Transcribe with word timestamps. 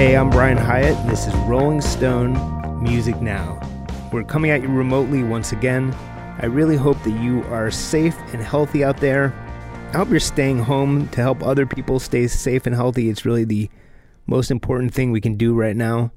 Hey, 0.00 0.16
I'm 0.16 0.30
Brian 0.30 0.56
Hiatt, 0.56 0.96
and 0.96 1.10
this 1.10 1.26
is 1.26 1.34
Rolling 1.40 1.82
Stone 1.82 2.82
Music 2.82 3.20
Now. 3.20 3.60
We're 4.10 4.24
coming 4.24 4.50
at 4.50 4.62
you 4.62 4.68
remotely 4.68 5.22
once 5.22 5.52
again. 5.52 5.94
I 6.40 6.46
really 6.46 6.76
hope 6.76 6.96
that 7.02 7.20
you 7.20 7.44
are 7.48 7.70
safe 7.70 8.16
and 8.32 8.40
healthy 8.40 8.82
out 8.82 8.96
there. 8.96 9.34
I 9.92 9.98
hope 9.98 10.08
you're 10.08 10.18
staying 10.18 10.60
home 10.60 11.06
to 11.08 11.20
help 11.20 11.42
other 11.42 11.66
people 11.66 12.00
stay 12.00 12.28
safe 12.28 12.64
and 12.64 12.74
healthy. 12.74 13.10
It's 13.10 13.26
really 13.26 13.44
the 13.44 13.68
most 14.26 14.50
important 14.50 14.94
thing 14.94 15.12
we 15.12 15.20
can 15.20 15.36
do 15.36 15.52
right 15.52 15.76
now. 15.76 16.12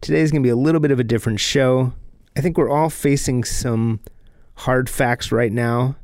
Today's 0.00 0.30
going 0.30 0.42
to 0.42 0.46
be 0.46 0.50
a 0.50 0.56
little 0.56 0.80
bit 0.80 0.90
of 0.90 0.98
a 0.98 1.04
different 1.04 1.38
show. 1.38 1.92
I 2.34 2.40
think 2.40 2.56
we're 2.56 2.70
all 2.70 2.88
facing 2.88 3.44
some 3.44 4.00
hard 4.54 4.88
facts 4.88 5.30
right 5.30 5.52
now. 5.52 5.96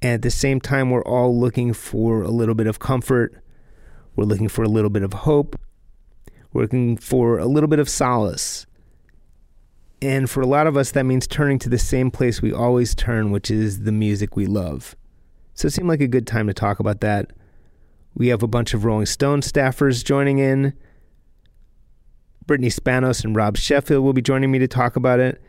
And 0.00 0.12
at 0.14 0.22
the 0.22 0.30
same 0.30 0.58
time, 0.58 0.88
we're 0.88 1.04
all 1.04 1.38
looking 1.38 1.74
for 1.74 2.22
a 2.22 2.30
little 2.30 2.54
bit 2.54 2.66
of 2.66 2.78
comfort. 2.78 3.34
We're 4.16 4.24
looking 4.24 4.48
for 4.48 4.62
a 4.62 4.70
little 4.70 4.88
bit 4.88 5.02
of 5.02 5.12
hope. 5.12 5.54
We're 6.52 6.62
looking 6.62 6.96
for 6.96 7.38
a 7.38 7.46
little 7.46 7.68
bit 7.68 7.78
of 7.78 7.88
solace. 7.88 8.66
And 10.00 10.28
for 10.28 10.40
a 10.40 10.46
lot 10.46 10.66
of 10.66 10.76
us, 10.76 10.90
that 10.90 11.04
means 11.04 11.26
turning 11.26 11.58
to 11.60 11.68
the 11.68 11.78
same 11.78 12.10
place 12.10 12.42
we 12.42 12.52
always 12.52 12.94
turn, 12.94 13.30
which 13.30 13.50
is 13.50 13.84
the 13.84 13.92
music 13.92 14.36
we 14.36 14.46
love. 14.46 14.96
So 15.54 15.66
it 15.66 15.72
seemed 15.72 15.88
like 15.88 16.00
a 16.00 16.08
good 16.08 16.26
time 16.26 16.46
to 16.48 16.54
talk 16.54 16.80
about 16.80 17.00
that. 17.02 17.30
We 18.14 18.28
have 18.28 18.42
a 18.42 18.48
bunch 18.48 18.74
of 18.74 18.84
Rolling 18.84 19.06
Stone 19.06 19.42
staffers 19.42 20.04
joining 20.04 20.38
in. 20.38 20.74
Brittany 22.46 22.68
Spanos 22.68 23.24
and 23.24 23.36
Rob 23.36 23.56
Sheffield 23.56 24.04
will 24.04 24.12
be 24.12 24.22
joining 24.22 24.50
me 24.50 24.58
to 24.58 24.68
talk 24.68 24.96
about 24.96 25.20
it. 25.20 25.40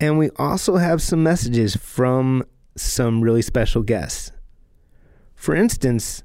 And 0.00 0.18
we 0.18 0.30
also 0.36 0.76
have 0.76 1.02
some 1.02 1.22
messages 1.22 1.76
from 1.76 2.44
some 2.76 3.20
really 3.20 3.42
special 3.42 3.82
guests. 3.82 4.32
For 5.34 5.54
instance, 5.54 6.22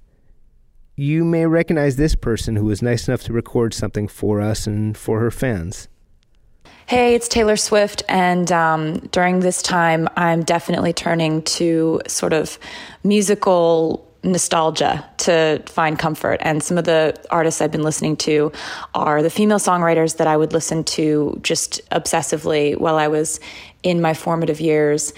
you 0.95 1.23
may 1.23 1.45
recognize 1.45 1.95
this 1.95 2.15
person 2.15 2.55
who 2.55 2.65
was 2.65 2.81
nice 2.81 3.07
enough 3.07 3.23
to 3.23 3.33
record 3.33 3.73
something 3.73 4.07
for 4.07 4.41
us 4.41 4.67
and 4.67 4.97
for 4.97 5.19
her 5.19 5.31
fans. 5.31 5.87
Hey, 6.85 7.15
it's 7.15 7.27
Taylor 7.27 7.55
Swift, 7.55 8.03
and 8.09 8.51
um, 8.51 8.99
during 9.11 9.39
this 9.39 9.61
time, 9.61 10.07
I'm 10.17 10.43
definitely 10.43 10.91
turning 10.91 11.41
to 11.43 12.01
sort 12.07 12.33
of 12.33 12.59
musical 13.03 14.05
nostalgia 14.23 15.05
to 15.17 15.61
find 15.65 15.97
comfort. 15.97 16.39
And 16.41 16.61
some 16.63 16.77
of 16.77 16.85
the 16.85 17.15
artists 17.29 17.61
I've 17.61 17.71
been 17.71 17.83
listening 17.83 18.17
to 18.17 18.51
are 18.93 19.21
the 19.21 19.29
female 19.29 19.59
songwriters 19.59 20.17
that 20.17 20.27
I 20.27 20.37
would 20.37 20.53
listen 20.53 20.83
to 20.85 21.39
just 21.41 21.81
obsessively 21.89 22.77
while 22.77 22.95
I 22.95 23.07
was 23.07 23.39
in 23.81 24.01
my 24.01 24.13
formative 24.13 24.61
years 24.61 25.13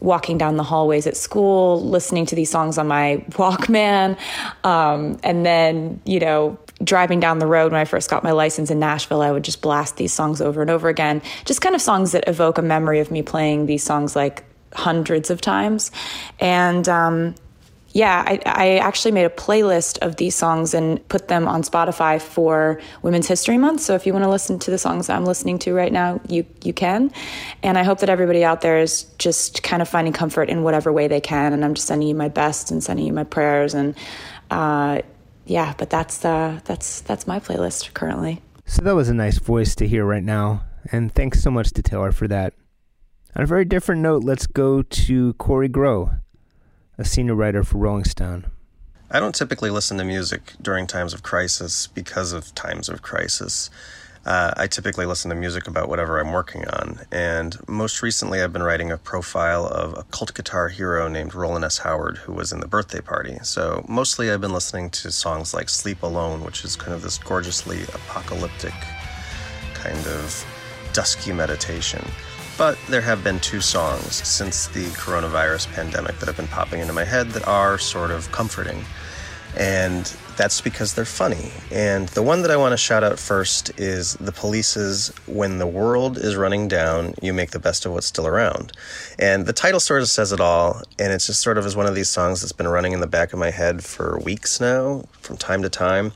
walking 0.00 0.38
down 0.38 0.56
the 0.56 0.62
hallways 0.62 1.06
at 1.06 1.16
school, 1.16 1.82
listening 1.82 2.26
to 2.26 2.34
these 2.34 2.50
songs 2.50 2.78
on 2.78 2.88
my 2.88 3.24
Walkman, 3.30 4.18
um, 4.64 5.18
and 5.22 5.44
then, 5.44 6.00
you 6.04 6.20
know, 6.20 6.58
driving 6.82 7.20
down 7.20 7.38
the 7.38 7.46
road 7.46 7.72
when 7.72 7.80
I 7.80 7.84
first 7.84 8.10
got 8.10 8.24
my 8.24 8.32
license 8.32 8.70
in 8.70 8.78
Nashville, 8.78 9.22
I 9.22 9.30
would 9.30 9.44
just 9.44 9.62
blast 9.62 9.96
these 9.96 10.12
songs 10.12 10.40
over 10.40 10.62
and 10.62 10.70
over 10.70 10.88
again. 10.88 11.22
Just 11.44 11.60
kind 11.60 11.74
of 11.74 11.80
songs 11.80 12.12
that 12.12 12.24
evoke 12.26 12.58
a 12.58 12.62
memory 12.62 13.00
of 13.00 13.10
me 13.10 13.22
playing 13.22 13.66
these 13.66 13.82
songs 13.82 14.16
like 14.16 14.44
hundreds 14.74 15.30
of 15.30 15.40
times. 15.40 15.90
And 16.40 16.88
um, 16.88 17.34
yeah, 17.92 18.24
I, 18.26 18.40
I, 18.46 18.68
actually 18.78 19.12
made 19.12 19.24
a 19.24 19.30
playlist 19.30 19.98
of 19.98 20.16
these 20.16 20.34
songs 20.34 20.72
and 20.72 21.06
put 21.08 21.28
them 21.28 21.46
on 21.46 21.62
Spotify 21.62 22.20
for 22.20 22.80
Women's 23.02 23.28
History 23.28 23.58
Month. 23.58 23.82
So 23.82 23.94
if 23.94 24.06
you 24.06 24.14
want 24.14 24.24
to 24.24 24.30
listen 24.30 24.58
to 24.60 24.70
the 24.70 24.78
songs 24.78 25.10
I'm 25.10 25.26
listening 25.26 25.58
to 25.60 25.74
right 25.74 25.92
now, 25.92 26.18
you 26.26 26.46
you 26.62 26.72
can. 26.72 27.12
And 27.62 27.76
I 27.76 27.82
hope 27.82 28.00
that 28.00 28.08
everybody 28.08 28.44
out 28.44 28.62
there 28.62 28.78
is 28.78 29.04
just 29.18 29.62
kind 29.62 29.82
of 29.82 29.88
finding 29.88 30.14
comfort 30.14 30.48
in 30.48 30.62
whatever 30.62 30.90
way 30.90 31.06
they 31.06 31.20
can. 31.20 31.52
And 31.52 31.64
I'm 31.64 31.74
just 31.74 31.86
sending 31.86 32.08
you 32.08 32.14
my 32.14 32.28
best 32.28 32.70
and 32.70 32.82
sending 32.82 33.04
you 33.04 33.12
my 33.12 33.24
prayers. 33.24 33.74
And 33.74 33.94
uh, 34.50 35.02
yeah, 35.44 35.74
but 35.76 35.90
that's 35.90 36.24
uh, 36.24 36.60
that's 36.64 37.02
that's 37.02 37.26
my 37.26 37.40
playlist 37.40 37.92
currently. 37.92 38.40
So 38.64 38.82
that 38.82 38.94
was 38.94 39.10
a 39.10 39.14
nice 39.14 39.38
voice 39.38 39.74
to 39.76 39.86
hear 39.86 40.06
right 40.06 40.24
now, 40.24 40.64
and 40.90 41.12
thanks 41.12 41.42
so 41.42 41.50
much 41.50 41.72
to 41.72 41.82
Taylor 41.82 42.12
for 42.12 42.26
that. 42.28 42.54
On 43.36 43.42
a 43.42 43.46
very 43.46 43.66
different 43.66 44.00
note, 44.00 44.24
let's 44.24 44.46
go 44.46 44.82
to 44.82 45.34
Kory 45.34 45.68
Grow 45.68 46.10
a 47.02 47.04
senior 47.04 47.34
writer 47.34 47.64
for 47.64 47.78
Rolling 47.78 48.04
Stone. 48.04 48.46
I 49.10 49.18
don't 49.18 49.34
typically 49.34 49.70
listen 49.70 49.98
to 49.98 50.04
music 50.04 50.52
during 50.62 50.86
times 50.86 51.12
of 51.12 51.24
crisis 51.24 51.88
because 51.88 52.32
of 52.32 52.54
times 52.54 52.88
of 52.88 53.02
crisis. 53.02 53.70
Uh, 54.24 54.54
I 54.56 54.68
typically 54.68 55.04
listen 55.04 55.28
to 55.30 55.34
music 55.34 55.66
about 55.66 55.88
whatever 55.88 56.20
I'm 56.20 56.30
working 56.30 56.64
on. 56.68 57.00
And 57.10 57.56
most 57.68 58.02
recently, 58.02 58.40
I've 58.40 58.52
been 58.52 58.62
writing 58.62 58.92
a 58.92 58.98
profile 58.98 59.66
of 59.66 59.98
a 59.98 60.04
cult 60.04 60.32
guitar 60.32 60.68
hero 60.68 61.08
named 61.08 61.34
Rowland 61.34 61.64
S. 61.64 61.78
Howard, 61.78 62.18
who 62.18 62.32
was 62.32 62.52
in 62.52 62.60
the 62.60 62.68
birthday 62.68 63.00
party. 63.00 63.36
So 63.42 63.84
mostly 63.88 64.30
I've 64.30 64.40
been 64.40 64.52
listening 64.52 64.88
to 64.90 65.10
songs 65.10 65.52
like 65.52 65.68
Sleep 65.68 66.04
Alone, 66.04 66.44
which 66.44 66.64
is 66.64 66.76
kind 66.76 66.94
of 66.94 67.02
this 67.02 67.18
gorgeously 67.18 67.82
apocalyptic 67.82 68.74
kind 69.74 70.06
of 70.06 70.46
dusky 70.92 71.32
meditation. 71.32 72.04
But 72.62 72.78
there 72.88 73.00
have 73.00 73.24
been 73.24 73.40
two 73.40 73.60
songs 73.60 74.14
since 74.14 74.68
the 74.68 74.84
coronavirus 74.90 75.72
pandemic 75.72 76.20
that 76.20 76.26
have 76.26 76.36
been 76.36 76.46
popping 76.46 76.78
into 76.78 76.92
my 76.92 77.02
head 77.02 77.30
that 77.30 77.48
are 77.48 77.76
sort 77.76 78.12
of 78.12 78.30
comforting. 78.30 78.84
And 79.56 80.04
that's 80.36 80.60
because 80.60 80.94
they're 80.94 81.04
funny. 81.04 81.50
And 81.72 82.08
the 82.10 82.22
one 82.22 82.42
that 82.42 82.52
I 82.52 82.56
want 82.56 82.72
to 82.72 82.76
shout 82.76 83.02
out 83.02 83.18
first 83.18 83.72
is 83.80 84.14
The 84.14 84.30
Police's 84.30 85.08
When 85.26 85.58
the 85.58 85.66
World 85.66 86.16
is 86.16 86.36
Running 86.36 86.68
Down, 86.68 87.14
You 87.20 87.34
Make 87.34 87.50
the 87.50 87.58
Best 87.58 87.84
of 87.84 87.94
What's 87.94 88.06
Still 88.06 88.28
Around. 88.28 88.70
And 89.18 89.46
the 89.46 89.52
title 89.52 89.80
sort 89.80 90.00
of 90.00 90.08
says 90.08 90.30
it 90.30 90.40
all. 90.40 90.82
And 91.00 91.12
it's 91.12 91.26
just 91.26 91.40
sort 91.40 91.58
of 91.58 91.66
as 91.66 91.74
one 91.74 91.86
of 91.86 91.96
these 91.96 92.10
songs 92.10 92.42
that's 92.42 92.52
been 92.52 92.68
running 92.68 92.92
in 92.92 93.00
the 93.00 93.08
back 93.08 93.32
of 93.32 93.40
my 93.40 93.50
head 93.50 93.82
for 93.82 94.20
weeks 94.20 94.60
now, 94.60 95.04
from 95.20 95.36
time 95.36 95.62
to 95.62 95.68
time. 95.68 96.12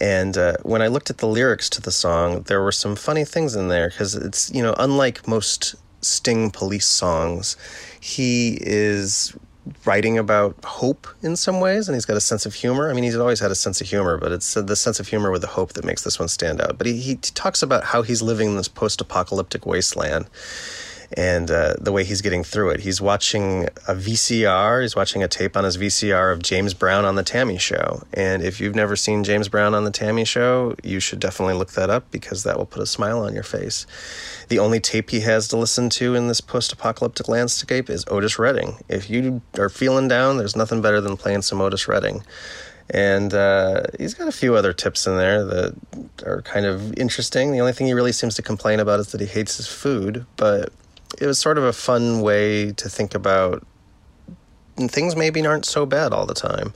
And 0.00 0.36
uh, 0.36 0.56
when 0.62 0.82
I 0.82 0.88
looked 0.88 1.10
at 1.10 1.18
the 1.18 1.26
lyrics 1.26 1.70
to 1.70 1.80
the 1.80 1.92
song, 1.92 2.42
there 2.42 2.62
were 2.62 2.72
some 2.72 2.96
funny 2.96 3.24
things 3.24 3.54
in 3.54 3.68
there 3.68 3.90
because 3.90 4.14
it's, 4.14 4.52
you 4.52 4.62
know, 4.62 4.74
unlike 4.78 5.26
most 5.28 5.76
Sting 6.00 6.50
police 6.50 6.86
songs, 6.86 7.56
he 8.00 8.58
is 8.60 9.34
writing 9.86 10.18
about 10.18 10.54
hope 10.64 11.08
in 11.22 11.36
some 11.36 11.60
ways, 11.60 11.88
and 11.88 11.96
he's 11.96 12.04
got 12.04 12.16
a 12.16 12.20
sense 12.20 12.44
of 12.44 12.54
humor. 12.54 12.90
I 12.90 12.92
mean, 12.92 13.04
he's 13.04 13.16
always 13.16 13.40
had 13.40 13.50
a 13.50 13.54
sense 13.54 13.80
of 13.80 13.88
humor, 13.88 14.18
but 14.18 14.30
it's 14.30 14.54
the 14.54 14.76
sense 14.76 15.00
of 15.00 15.08
humor 15.08 15.30
with 15.30 15.40
the 15.40 15.48
hope 15.48 15.72
that 15.74 15.84
makes 15.84 16.02
this 16.02 16.18
one 16.18 16.28
stand 16.28 16.60
out. 16.60 16.76
But 16.76 16.86
he, 16.86 16.98
he 16.98 17.16
talks 17.16 17.62
about 17.62 17.84
how 17.84 18.02
he's 18.02 18.20
living 18.20 18.48
in 18.48 18.56
this 18.56 18.68
post 18.68 19.00
apocalyptic 19.00 19.64
wasteland 19.64 20.26
and 21.16 21.48
uh, 21.50 21.74
the 21.80 21.92
way 21.92 22.02
he's 22.02 22.20
getting 22.22 22.42
through 22.42 22.70
it. 22.70 22.80
He's 22.80 23.00
watching 23.00 23.64
a 23.86 23.94
VCR, 23.94 24.82
he's 24.82 24.96
watching 24.96 25.22
a 25.22 25.28
tape 25.28 25.56
on 25.56 25.62
his 25.62 25.78
VCR 25.78 26.32
of 26.32 26.42
James 26.42 26.74
Brown 26.74 27.04
on 27.04 27.14
The 27.14 27.22
T.A.M.I. 27.22 27.56
Show. 27.56 28.02
And 28.12 28.42
if 28.42 28.60
you've 28.60 28.74
never 28.74 28.96
seen 28.96 29.22
James 29.22 29.48
Brown 29.48 29.74
on 29.74 29.84
The 29.84 29.92
T.A.M.I. 29.92 30.24
Show, 30.24 30.74
you 30.82 30.98
should 30.98 31.20
definitely 31.20 31.54
look 31.54 31.72
that 31.72 31.88
up 31.88 32.10
because 32.10 32.42
that 32.42 32.58
will 32.58 32.66
put 32.66 32.82
a 32.82 32.86
smile 32.86 33.20
on 33.20 33.32
your 33.32 33.44
face. 33.44 33.86
The 34.48 34.58
only 34.58 34.80
tape 34.80 35.10
he 35.10 35.20
has 35.20 35.46
to 35.48 35.56
listen 35.56 35.88
to 35.90 36.16
in 36.16 36.26
this 36.26 36.40
post 36.40 36.72
apocalyptic 36.72 37.28
landscape 37.28 37.88
is 37.88 38.04
Otis 38.08 38.38
Redding. 38.38 38.76
If 38.88 39.08
you 39.08 39.40
are 39.56 39.68
feeling 39.68 40.08
down, 40.08 40.38
there's 40.38 40.56
nothing 40.56 40.82
better 40.82 41.00
than 41.00 41.16
playing 41.16 41.42
some 41.42 41.60
Otis 41.60 41.86
Redding. 41.86 42.24
And 42.90 43.32
uh, 43.32 43.84
he's 43.98 44.14
got 44.14 44.28
a 44.28 44.32
few 44.32 44.56
other 44.56 44.72
tips 44.72 45.06
in 45.06 45.16
there 45.16 45.44
that 45.44 45.74
are 46.26 46.42
kind 46.42 46.66
of 46.66 46.98
interesting. 46.98 47.52
The 47.52 47.60
only 47.60 47.72
thing 47.72 47.86
he 47.86 47.94
really 47.94 48.12
seems 48.12 48.34
to 48.34 48.42
complain 48.42 48.80
about 48.80 49.00
is 49.00 49.12
that 49.12 49.20
he 49.20 49.26
hates 49.26 49.56
his 49.56 49.66
food, 49.66 50.26
but 50.36 50.70
it 51.20 51.26
was 51.26 51.38
sort 51.38 51.58
of 51.58 51.64
a 51.64 51.72
fun 51.72 52.20
way 52.20 52.72
to 52.72 52.88
think 52.88 53.14
about 53.14 53.66
things 54.76 55.14
maybe 55.14 55.44
aren't 55.46 55.64
so 55.64 55.86
bad 55.86 56.12
all 56.12 56.26
the 56.26 56.34
time. 56.34 56.72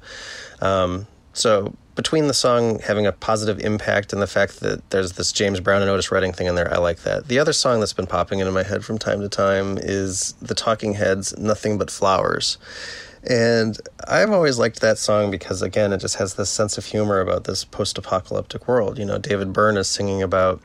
Um, 0.60 1.06
so 1.32 1.74
between 1.94 2.28
the 2.28 2.34
song 2.34 2.78
having 2.78 3.06
a 3.06 3.12
positive 3.12 3.58
impact 3.58 4.12
and 4.12 4.22
the 4.22 4.26
fact 4.26 4.60
that 4.60 4.88
there's 4.90 5.12
this 5.12 5.32
James 5.32 5.58
Brown 5.58 5.82
and 5.82 5.90
Otis 5.90 6.12
Redding 6.12 6.32
thing 6.32 6.46
in 6.46 6.54
there, 6.54 6.72
I 6.72 6.78
like 6.78 7.00
that. 7.00 7.26
The 7.26 7.38
other 7.38 7.52
song 7.52 7.80
that's 7.80 7.92
been 7.92 8.06
popping 8.06 8.38
into 8.38 8.52
my 8.52 8.62
head 8.62 8.84
from 8.84 8.98
time 8.98 9.20
to 9.20 9.28
time 9.28 9.78
is 9.78 10.32
the 10.40 10.54
Talking 10.54 10.94
Heads' 10.94 11.36
Nothing 11.36 11.76
But 11.76 11.90
Flowers. 11.90 12.56
And 13.28 13.76
I've 14.06 14.30
always 14.30 14.58
liked 14.58 14.80
that 14.80 14.96
song 14.96 15.30
because, 15.30 15.60
again, 15.60 15.92
it 15.92 15.98
just 15.98 16.16
has 16.16 16.34
this 16.34 16.50
sense 16.50 16.78
of 16.78 16.84
humor 16.84 17.20
about 17.20 17.44
this 17.44 17.64
post 17.64 17.98
apocalyptic 17.98 18.68
world. 18.68 18.96
You 18.96 19.04
know, 19.04 19.18
David 19.18 19.52
Byrne 19.52 19.76
is 19.76 19.88
singing 19.88 20.22
about 20.22 20.60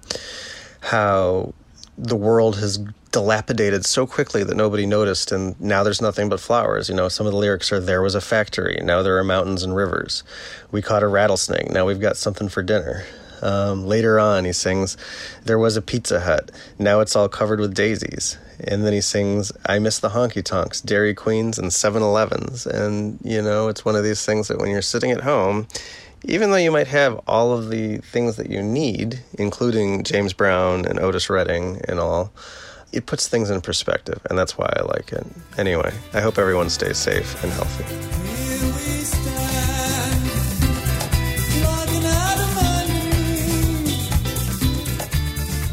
how 0.82 1.54
the 1.98 2.16
world 2.16 2.58
has 2.58 2.80
dilapidated 3.14 3.86
so 3.86 4.06
quickly 4.06 4.44
that 4.44 4.58
nobody 4.58 4.86
noticed 4.86 5.32
and 5.32 5.60
now 5.62 5.84
there's 5.84 6.02
nothing 6.02 6.28
but 6.28 6.40
flowers. 6.40 6.90
You 6.90 6.96
know 6.96 7.08
some 7.08 7.26
of 7.26 7.32
the 7.32 7.38
lyrics 7.38 7.72
are 7.72 7.80
there 7.80 8.02
was 8.02 8.16
a 8.16 8.22
factory 8.22 8.80
now 8.84 9.02
there 9.02 9.18
are 9.18 9.24
mountains 9.24 9.64
and 9.64 9.74
rivers. 9.76 10.24
We 10.72 10.82
caught 10.82 11.04
a 11.04 11.08
rattlesnake 11.08 11.72
now 11.72 11.86
we've 11.86 12.02
got 12.02 12.18
something 12.18 12.50
for 12.50 12.62
dinner. 12.62 13.06
Um, 13.42 13.86
later 13.86 14.20
on 14.20 14.46
he 14.46 14.52
sings 14.52 14.98
there 15.46 15.60
was 15.60 15.78
a 15.78 15.82
pizza 15.82 16.22
hut 16.22 16.50
now 16.80 17.00
it's 17.00 17.16
all 17.16 17.30
covered 17.30 17.60
with 17.62 17.74
daisies. 17.74 18.38
And 18.68 18.84
then 18.84 18.94
he 18.94 19.02
sings 19.02 19.52
i 19.66 19.78
miss 19.80 20.00
the 20.00 20.10
honky 20.10 20.44
tonks 20.44 20.82
dairy 20.82 21.14
queens 21.14 21.60
and 21.60 21.70
7-elevens 21.70 22.66
and 22.66 23.20
you 23.24 23.42
know 23.42 23.68
it's 23.68 23.86
one 23.86 23.96
of 23.96 24.04
these 24.04 24.26
things 24.26 24.48
that 24.48 24.58
when 24.60 24.72
you're 24.72 24.82
sitting 24.82 25.12
at 25.12 25.22
home 25.22 25.68
even 26.26 26.52
though 26.52 26.58
you 26.58 26.72
might 26.72 26.88
have 26.88 27.20
all 27.28 27.52
of 27.52 27.70
the 27.70 27.98
things 27.98 28.38
that 28.38 28.50
you 28.50 28.64
need, 28.64 29.20
including 29.34 30.04
James 30.04 30.32
Brown 30.32 30.86
and 30.86 30.98
Otis 30.98 31.30
Redding 31.30 31.82
and 31.90 32.00
all, 32.00 32.32
it 32.94 33.06
puts 33.08 33.28
things 33.28 33.50
in 33.50 33.60
perspective, 33.62 34.20
and 34.30 34.38
that's 34.38 34.58
why 34.58 34.72
I 34.78 34.84
like 34.84 35.12
it. 35.12 35.26
Anyway, 35.58 35.92
I 36.14 36.22
hope 36.22 36.38
everyone 36.38 36.70
stays 36.70 36.98
safe 36.98 37.44
and 37.44 37.52
healthy. 37.52 37.84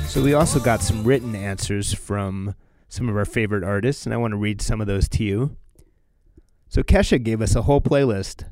So 0.08 0.22
we 0.22 0.34
also 0.34 0.58
got 0.58 0.82
some 0.82 1.04
written 1.04 1.36
answers 1.36 1.94
from 1.94 2.54
some 2.88 3.08
of 3.08 3.16
our 3.16 3.24
favorite 3.24 3.62
artists, 3.62 4.06
and 4.06 4.12
I 4.12 4.16
want 4.16 4.32
to 4.32 4.36
read 4.36 4.60
some 4.60 4.80
of 4.80 4.86
those 4.88 5.08
to 5.10 5.22
you. 5.22 5.56
So 6.68 6.82
Kesha 6.82 7.22
gave 7.22 7.40
us 7.40 7.54
a 7.54 7.62
whole 7.62 7.80
playlist. 7.80 8.44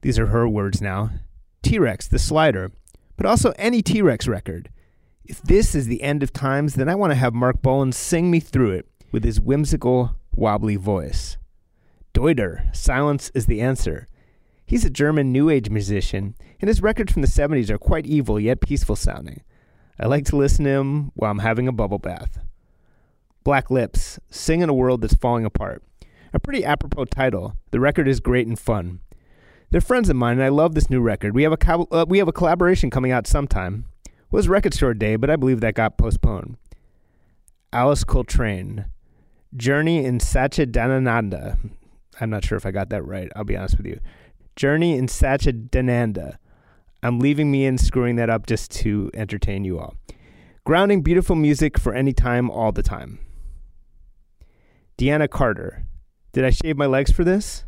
These 0.00 0.18
are 0.18 0.26
her 0.26 0.48
words 0.48 0.80
now. 0.80 1.10
T 1.62 1.78
Rex, 1.78 2.08
the 2.08 2.18
slider, 2.18 2.72
but 3.16 3.26
also 3.26 3.52
any 3.58 3.82
T 3.82 4.00
Rex 4.00 4.26
record. 4.26 4.70
If 5.24 5.40
this 5.42 5.74
is 5.74 5.86
the 5.86 6.02
end 6.02 6.22
of 6.22 6.32
times, 6.32 6.74
then 6.74 6.88
I 6.88 6.94
want 6.94 7.12
to 7.12 7.16
have 7.16 7.32
Marc 7.32 7.62
Bolan 7.62 7.92
sing 7.92 8.30
me 8.30 8.40
through 8.40 8.72
it 8.72 8.86
with 9.12 9.24
his 9.24 9.40
whimsical, 9.40 10.16
wobbly 10.34 10.76
voice. 10.76 11.36
Deuter, 12.12 12.74
silence 12.74 13.30
is 13.34 13.46
the 13.46 13.60
answer. 13.60 14.08
He's 14.66 14.84
a 14.84 14.90
German 14.90 15.32
New 15.32 15.48
Age 15.48 15.70
musician, 15.70 16.34
and 16.60 16.68
his 16.68 16.82
records 16.82 17.12
from 17.12 17.22
the 17.22 17.28
70s 17.28 17.70
are 17.70 17.78
quite 17.78 18.06
evil 18.06 18.40
yet 18.40 18.60
peaceful 18.60 18.96
sounding. 18.96 19.42
I 19.98 20.06
like 20.06 20.24
to 20.26 20.36
listen 20.36 20.64
to 20.64 20.70
him 20.70 21.12
while 21.14 21.30
I'm 21.30 21.38
having 21.38 21.68
a 21.68 21.72
bubble 21.72 21.98
bath. 21.98 22.38
Black 23.44 23.70
Lips, 23.70 24.18
Sing 24.30 24.60
in 24.60 24.68
a 24.68 24.74
World 24.74 25.02
That's 25.02 25.14
Falling 25.14 25.44
Apart. 25.44 25.82
A 26.32 26.40
pretty 26.40 26.64
apropos 26.64 27.04
title. 27.06 27.56
The 27.70 27.80
record 27.80 28.08
is 28.08 28.20
great 28.20 28.46
and 28.46 28.58
fun. 28.58 29.00
They're 29.70 29.80
friends 29.80 30.08
of 30.08 30.16
mine, 30.16 30.34
and 30.34 30.42
I 30.42 30.48
love 30.48 30.74
this 30.74 30.90
new 30.90 31.00
record. 31.00 31.34
We 31.34 31.42
have 31.42 31.52
a 31.52 31.56
co- 31.56 31.88
uh, 31.90 32.06
we 32.08 32.18
have 32.18 32.28
a 32.28 32.32
collaboration 32.32 32.90
coming 32.90 33.12
out 33.12 33.26
sometime. 33.26 33.86
Was 34.32 34.48
Record 34.48 34.72
Store 34.72 34.94
Day, 34.94 35.16
but 35.16 35.28
I 35.28 35.36
believe 35.36 35.60
that 35.60 35.74
got 35.74 35.98
postponed. 35.98 36.56
Alice 37.70 38.02
Coltrane, 38.02 38.86
Journey 39.54 40.06
in 40.06 40.20
Satchidananda. 40.20 41.58
I'm 42.18 42.30
not 42.30 42.42
sure 42.42 42.56
if 42.56 42.64
I 42.64 42.70
got 42.70 42.88
that 42.88 43.04
right. 43.04 43.30
I'll 43.36 43.44
be 43.44 43.58
honest 43.58 43.76
with 43.76 43.84
you. 43.86 44.00
Journey 44.56 44.96
in 44.96 45.06
Satchidananda. 45.06 46.38
I'm 47.02 47.18
leaving 47.18 47.50
me 47.50 47.66
in 47.66 47.76
screwing 47.76 48.16
that 48.16 48.30
up 48.30 48.46
just 48.46 48.70
to 48.70 49.10
entertain 49.12 49.64
you 49.64 49.78
all. 49.78 49.96
Grounding 50.64 51.02
beautiful 51.02 51.36
music 51.36 51.78
for 51.78 51.92
any 51.92 52.14
time, 52.14 52.50
all 52.50 52.72
the 52.72 52.82
time. 52.82 53.18
Deana 54.96 55.28
Carter. 55.28 55.84
Did 56.32 56.46
I 56.46 56.50
shave 56.50 56.78
my 56.78 56.86
legs 56.86 57.12
for 57.12 57.22
this? 57.22 57.64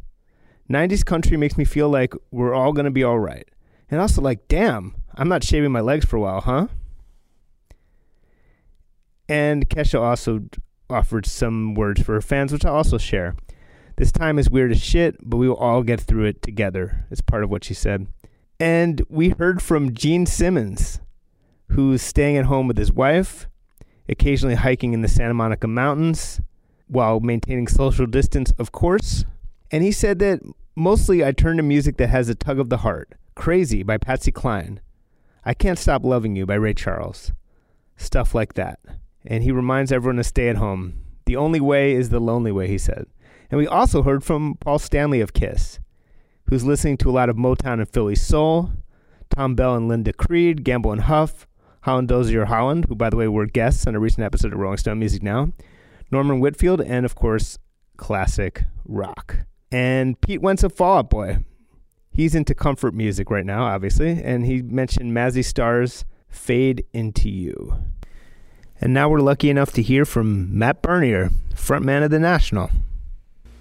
90s 0.71 1.05
country 1.05 1.37
makes 1.37 1.59
me 1.59 1.67
feel 1.67 1.91
like 1.91 2.15
we're 2.31 2.55
all 2.55 2.73
going 2.73 2.87
to 2.87 2.91
be 2.91 3.05
all 3.05 3.19
right. 3.19 3.47
And 3.91 4.01
also, 4.01 4.23
like, 4.23 4.49
damn, 4.49 4.95
I'm 5.17 5.29
not 5.29 5.45
shaving 5.45 5.73
my 5.73 5.81
legs 5.81 6.05
for 6.05 6.17
a 6.17 6.21
while, 6.21 6.41
huh? 6.41 6.67
And 9.29 9.69
Kesha 9.69 10.01
also 10.01 10.41
offered 10.91 11.27
some 11.27 11.75
words 11.75 12.03
for 12.03 12.15
her 12.15 12.21
fans, 12.21 12.53
which 12.53 12.65
I'll 12.65 12.75
also 12.75 12.99
share. 12.99 13.37
This 13.97 14.11
time 14.11 14.39
is 14.39 14.51
weird 14.51 14.73
as 14.73 14.83
shit, 14.83 15.17
but 15.23 15.37
we 15.37 15.49
will 15.49 15.57
all 15.57 15.83
get 15.83 16.01
through 16.01 16.25
it 16.25 16.43
together. 16.43 17.07
It's 17.11 17.21
part 17.21 17.45
of 17.45 17.51
what 17.51 17.65
she 17.65 17.75
said. 17.75 18.09
And 18.59 19.03
we 19.09 19.31
heard 19.31 19.63
from 19.63 19.95
Gene 19.95 20.27
Simmons, 20.27 21.01
who's 21.69 22.03
staying 22.03 22.37
at 22.37 22.47
home 22.47 22.67
with 22.67 22.77
his 22.77 22.93
wife, 22.93 23.49
occasionally 24.09 24.57
hiking 24.57 24.93
in 24.93 25.03
the 25.03 25.09
Santa 25.09 25.35
Monica 25.35 25.69
Mountains 25.69 26.41
while 26.87 27.21
maintaining 27.21 27.69
social 27.69 28.07
distance, 28.07 28.51
of 28.59 28.73
course. 28.73 29.25
And 29.71 29.83
he 29.83 29.93
said 29.93 30.19
that 30.19 30.41
mostly 30.77 31.25
I 31.25 31.33
turn 31.33 31.57
to 31.57 31.63
music 31.63 31.97
that 31.97 32.09
has 32.09 32.29
a 32.29 32.35
tug 32.35 32.59
of 32.59 32.69
the 32.69 32.79
heart. 32.79 33.15
Crazy 33.35 33.83
by 33.83 33.97
Patsy 33.97 34.31
Cline. 34.31 34.81
I 35.45 35.55
Can't 35.55 35.79
Stop 35.79 36.05
Loving 36.05 36.37
You 36.37 36.47
by 36.47 36.55
Ray 36.55 36.75
Charles. 36.75 37.33
Stuff 37.97 38.35
like 38.35 38.55
that. 38.55 38.81
And 39.27 39.43
he 39.43 39.53
reminds 39.53 39.93
everyone 39.93 40.17
to 40.17 40.25
stay 40.25 40.49
at 40.49 40.57
home. 40.57 40.95
The 41.27 41.37
only 41.37 41.61
way 41.61 41.93
is 41.93 42.11
the 42.11 42.21
lonely 42.21 42.53
way, 42.53 42.69
he 42.69 42.79
said. 42.79 43.07
And 43.51 43.59
we 43.59 43.67
also 43.67 44.03
heard 44.03 44.25
from 44.25 44.57
Paul 44.61 44.79
Stanley 44.79 45.21
of 45.21 45.33
Kiss 45.33 45.79
who's 46.49 46.65
listening 46.65 46.97
to 46.99 47.11
a 47.11 47.13
lot 47.13 47.29
of 47.29 47.37
Motown 47.37 47.75
and 47.75 47.89
Philly 47.89 48.15
soul, 48.15 48.71
Thom 49.31 49.55
Bell 49.55 49.75
and 49.75 49.89
Linda 49.89 50.13
Creed, 50.13 50.65
Gamble 50.65 50.93
and 50.93 51.03
Huff, 51.03 51.47
Holland 51.83 52.09
Dozier 52.09 52.47
Holland, 52.47 52.87
who, 52.89 52.95
by 52.95 53.11
the 53.11 53.17
way, 53.17 53.29
were 53.29 53.47
guests 53.47 53.87
on 53.87 53.95
a 53.95 54.01
recent 54.01 54.25
episode 54.25 54.53
of 54.53 54.59
Rolling 54.59 54.79
Stone 54.79 54.99
Music 54.99 55.23
Now, 55.23 55.53
Norman 56.11 56.41
Whitfield, 56.41 56.81
and 56.81 57.05
of 57.05 57.15
course, 57.15 57.59
classic 57.97 58.65
rock. 58.85 59.39
And 59.71 60.21
Pete 60.21 60.41
Wentz 60.41 60.63
of 60.63 60.73
Fall 60.73 60.99
Out 60.99 61.11
Boy. 61.11 61.39
He's 62.15 62.37
into 62.37 62.55
comfort 62.55 62.95
music 62.95 63.29
right 63.29 63.45
now, 63.45 63.65
obviously, 63.65 64.23
and 64.23 64.47
he 64.47 64.63
mentioned 64.63 65.11
Mazzy 65.13 65.45
Star's 65.45 66.05
Fade 66.29 66.87
Into 66.93 67.29
You. 67.29 67.75
And 68.81 68.95
now 68.95 69.09
we're 69.09 69.19
lucky 69.19 69.51
enough 69.51 69.73
to 69.73 69.83
hear 69.83 70.05
from 70.05 70.57
Matt 70.57 70.81
Berninger, 70.81 71.33
frontman 71.57 72.05
of 72.05 72.13
The 72.13 72.21
National. 72.21 72.71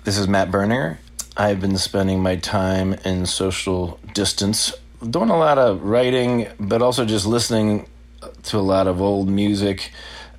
This 0.03 0.19
is 0.19 0.27
Matt 0.27 0.51
Berninger, 0.51 0.97
I've 1.35 1.59
been 1.59 1.79
spending 1.79 2.21
my 2.21 2.35
time 2.35 2.93
in 3.05 3.25
social 3.25 3.99
distance, 4.13 4.71
doing 5.09 5.31
a 5.31 5.37
lot 5.37 5.57
of 5.57 5.81
writing, 5.81 6.47
but 6.59 6.83
also 6.83 7.05
just 7.05 7.25
listening 7.25 7.89
to 8.43 8.59
a 8.59 8.61
lot 8.61 8.85
of 8.85 9.01
old 9.01 9.29
music. 9.29 9.91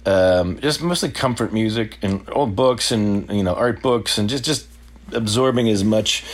Um, 0.06 0.61
just 0.61 0.82
mostly 0.82 1.11
comfort 1.11 1.52
music 1.52 1.99
and 2.00 2.28
old 2.31 2.55
books 2.55 2.93
and 2.93 3.28
you 3.31 3.43
know 3.43 3.55
art 3.55 3.82
books 3.82 4.19
and 4.19 4.28
just 4.28 4.44
just 4.44 4.69
absorbing 5.12 5.69
as 5.69 5.82
much 5.82 6.25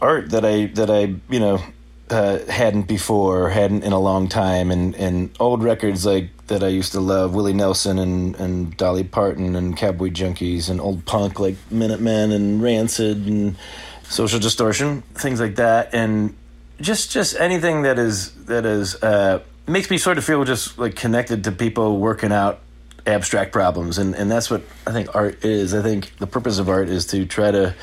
art 0.00 0.30
that 0.30 0.44
I 0.44 0.66
that 0.66 0.90
I 0.90 1.14
you 1.28 1.40
know 1.40 1.62
uh, 2.10 2.38
hadn't 2.46 2.82
before, 2.82 3.50
hadn't 3.50 3.82
in 3.82 3.92
a 3.92 3.98
long 3.98 4.28
time, 4.28 4.70
and, 4.70 4.94
and 4.94 5.30
old 5.40 5.62
records 5.62 6.06
like 6.06 6.30
that 6.46 6.62
I 6.62 6.68
used 6.68 6.92
to 6.92 7.00
love, 7.00 7.34
Willie 7.34 7.52
Nelson 7.52 7.98
and, 7.98 8.36
and 8.36 8.76
Dolly 8.76 9.02
Parton 9.02 9.56
and 9.56 9.76
Cowboy 9.76 10.10
Junkies, 10.10 10.70
and 10.70 10.80
old 10.80 11.04
punk 11.04 11.40
like 11.40 11.56
Minutemen 11.70 12.30
and 12.30 12.62
Rancid 12.62 13.26
and 13.26 13.56
Social 14.04 14.38
Distortion, 14.38 15.02
things 15.14 15.40
like 15.40 15.56
that, 15.56 15.92
and 15.92 16.36
just 16.80 17.10
just 17.10 17.38
anything 17.40 17.82
that 17.82 17.98
is 17.98 18.32
that 18.44 18.64
is 18.64 19.02
uh, 19.02 19.42
makes 19.66 19.90
me 19.90 19.98
sort 19.98 20.18
of 20.18 20.24
feel 20.24 20.44
just 20.44 20.78
like 20.78 20.94
connected 20.94 21.44
to 21.44 21.52
people 21.52 21.98
working 21.98 22.32
out 22.32 22.60
abstract 23.04 23.52
problems, 23.52 23.98
and 23.98 24.14
and 24.14 24.30
that's 24.30 24.48
what 24.48 24.62
I 24.86 24.92
think 24.92 25.12
art 25.14 25.44
is. 25.44 25.74
I 25.74 25.82
think 25.82 26.16
the 26.18 26.26
purpose 26.28 26.60
of 26.60 26.68
art 26.68 26.88
is 26.88 27.06
to 27.06 27.26
try 27.26 27.50
to 27.50 27.74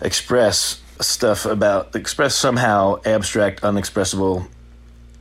express 0.00 0.80
stuff 1.06 1.46
about 1.46 1.94
express 1.94 2.34
somehow 2.34 3.00
abstract, 3.04 3.62
unexpressible, 3.62 4.46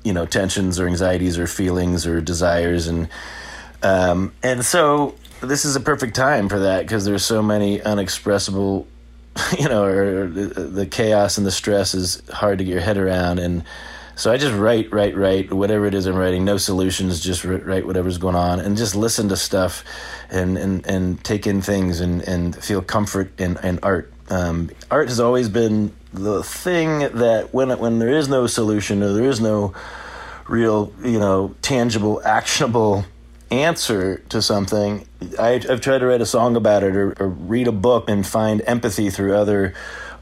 you 0.04 0.14
know, 0.14 0.26
tensions 0.26 0.80
or 0.80 0.88
anxieties 0.88 1.38
or 1.38 1.48
feelings 1.48 2.06
or 2.06 2.22
desires, 2.22 2.88
and 2.88 3.10
um, 3.82 4.34
and 4.44 4.66
so 4.66 5.16
this 5.42 5.66
is 5.66 5.76
a 5.76 5.80
perfect 5.80 6.16
time 6.16 6.50
for 6.50 6.60
that 6.60 6.82
because 6.82 7.06
there's 7.06 7.26
so 7.26 7.42
many 7.42 7.82
unexpressible, 7.82 8.88
you 9.60 9.68
know, 9.68 9.84
or, 9.84 10.28
the, 10.28 10.46
the 10.46 10.86
chaos 10.86 11.38
and 11.38 11.46
the 11.46 11.52
stress 11.52 11.94
is 11.94 12.22
hard 12.30 12.58
to 12.60 12.64
get 12.64 12.72
your 12.72 12.82
head 12.82 12.98
around, 12.98 13.40
and 13.40 13.64
so 14.16 14.32
I 14.32 14.38
just 14.38 14.54
write, 14.54 14.92
write, 14.92 15.18
write, 15.18 15.52
whatever 15.52 15.88
it 15.88 15.96
is 15.96 16.06
I'm 16.06 16.16
writing. 16.16 16.46
No 16.46 16.58
solutions, 16.58 17.20
just 17.20 17.44
write 17.44 17.86
whatever's 17.86 18.20
going 18.20 18.36
on, 18.36 18.60
and 18.60 18.78
just 18.78 18.96
listen 18.96 19.30
to 19.30 19.38
stuff, 19.38 19.84
and 20.30 20.58
and 20.58 20.86
and 20.86 21.24
take 21.24 21.48
in 21.48 21.62
things, 21.62 22.00
and 22.00 22.22
and 22.22 22.56
feel 22.56 22.82
comfort 22.82 23.40
in 23.40 23.58
in 23.64 23.80
art 23.82 24.13
um, 24.34 24.72
art 24.90 25.10
has 25.10 25.20
always 25.20 25.48
been 25.48 25.94
the 26.12 26.44
thing 26.44 27.00
that 27.00 27.50
when 27.54 27.70
when 27.78 28.00
there 28.00 28.10
is 28.10 28.28
no 28.28 28.48
solution 28.48 29.04
or 29.04 29.14
there 29.14 29.30
is 29.30 29.40
no 29.40 29.74
real, 30.48 30.92
you 31.04 31.20
know, 31.20 31.56
tangible, 31.62 32.22
actionable 32.26 33.06
answer 33.52 34.18
to 34.30 34.42
something, 34.42 35.08
I, 35.40 35.62
have 35.68 35.82
tried 35.82 36.00
to 36.00 36.08
write 36.08 36.22
a 36.22 36.26
song 36.26 36.56
about 36.56 36.84
it 36.84 36.96
or, 36.96 37.14
or 37.20 37.28
read 37.28 37.68
a 37.68 37.72
book 37.72 38.10
and 38.10 38.26
find 38.26 38.62
empathy 38.66 39.10
through 39.10 39.36
other 39.36 39.74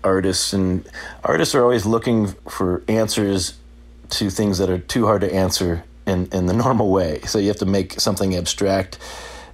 artists. 0.04 0.54
And 0.54 0.88
artists 1.24 1.56
are 1.56 1.64
always 1.64 1.86
looking 1.86 2.28
for 2.50 2.84
answers 2.88 3.58
to 4.10 4.30
things 4.30 4.58
that 4.58 4.70
are 4.70 4.80
too 4.80 5.06
hard 5.06 5.22
to 5.22 5.34
answer 5.34 5.86
in, 6.06 6.28
in 6.34 6.48
the 6.48 6.54
normal 6.54 6.90
way. 6.90 7.22
So 7.22 7.40
you 7.40 7.48
have 7.48 7.58
to 7.58 7.66
make 7.66 8.00
something 8.00 8.36
abstract 8.36 9.00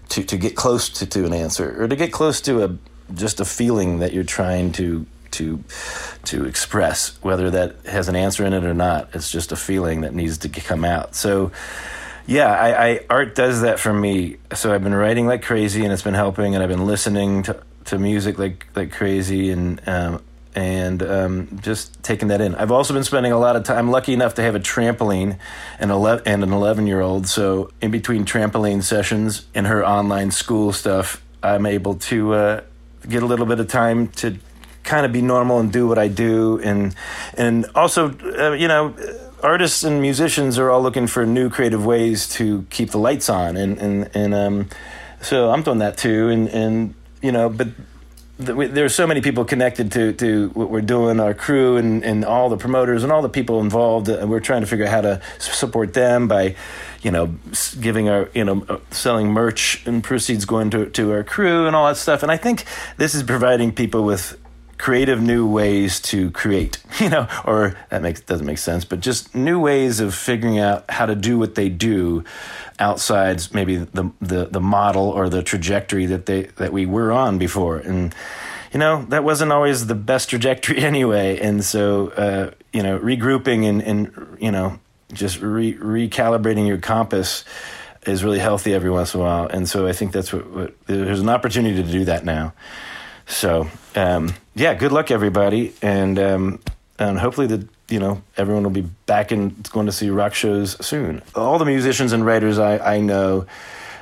to, 0.09 0.23
to 0.23 0.37
get 0.37 0.55
close 0.55 0.89
to, 0.89 1.05
to 1.05 1.25
an 1.25 1.33
answer 1.33 1.83
or 1.83 1.87
to 1.87 1.95
get 1.95 2.11
close 2.11 2.41
to 2.41 2.63
a 2.63 2.77
just 3.13 3.39
a 3.39 3.45
feeling 3.45 3.99
that 3.99 4.13
you're 4.13 4.23
trying 4.23 4.71
to 4.73 5.05
to 5.31 5.63
to 6.23 6.45
express 6.45 7.21
whether 7.21 7.49
that 7.51 7.75
has 7.85 8.07
an 8.07 8.15
answer 8.15 8.45
in 8.45 8.53
it 8.53 8.63
or 8.63 8.73
not 8.73 9.09
it's 9.13 9.31
just 9.31 9.51
a 9.51 9.55
feeling 9.55 10.01
that 10.01 10.13
needs 10.13 10.37
to 10.37 10.49
come 10.49 10.85
out 10.85 11.15
so 11.15 11.51
yeah 12.25 12.51
I, 12.51 12.87
I, 12.87 12.99
art 13.09 13.35
does 13.35 13.61
that 13.61 13.79
for 13.79 13.93
me 13.93 14.37
so 14.53 14.73
i've 14.73 14.83
been 14.83 14.95
writing 14.95 15.27
like 15.27 15.43
crazy 15.43 15.83
and 15.83 15.91
it's 15.91 16.01
been 16.01 16.13
helping 16.13 16.55
and 16.55 16.63
i've 16.63 16.69
been 16.69 16.85
listening 16.85 17.43
to, 17.43 17.61
to 17.85 17.99
music 17.99 18.39
like 18.39 18.67
like 18.75 18.91
crazy 18.91 19.51
and 19.51 19.81
um, 19.87 20.21
and 20.57 21.03
um, 21.03 21.59
just 21.61 22.01
taking 22.01 22.29
that 22.29 22.41
in. 22.41 22.55
I've 22.55 22.71
also 22.71 22.91
been 22.91 23.03
spending 23.03 23.31
a 23.31 23.37
lot 23.37 23.55
of 23.55 23.63
time. 23.63 23.77
I'm 23.77 23.91
lucky 23.91 24.11
enough 24.13 24.33
to 24.35 24.41
have 24.41 24.55
a 24.55 24.59
trampoline 24.59 25.37
and, 25.77 25.91
11, 25.91 26.25
and 26.25 26.41
an 26.41 26.51
11 26.51 26.87
year 26.87 26.99
old. 26.99 27.27
So 27.27 27.69
in 27.79 27.91
between 27.91 28.25
trampoline 28.25 28.81
sessions 28.81 29.45
and 29.53 29.67
her 29.67 29.85
online 29.85 30.31
school 30.31 30.73
stuff, 30.73 31.21
I'm 31.43 31.67
able 31.67 31.93
to 31.95 32.33
uh, 32.33 32.61
get 33.09 33.23
a 33.23 33.25
little 33.25 33.45
bit 33.45 33.59
of 33.59 33.67
time 33.67 34.07
to 34.09 34.37
kind 34.83 35.05
of 35.05 35.11
be 35.11 35.21
normal 35.21 35.59
and 35.59 35.71
do 35.71 35.87
what 35.87 35.97
I 35.97 36.07
do, 36.07 36.59
and 36.63 36.95
and 37.37 37.65
also 37.75 38.11
uh, 38.39 38.53
you 38.53 38.67
know 38.67 38.95
artists 39.43 39.83
and 39.83 40.01
musicians 40.01 40.57
are 40.57 40.69
all 40.69 40.81
looking 40.81 41.07
for 41.07 41.25
new 41.25 41.49
creative 41.49 41.85
ways 41.85 42.27
to 42.29 42.65
keep 42.69 42.91
the 42.91 42.97
lights 42.97 43.29
on, 43.29 43.57
and 43.57 43.77
and 43.77 44.09
and 44.13 44.33
um, 44.33 44.69
so 45.21 45.51
I'm 45.51 45.63
doing 45.63 45.79
that 45.79 45.97
too, 45.97 46.29
and 46.29 46.47
and 46.49 46.93
you 47.21 47.31
know, 47.31 47.49
but 47.49 47.67
there's 48.38 48.94
so 48.94 49.08
many 49.08 49.22
people 49.22 49.46
connected 49.46 49.91
to, 49.94 50.13
to 50.13 50.50
what 50.50 50.70
we're 50.70 50.82
doing, 50.82 51.20
our 51.20 51.34
crew 51.34 51.77
and, 51.77 52.03
and 52.03 52.24
all 52.24 52.50
the 52.50 52.58
promoters 52.58 53.03
and 53.03 53.12
all 53.12 53.22
the 53.22 53.29
people 53.29 53.60
involved. 53.60 54.10
And 54.10 54.29
we're 54.29 54.39
trying 54.39 54.62
to 54.62 54.67
figure 54.67 54.86
out 54.86 54.91
how 54.91 55.01
to 55.01 55.22
support 55.39 55.94
them 55.94 56.27
by, 56.27 56.56
you 57.01 57.10
know, 57.10 57.34
giving 57.79 58.10
our, 58.10 58.29
you 58.34 58.46
know, 58.46 58.63
uh, 58.70 58.77
selling 58.91 59.32
merch 59.32 59.86
and 59.88 60.03
proceeds 60.03 60.46
going 60.46 60.70
to, 60.70 60.88
to 60.91 61.12
our 61.12 61.24
crew 61.24 61.65
and 61.65 61.75
all 61.75 61.88
that 61.88 61.98
stuff. 61.98 62.22
And 62.22 62.32
I 62.32 62.38
think 62.38 62.65
this 62.98 63.15
is 63.15 63.24
providing 63.24 63.72
people 63.72 64.03
with 64.03 64.38
creative 64.77 65.22
new 65.22 65.48
ways 65.48 66.00
to 66.00 66.31
create, 66.31 66.77
you 67.00 67.10
know, 67.10 67.27
or 67.46 67.75
that 67.89 68.01
makes 68.01 68.22
doesn't 68.22 68.46
make 68.46 68.57
sense, 68.57 68.86
but 68.86 69.00
just 69.00 69.34
new 69.36 69.60
ways 69.60 70.00
of 70.00 70.13
figuring 70.13 70.60
out 70.60 70.86
how 70.89 71.05
to 71.05 71.15
do 71.15 71.38
what 71.38 71.55
they 71.55 71.69
do 71.69 72.24
outside 72.79 73.41
maybe 73.53 73.77
the, 73.77 74.12
the, 74.22 74.46
the 74.46 74.62
model 74.62 75.10
or 75.10 75.29
the 75.29 75.41
trajectory 75.41 76.05
that 76.05 76.25
they 76.25 76.43
that 76.57 76.72
we 76.72 76.86
were 76.86 77.12
on 77.12 77.38
before. 77.38 77.77
And 77.77 78.13
you 78.72 78.79
know 78.79 79.05
that 79.05 79.24
wasn't 79.24 79.51
always 79.51 79.88
the 79.88 79.96
best 79.96 80.29
trajectory 80.29 80.77
anyway. 80.84 81.39
And 81.39 81.63
so 81.63 82.10
uh, 82.10 82.51
you 82.74 82.84
know 82.84 83.00
regrouping 83.00 83.67
and, 83.67 83.81
and 83.81 84.38
you 84.39 84.51
know 84.51 84.79
just 85.13 85.41
re- 85.41 85.74
recalibrating 85.75 86.67
your 86.67 86.77
compass 86.77 87.46
is 88.05 88.24
really 88.24 88.39
healthy 88.39 88.74
every 88.74 88.89
once 88.89 89.13
in 89.13 89.22
a 89.22 89.24
while. 89.24 89.48
And 89.48 89.67
so 89.67 89.88
i 89.88 89.93
think 89.93 90.12
that's 90.12 90.31
what, 90.31 90.50
what 90.51 90.74
there's 90.86 91.22
an 91.22 91.29
opportunity 91.29 91.81
to 91.81 91.91
do 91.91 92.05
that 92.05 92.24
now 92.24 92.53
so 93.27 93.69
um, 93.96 94.34
yeah 94.55 94.74
good 94.74 94.91
luck 94.91 95.12
everybody 95.12 95.74
and 95.81 96.17
um, 96.17 96.60
and 96.98 97.19
hopefully 97.19 97.48
the 97.48 97.67
you 97.89 98.00
know, 98.00 98.22
everyone 98.36 98.63
will 98.63 98.69
be 98.69 98.81
back 99.05 99.31
and 99.31 99.69
going 99.72 99.86
to 99.86 99.91
see 99.91 100.10
rock 100.10 100.34
shows 100.34 100.84
soon. 100.86 101.22
All 101.36 101.57
the 101.57 101.65
musicians 101.65 102.12
and 102.12 102.25
writers 102.25 102.60
I, 102.60 102.96
I 102.96 103.00
know 103.00 103.46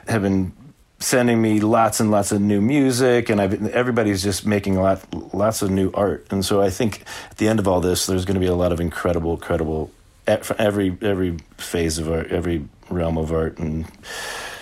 have 0.08 0.22
been 0.22 0.54
sending 1.00 1.42
me 1.42 1.60
lots 1.60 2.00
and 2.00 2.10
lots 2.10 2.32
of 2.32 2.42
new 2.42 2.62
music, 2.62 3.30
and 3.30 3.40
I've, 3.40 3.68
everybody's 3.68 4.24
just 4.24 4.46
making 4.46 4.78
a 4.78 4.82
lot, 4.82 5.34
lots 5.34 5.62
of 5.62 5.70
new 5.70 5.92
art. 5.94 6.26
And 6.32 6.44
so 6.44 6.62
I 6.62 6.70
think 6.70 7.04
at 7.30 7.38
the 7.38 7.48
end 7.48 7.60
of 7.60 7.68
all 7.68 7.80
this, 7.80 8.06
there's 8.06 8.26
going 8.26 8.36
to 8.36 8.40
be 8.40 8.48
a 8.48 8.56
lot 8.56 8.72
of 8.72 8.80
incredible, 8.80 9.34
incredible 9.34 9.92
every 10.28 10.98
every 11.04 11.38
phase 11.58 12.00
of 12.00 12.10
art, 12.10 12.32
every 12.32 12.68
realm 12.90 13.18
of 13.18 13.32
art, 13.32 13.60
and 13.60 13.86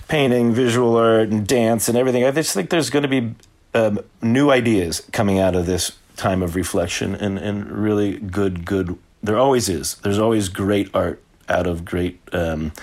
painting, 0.09 0.53
visual 0.53 0.97
art, 0.97 1.29
and 1.29 1.47
dance, 1.47 1.87
and 1.87 1.97
everything. 1.97 2.25
I 2.25 2.31
just 2.31 2.53
think 2.53 2.69
there's 2.69 2.89
going 2.89 3.03
to 3.03 3.09
be 3.09 3.33
um, 3.73 3.99
new 4.21 4.51
ideas 4.51 5.01
coming 5.11 5.39
out 5.39 5.55
of 5.55 5.65
this 5.65 5.93
time 6.15 6.43
of 6.43 6.55
reflection 6.55 7.15
and, 7.15 7.39
and 7.39 7.71
really 7.71 8.17
good 8.17 8.65
good 8.65 8.97
there 9.23 9.37
always 9.37 9.69
is. 9.69 9.95
There's 9.95 10.19
always 10.19 10.49
great 10.49 10.93
art 10.93 11.23
out 11.47 11.65
of 11.65 11.85
great 11.85 12.19
um, 12.33 12.73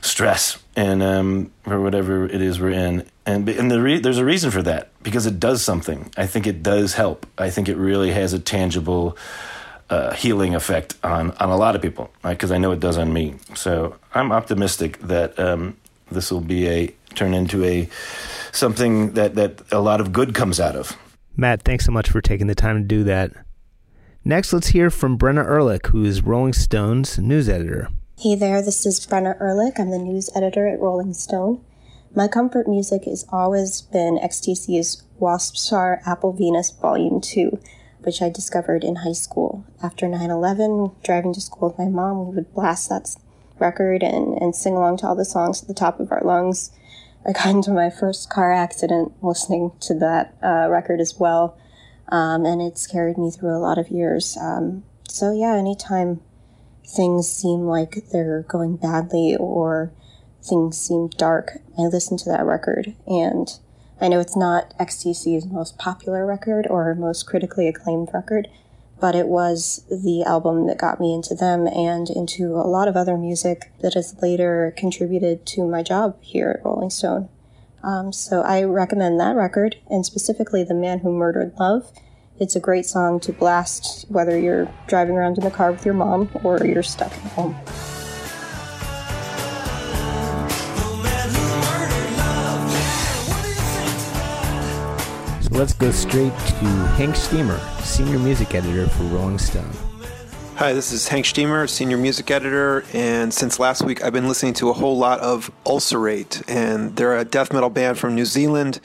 stress 0.00 0.62
and 0.76 1.02
um, 1.02 1.50
or 1.66 1.80
whatever 1.80 2.26
it 2.26 2.40
is 2.40 2.60
we're 2.60 2.70
in. 2.70 3.06
And 3.26 3.48
and 3.48 3.70
the 3.70 3.82
re- 3.82 3.98
there's 3.98 4.18
a 4.18 4.24
reason 4.24 4.50
for 4.50 4.62
that 4.62 4.90
because 5.02 5.26
it 5.26 5.40
does 5.40 5.62
something. 5.62 6.10
I 6.16 6.26
think 6.26 6.46
it 6.46 6.62
does 6.62 6.94
help. 6.94 7.26
I 7.36 7.50
think 7.50 7.68
it 7.68 7.76
really 7.76 8.12
has 8.12 8.32
a 8.32 8.38
tangible 8.38 9.18
uh, 9.90 10.14
healing 10.14 10.54
effect 10.54 10.94
on 11.02 11.32
on 11.32 11.50
a 11.50 11.56
lot 11.56 11.74
of 11.74 11.82
people. 11.82 12.10
Right? 12.22 12.34
Because 12.34 12.52
I 12.52 12.58
know 12.58 12.70
it 12.72 12.80
does 12.80 12.96
on 12.96 13.12
me. 13.12 13.34
So 13.54 13.96
I'm 14.14 14.30
optimistic 14.30 14.98
that 15.00 15.38
um, 15.38 15.76
this 16.10 16.30
will 16.30 16.40
be 16.40 16.68
a 16.68 16.94
turn 17.14 17.34
into 17.34 17.64
a 17.64 17.88
something 18.56 19.12
that 19.12 19.34
that 19.34 19.60
a 19.72 19.80
lot 19.80 20.00
of 20.00 20.12
good 20.12 20.34
comes 20.34 20.60
out 20.60 20.76
of. 20.76 20.96
Matt, 21.36 21.62
thanks 21.62 21.84
so 21.84 21.92
much 21.92 22.10
for 22.10 22.20
taking 22.20 22.46
the 22.46 22.54
time 22.54 22.76
to 22.76 22.84
do 22.86 23.04
that. 23.04 23.32
Next, 24.24 24.52
let's 24.52 24.68
hear 24.68 24.88
from 24.88 25.18
Brenna 25.18 25.44
Ehrlich, 25.44 25.86
who 25.88 26.04
is 26.04 26.22
Rolling 26.22 26.52
Stone's 26.52 27.18
news 27.18 27.48
editor. 27.48 27.90
Hey 28.18 28.36
there, 28.36 28.62
this 28.62 28.86
is 28.86 29.04
Brenna 29.06 29.38
Ehrlich. 29.40 29.78
I'm 29.78 29.90
the 29.90 29.98
news 29.98 30.30
editor 30.34 30.66
at 30.68 30.80
Rolling 30.80 31.12
Stone. 31.12 31.62
My 32.14 32.28
comfort 32.28 32.68
music 32.68 33.04
has 33.04 33.26
always 33.30 33.82
been 33.82 34.18
XTC's 34.18 35.02
Wasp 35.18 35.56
Star 35.56 36.00
Apple 36.06 36.32
Venus 36.32 36.70
Volume 36.70 37.20
2, 37.20 37.58
which 38.02 38.22
I 38.22 38.30
discovered 38.30 38.84
in 38.84 38.96
high 38.96 39.12
school. 39.12 39.64
After 39.82 40.06
9 40.06 40.30
11, 40.30 40.92
driving 41.02 41.34
to 41.34 41.40
school 41.40 41.70
with 41.70 41.78
my 41.78 41.86
mom, 41.86 42.28
we 42.28 42.36
would 42.36 42.54
blast 42.54 42.88
that 42.88 43.16
record 43.58 44.02
and, 44.04 44.40
and 44.40 44.54
sing 44.54 44.74
along 44.74 44.98
to 44.98 45.08
all 45.08 45.16
the 45.16 45.24
songs 45.24 45.60
at 45.60 45.68
the 45.68 45.74
top 45.74 45.98
of 45.98 46.12
our 46.12 46.22
lungs. 46.22 46.70
I 47.26 47.32
got 47.32 47.46
into 47.46 47.70
my 47.70 47.90
first 47.90 48.30
car 48.30 48.52
accident 48.52 49.12
listening 49.22 49.72
to 49.80 49.94
that 49.98 50.36
uh, 50.42 50.68
record 50.68 51.00
as 51.00 51.16
well 51.18 51.58
um, 52.08 52.44
and 52.44 52.60
it's 52.60 52.86
carried 52.86 53.18
me 53.18 53.30
through 53.30 53.56
a 53.56 53.58
lot 53.58 53.78
of 53.78 53.88
years. 53.88 54.36
Um, 54.40 54.84
so 55.08 55.32
yeah, 55.32 55.56
anytime 55.56 56.20
things 56.86 57.30
seem 57.30 57.60
like 57.60 58.04
they're 58.12 58.42
going 58.42 58.76
badly 58.76 59.36
or 59.38 59.92
things 60.42 60.78
seem 60.78 61.08
dark, 61.08 61.58
I 61.78 61.82
listen 61.82 62.16
to 62.18 62.30
that 62.30 62.44
record. 62.44 62.94
And 63.06 63.48
I 64.00 64.08
know 64.08 64.20
it's 64.20 64.36
not 64.36 64.76
XTC's 64.78 65.46
most 65.46 65.78
popular 65.78 66.26
record 66.26 66.66
or 66.68 66.94
most 66.94 67.26
critically 67.26 67.68
acclaimed 67.68 68.10
record, 68.12 68.48
but 69.04 69.14
it 69.14 69.28
was 69.28 69.84
the 69.90 70.22
album 70.22 70.66
that 70.66 70.78
got 70.78 70.98
me 70.98 71.12
into 71.12 71.34
them 71.34 71.66
and 71.66 72.08
into 72.08 72.54
a 72.54 72.64
lot 72.64 72.88
of 72.88 72.96
other 72.96 73.18
music 73.18 73.70
that 73.82 73.92
has 73.92 74.16
later 74.22 74.72
contributed 74.78 75.44
to 75.44 75.62
my 75.68 75.82
job 75.82 76.16
here 76.22 76.56
at 76.56 76.64
Rolling 76.64 76.88
Stone. 76.88 77.28
Um, 77.82 78.14
so 78.14 78.40
I 78.40 78.62
recommend 78.62 79.20
that 79.20 79.36
record, 79.36 79.76
and 79.90 80.06
specifically 80.06 80.64
The 80.64 80.72
Man 80.72 81.00
Who 81.00 81.12
Murdered 81.12 81.52
Love. 81.60 81.92
It's 82.40 82.56
a 82.56 82.60
great 82.60 82.86
song 82.86 83.20
to 83.20 83.32
blast 83.34 84.06
whether 84.08 84.38
you're 84.38 84.72
driving 84.86 85.16
around 85.16 85.36
in 85.36 85.44
the 85.44 85.50
car 85.50 85.70
with 85.70 85.84
your 85.84 85.92
mom 85.92 86.30
or 86.42 86.64
you're 86.64 86.82
stuck 86.82 87.12
at 87.12 87.32
home. 87.32 87.54
Let's 95.54 95.72
go 95.72 95.92
straight 95.92 96.36
to 96.36 96.64
Hank 96.96 97.14
Shteamer, 97.14 97.60
senior 97.80 98.18
music 98.18 98.56
editor 98.56 98.88
for 98.88 99.04
Rolling 99.04 99.38
Stone. 99.38 99.70
Hi, 100.56 100.72
this 100.72 100.90
is 100.90 101.06
Hank 101.06 101.26
Shteamer, 101.26 101.68
senior 101.68 101.96
music 101.96 102.28
editor, 102.32 102.84
and 102.92 103.32
since 103.32 103.60
last 103.60 103.82
week 103.82 104.02
I've 104.02 104.12
been 104.12 104.26
listening 104.26 104.54
to 104.54 104.70
a 104.70 104.72
whole 104.72 104.98
lot 104.98 105.20
of 105.20 105.52
Ulcerate, 105.64 106.42
and 106.48 106.96
they're 106.96 107.16
a 107.16 107.24
death 107.24 107.52
metal 107.52 107.70
band 107.70 108.00
from 108.00 108.16
New 108.16 108.24
Zealand, 108.24 108.80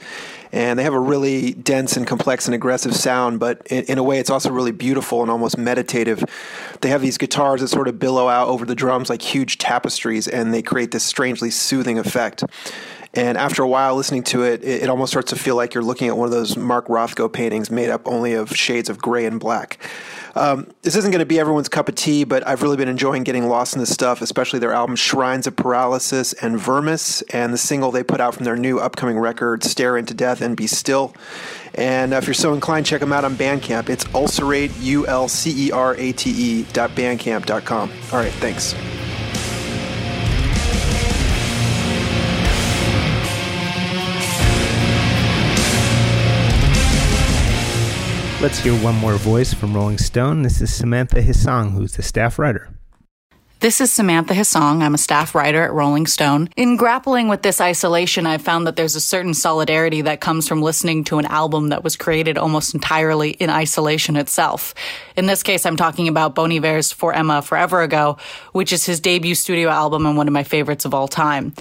and 0.52 0.78
they 0.78 0.84
have 0.84 0.94
a 0.94 1.00
really 1.00 1.54
dense 1.54 1.96
and 1.96 2.06
complex 2.06 2.46
and 2.46 2.54
aggressive 2.54 2.94
sound, 2.94 3.40
but 3.40 3.66
in, 3.66 3.82
in, 3.86 3.98
a 3.98 4.04
way 4.04 4.20
it's 4.20 4.30
also 4.30 4.52
really 4.52 4.72
beautiful 4.72 5.22
and 5.22 5.30
almost 5.30 5.58
meditative. 5.58 6.24
They 6.82 6.88
have 6.90 7.02
these 7.02 7.18
guitars 7.18 7.62
that 7.62 7.68
sort 7.68 7.88
of 7.88 7.98
billow 7.98 8.28
out 8.28 8.46
over 8.46 8.64
the 8.64 8.76
drums 8.76 9.10
like 9.10 9.22
huge 9.22 9.58
tapestries, 9.58 10.28
and 10.28 10.54
they 10.54 10.62
create 10.62 10.92
this 10.92 11.02
strangely 11.02 11.50
soothing 11.50 11.98
effect. 11.98 12.44
And 13.12 13.36
after 13.36 13.62
a 13.62 13.68
while 13.68 13.96
listening 13.96 14.22
to 14.24 14.44
it, 14.44 14.62
it, 14.62 14.84
it 14.84 14.88
almost 14.88 15.12
starts 15.12 15.30
to 15.30 15.36
feel 15.36 15.56
like 15.56 15.74
you're 15.74 15.82
looking 15.82 16.08
at 16.08 16.16
one 16.16 16.26
of 16.26 16.32
those 16.32 16.56
Mark 16.56 16.86
Rothko 16.86 17.32
paintings 17.32 17.70
made 17.70 17.90
up 17.90 18.06
only 18.06 18.34
of 18.34 18.54
shades 18.56 18.88
of 18.88 18.98
gray 18.98 19.26
and 19.26 19.40
black. 19.40 19.78
Um, 20.36 20.68
this 20.82 20.94
isn't 20.94 21.10
going 21.10 21.18
to 21.18 21.26
be 21.26 21.40
everyone's 21.40 21.68
cup 21.68 21.88
of 21.88 21.96
tea, 21.96 22.22
but 22.22 22.46
I've 22.46 22.62
really 22.62 22.76
been 22.76 22.88
enjoying 22.88 23.24
getting 23.24 23.48
lost 23.48 23.74
in 23.74 23.80
this 23.80 23.90
stuff, 23.92 24.22
especially 24.22 24.60
their 24.60 24.72
album 24.72 24.94
Shrines 24.94 25.48
of 25.48 25.56
Paralysis 25.56 26.32
and 26.34 26.56
Vermis, 26.56 27.22
and 27.22 27.52
the 27.52 27.58
single 27.58 27.90
they 27.90 28.04
put 28.04 28.20
out 28.20 28.36
from 28.36 28.44
their 28.44 28.56
new 28.56 28.78
upcoming 28.78 29.18
record, 29.18 29.64
Stare 29.64 29.96
Into 29.96 30.14
Death 30.14 30.40
and 30.40 30.56
Be 30.56 30.68
Still. 30.68 31.12
And 31.74 32.12
if 32.12 32.26
you're 32.26 32.34
so 32.34 32.54
inclined, 32.54 32.86
check 32.86 33.00
them 33.00 33.12
out 33.12 33.24
on 33.24 33.34
Bandcamp. 33.34 33.88
It's 33.88 34.06
ulcerate, 34.14 34.70
U 34.78 35.06
L 35.08 35.28
C 35.28 35.66
E 35.66 35.72
R 35.72 35.94
A 35.96 36.12
T 36.12 36.30
E 36.30 36.62
dot. 36.72 36.90
All 37.00 37.88
right, 38.12 38.32
thanks. 38.34 38.74
Let's 48.40 48.58
hear 48.58 48.72
one 48.76 48.94
more 48.94 49.16
voice 49.16 49.52
from 49.52 49.74
Rolling 49.74 49.98
Stone. 49.98 50.40
This 50.40 50.62
is 50.62 50.72
Samantha 50.72 51.20
Hissong, 51.20 51.72
who's 51.72 51.92
the 51.92 52.02
staff 52.02 52.38
writer. 52.38 52.70
This 53.58 53.82
is 53.82 53.92
Samantha 53.92 54.32
Hissong. 54.32 54.82
I'm 54.82 54.94
a 54.94 54.98
staff 54.98 55.34
writer 55.34 55.62
at 55.62 55.74
Rolling 55.74 56.06
Stone. 56.06 56.48
In 56.56 56.78
grappling 56.78 57.28
with 57.28 57.42
this 57.42 57.60
isolation, 57.60 58.24
I've 58.24 58.40
found 58.40 58.66
that 58.66 58.76
there's 58.76 58.96
a 58.96 59.00
certain 59.00 59.34
solidarity 59.34 60.00
that 60.00 60.22
comes 60.22 60.48
from 60.48 60.62
listening 60.62 61.04
to 61.04 61.18
an 61.18 61.26
album 61.26 61.68
that 61.68 61.84
was 61.84 61.96
created 61.96 62.38
almost 62.38 62.72
entirely 62.72 63.32
in 63.32 63.50
isolation 63.50 64.16
itself. 64.16 64.74
In 65.18 65.26
this 65.26 65.42
case, 65.42 65.66
I'm 65.66 65.76
talking 65.76 66.08
about 66.08 66.34
Bon 66.34 66.50
Iver's 66.50 66.90
For 66.90 67.12
Emma 67.12 67.42
Forever 67.42 67.82
Ago, 67.82 68.16
which 68.52 68.72
is 68.72 68.86
his 68.86 69.00
debut 69.00 69.34
studio 69.34 69.68
album 69.68 70.06
and 70.06 70.16
one 70.16 70.28
of 70.28 70.32
my 70.32 70.44
favorites 70.44 70.86
of 70.86 70.94
all 70.94 71.08
time. 71.08 71.52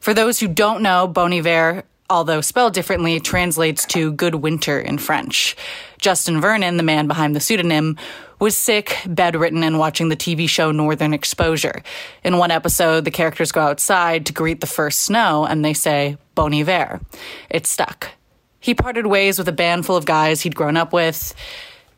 For 0.00 0.14
those 0.14 0.40
who 0.40 0.48
don't 0.48 0.80
know, 0.80 1.06
Bon 1.06 1.34
Iver 1.34 1.84
although 2.10 2.40
spelled 2.40 2.74
differently, 2.74 3.18
translates 3.18 3.84
to 3.86 4.12
good 4.12 4.36
winter 4.36 4.78
in 4.78 4.98
French. 4.98 5.56
Justin 6.04 6.38
Vernon, 6.38 6.76
the 6.76 6.82
man 6.82 7.06
behind 7.06 7.34
the 7.34 7.40
pseudonym, 7.40 7.96
was 8.38 8.58
sick, 8.58 8.98
bedridden, 9.06 9.62
and 9.62 9.78
watching 9.78 10.10
the 10.10 10.16
TV 10.16 10.46
show 10.46 10.70
Northern 10.70 11.14
Exposure. 11.14 11.82
In 12.22 12.36
one 12.36 12.50
episode, 12.50 13.06
the 13.06 13.10
characters 13.10 13.52
go 13.52 13.62
outside 13.62 14.26
to 14.26 14.34
greet 14.34 14.60
the 14.60 14.66
first 14.66 15.00
snow 15.00 15.46
and 15.46 15.64
they 15.64 15.72
say, 15.72 16.18
Bon 16.34 16.52
Iver. 16.52 17.00
It 17.48 17.66
stuck. 17.66 18.10
He 18.60 18.74
parted 18.74 19.06
ways 19.06 19.38
with 19.38 19.48
a 19.48 19.52
band 19.52 19.86
full 19.86 19.96
of 19.96 20.04
guys 20.04 20.42
he'd 20.42 20.54
grown 20.54 20.76
up 20.76 20.92
with. 20.92 21.34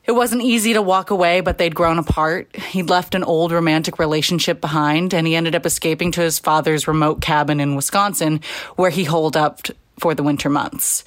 It 0.05 0.13
wasn't 0.13 0.43
easy 0.43 0.73
to 0.75 0.83
walk 0.83 1.11
away, 1.11 1.41
but 1.41 1.59
they'd 1.59 1.75
grown 1.75 1.99
apart. 1.99 2.55
He'd 2.55 2.89
left 2.89 3.17
an 3.17 3.25
old 3.25 3.51
romantic 3.51 3.99
relationship 3.99 4.61
behind, 4.61 5.15
and 5.15 5.27
he 5.27 5.35
ended 5.35 5.57
up 5.57 5.67
escaping 5.67 6.13
to 6.13 6.21
his 6.21 6.39
father's 6.39 6.87
remote 6.87 7.21
cabin 7.21 7.59
in 7.59 7.75
Wisconsin, 7.75 8.41
where 8.77 8.91
he 8.91 9.03
holed 9.03 9.37
up 9.37 9.63
for 9.99 10.15
the 10.15 10.23
winter 10.23 10.49
months. 10.49 11.03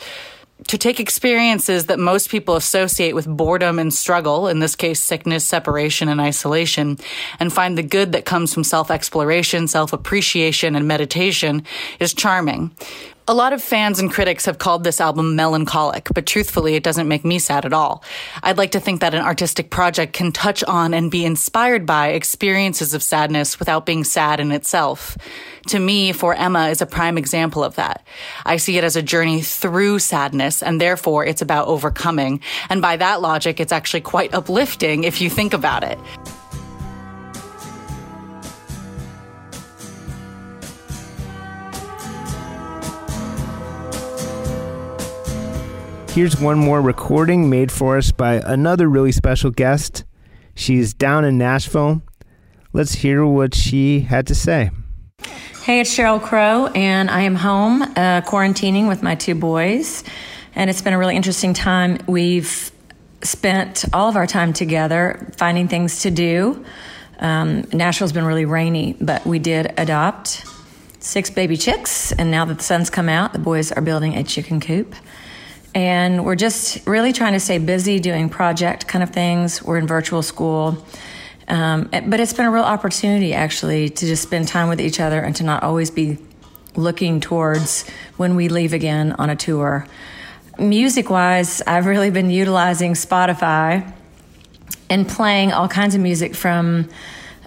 To 0.68 0.78
take 0.78 1.00
experiences 1.00 1.86
that 1.86 2.00
most 2.00 2.30
people 2.30 2.56
associate 2.56 3.16
with 3.16 3.28
boredom 3.28 3.80
and 3.80 3.94
struggle, 3.94 4.48
in 4.48 4.60
this 4.60 4.76
case, 4.76 5.02
sickness, 5.02 5.48
separation, 5.48 6.10
and 6.10 6.20
isolation, 6.20 6.98
and 7.40 7.52
find 7.52 7.78
the 7.78 7.84
good 7.84 8.12
that 8.12 8.26
comes 8.26 8.54
from 8.54 8.64
self 8.64 8.92
exploration, 8.92 9.68
self 9.68 9.94
appreciation, 9.94 10.76
and 10.76 10.88
meditation 10.88 11.64
is 12.00 12.14
charming. 12.14 12.72
A 13.30 13.38
lot 13.40 13.54
of 13.54 13.62
fans 13.62 14.00
and 14.00 14.10
critics 14.10 14.46
have 14.46 14.58
called 14.58 14.84
this 14.84 15.00
album 15.00 15.36
melancholic, 15.36 16.10
but 16.16 16.26
truthfully, 16.26 16.74
it 16.74 16.82
doesn't 16.82 17.08
make 17.08 17.24
me 17.24 17.38
sad 17.38 17.64
at 17.64 17.74
all. 17.74 18.04
I'd 18.42 18.58
like 18.58 18.72
to 18.72 18.80
think 18.80 19.02
that 19.02 19.14
an 19.14 19.22
artistic 19.22 19.70
project 19.70 20.14
can 20.14 20.32
touch 20.32 20.64
on 20.64 20.96
and 20.96 21.12
be 21.12 21.26
inspired 21.26 21.86
by 21.86 22.08
experiences 22.08 22.96
of 22.96 23.04
sadness 23.04 23.60
without 23.60 23.86
being 23.86 24.04
sad 24.04 24.40
in 24.40 24.52
itself. 24.52 25.16
To 25.68 25.78
me, 25.78 26.12
For 26.12 26.34
Emma 26.34 26.70
is 26.70 26.82
a 26.82 26.88
prime 26.88 27.20
example 27.20 27.64
of 27.64 27.76
that. 27.76 28.04
I 28.48 28.58
see 28.58 28.80
it 28.80 28.84
as 28.84 28.96
a 28.96 29.04
journey 29.04 29.44
through 29.44 30.00
sadness, 30.00 30.64
and 30.64 30.82
therefore 30.82 31.24
it's 31.24 31.44
about 31.44 31.68
overcoming. 31.68 32.42
And 32.68 32.82
by 32.82 32.98
that 32.98 33.22
logic, 33.22 33.60
it's 33.60 33.72
actually 33.72 34.02
quite 34.02 34.34
uplifting 34.34 35.04
if 35.04 35.22
you 35.22 35.30
think 35.30 35.54
about 35.54 35.84
it. 35.84 36.00
Here's 46.20 46.38
one 46.38 46.60
more 46.60 46.82
recording 46.82 47.50
made 47.50 47.72
for 47.72 47.96
us 47.96 48.12
by 48.12 48.42
another 48.46 48.90
really 48.90 49.14
special 49.14 49.52
guest. 49.52 50.04
She's 50.54 50.94
down 50.94 51.24
in 51.24 51.38
Nashville. 51.38 52.02
Let's 52.74 52.92
hear 52.92 53.26
what 53.26 53.56
she 53.56 54.02
had 54.02 54.28
to 54.28 54.36
say. 54.36 54.72
Hey, 55.64 55.80
it's 55.80 55.98
Sheryl 55.98 56.22
Crow, 56.22 56.68
and 56.76 57.10
I 57.10 57.22
am 57.22 57.36
home 57.36 57.84
uh, 57.84 58.20
quarantining 58.24 58.90
with 58.90 59.02
my 59.02 59.16
two 59.16 59.34
boys. 59.34 60.04
And 60.56 60.70
it's 60.70 60.82
been 60.82 60.92
a 60.92 60.98
really 60.98 61.16
interesting 61.16 61.54
time. 61.54 62.00
We've 62.06 62.70
spent 63.22 63.86
all 63.94 64.10
of 64.10 64.18
our 64.18 64.28
time 64.28 64.52
together 64.52 65.32
finding 65.38 65.70
things 65.70 66.02
to 66.02 66.12
do. 66.12 66.66
Um, 67.20 67.62
Nashville's 67.72 68.12
been 68.12 68.26
really 68.26 68.44
rainy, 68.44 68.98
but 69.00 69.26
we 69.26 69.40
did 69.40 69.74
adopt 69.78 70.44
six 71.00 71.30
baby 71.30 71.56
chicks, 71.56 72.12
and 72.12 72.30
now 72.30 72.44
that 72.44 72.58
the 72.58 72.64
sun's 72.66 72.90
come 72.90 73.08
out, 73.08 73.32
the 73.32 73.40
boys 73.40 73.72
are 73.72 73.82
building 73.82 74.16
a 74.16 74.24
chicken 74.26 74.60
coop. 74.60 74.94
And 75.80 76.26
we're 76.26 76.36
just 76.36 76.86
really 76.86 77.14
trying 77.14 77.32
to 77.32 77.40
stay 77.40 77.58
busy 77.58 78.02
doing 78.02 78.28
project 78.28 78.86
kind 78.90 79.02
of 79.02 79.12
things. 79.12 79.64
We're 79.64 79.78
in 79.78 79.88
virtual 79.88 80.22
school. 80.22 80.86
Um, 81.48 81.90
but 82.06 82.20
it's 82.20 82.34
been 82.34 82.46
a 82.46 82.52
real 82.52 82.66
opportunity 82.66 83.34
actually 83.34 83.88
to 83.88 84.06
just 84.06 84.22
spend 84.22 84.50
time 84.50 84.68
with 84.68 84.82
each 84.82 85.00
other 85.00 85.22
and 85.22 85.34
to 85.38 85.44
not 85.44 85.64
always 85.64 85.90
be 85.90 86.18
looking 86.76 87.22
towards 87.22 87.88
when 88.18 88.36
we 88.36 88.50
leave 88.50 88.74
again 88.74 89.14
on 89.14 89.30
a 89.30 89.38
tour. 89.38 89.88
Music 90.58 91.10
wise, 91.10 91.62
I've 91.66 91.86
really 91.86 92.12
been 92.12 92.30
utilizing 92.30 92.92
Spotify 92.92 93.90
and 94.90 95.08
playing 95.08 95.54
all 95.54 95.70
kinds 95.70 95.96
of 95.96 96.02
music 96.02 96.36
from 96.36 96.90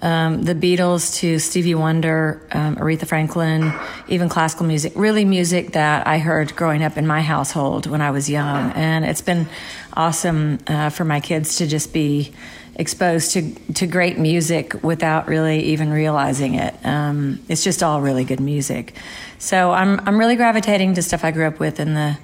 um, 0.02 0.42
the 0.42 0.54
Beatles 0.54 1.14
to 1.21 1.38
Stevie 1.38 1.76
Wonder, 1.76 2.42
um, 2.50 2.76
Aretha 2.76 3.06
Franklin, 3.06 3.73
even 4.09 4.28
classical 4.28 4.66
music. 4.66 4.92
Really, 4.97 5.25
music 5.25 5.73
that 5.73 6.06
I 6.06 6.18
heard 6.18 6.54
growing 6.56 6.82
up 6.82 6.99
in 6.99 7.06
my 7.06 7.23
household 7.23 7.87
when 7.87 8.00
I 8.00 8.11
was 8.11 8.28
young, 8.28 8.73
and 8.73 9.04
it's 9.04 9.21
been 9.21 9.47
awesome 9.94 10.59
uh, 10.66 10.90
for 10.90 11.04
my 11.04 11.21
kids 11.21 11.56
to 11.56 11.68
just 11.68 11.92
be 11.92 12.32
exposed 12.75 13.32
to 13.32 13.54
to 13.75 13.87
great 13.87 14.18
music 14.18 14.82
without 14.82 15.28
really 15.28 15.61
even 15.66 15.92
realizing 15.92 16.54
it. 16.54 16.75
Um, 16.85 17.40
it's 17.49 17.62
just 17.62 17.82
all 17.82 18.00
really 18.00 18.25
good 18.25 18.40
music. 18.40 18.94
So 19.38 19.71
I'm 19.71 20.00
I'm 20.00 20.18
really 20.18 20.37
gravitating 20.37 20.94
to 20.94 21.02
stuff 21.02 21.25
I 21.25 21.30
grew 21.30 21.47
up 21.47 21.61
with 21.61 21.78
in 21.78 21.94
the 21.94 22.18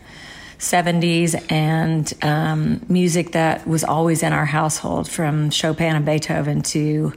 70s 0.58 1.52
and 1.52 2.12
um, 2.22 2.84
music 2.88 3.30
that 3.32 3.68
was 3.68 3.84
always 3.84 4.24
in 4.24 4.32
our 4.32 4.46
household, 4.46 5.08
from 5.08 5.50
Chopin 5.50 5.94
and 5.94 6.04
Beethoven 6.04 6.62
to 6.62 7.12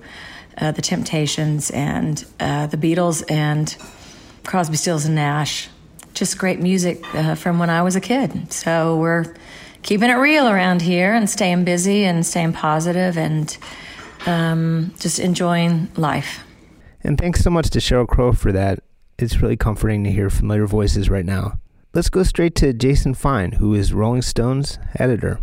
uh, 0.57 0.71
the 0.71 0.81
Temptations 0.81 1.69
and 1.71 2.25
uh, 2.39 2.67
the 2.67 2.77
Beatles 2.77 3.23
and 3.29 3.75
Crosby, 4.43 4.77
Stills 4.77 5.05
and 5.05 5.15
Nash. 5.15 5.69
Just 6.13 6.37
great 6.37 6.59
music 6.59 7.03
uh, 7.15 7.35
from 7.35 7.59
when 7.59 7.69
I 7.69 7.81
was 7.81 7.95
a 7.95 8.01
kid. 8.01 8.51
So 8.51 8.97
we're 8.97 9.33
keeping 9.81 10.09
it 10.09 10.15
real 10.15 10.47
around 10.47 10.81
here 10.81 11.13
and 11.13 11.29
staying 11.29 11.63
busy 11.63 12.03
and 12.03 12.25
staying 12.25 12.53
positive 12.53 13.17
and 13.17 13.57
um, 14.25 14.93
just 14.99 15.19
enjoying 15.19 15.89
life. 15.95 16.43
And 17.03 17.17
thanks 17.17 17.41
so 17.41 17.49
much 17.49 17.69
to 17.71 17.79
Sheryl 17.79 18.07
Crow 18.07 18.33
for 18.33 18.51
that. 18.51 18.79
It's 19.17 19.41
really 19.41 19.57
comforting 19.57 20.03
to 20.03 20.11
hear 20.11 20.29
familiar 20.29 20.67
voices 20.67 21.09
right 21.09 21.25
now. 21.25 21.59
Let's 21.93 22.09
go 22.09 22.23
straight 22.23 22.55
to 22.55 22.73
Jason 22.73 23.13
Fine, 23.13 23.53
who 23.53 23.73
is 23.73 23.93
Rolling 23.93 24.21
Stone's 24.21 24.79
editor. 24.95 25.39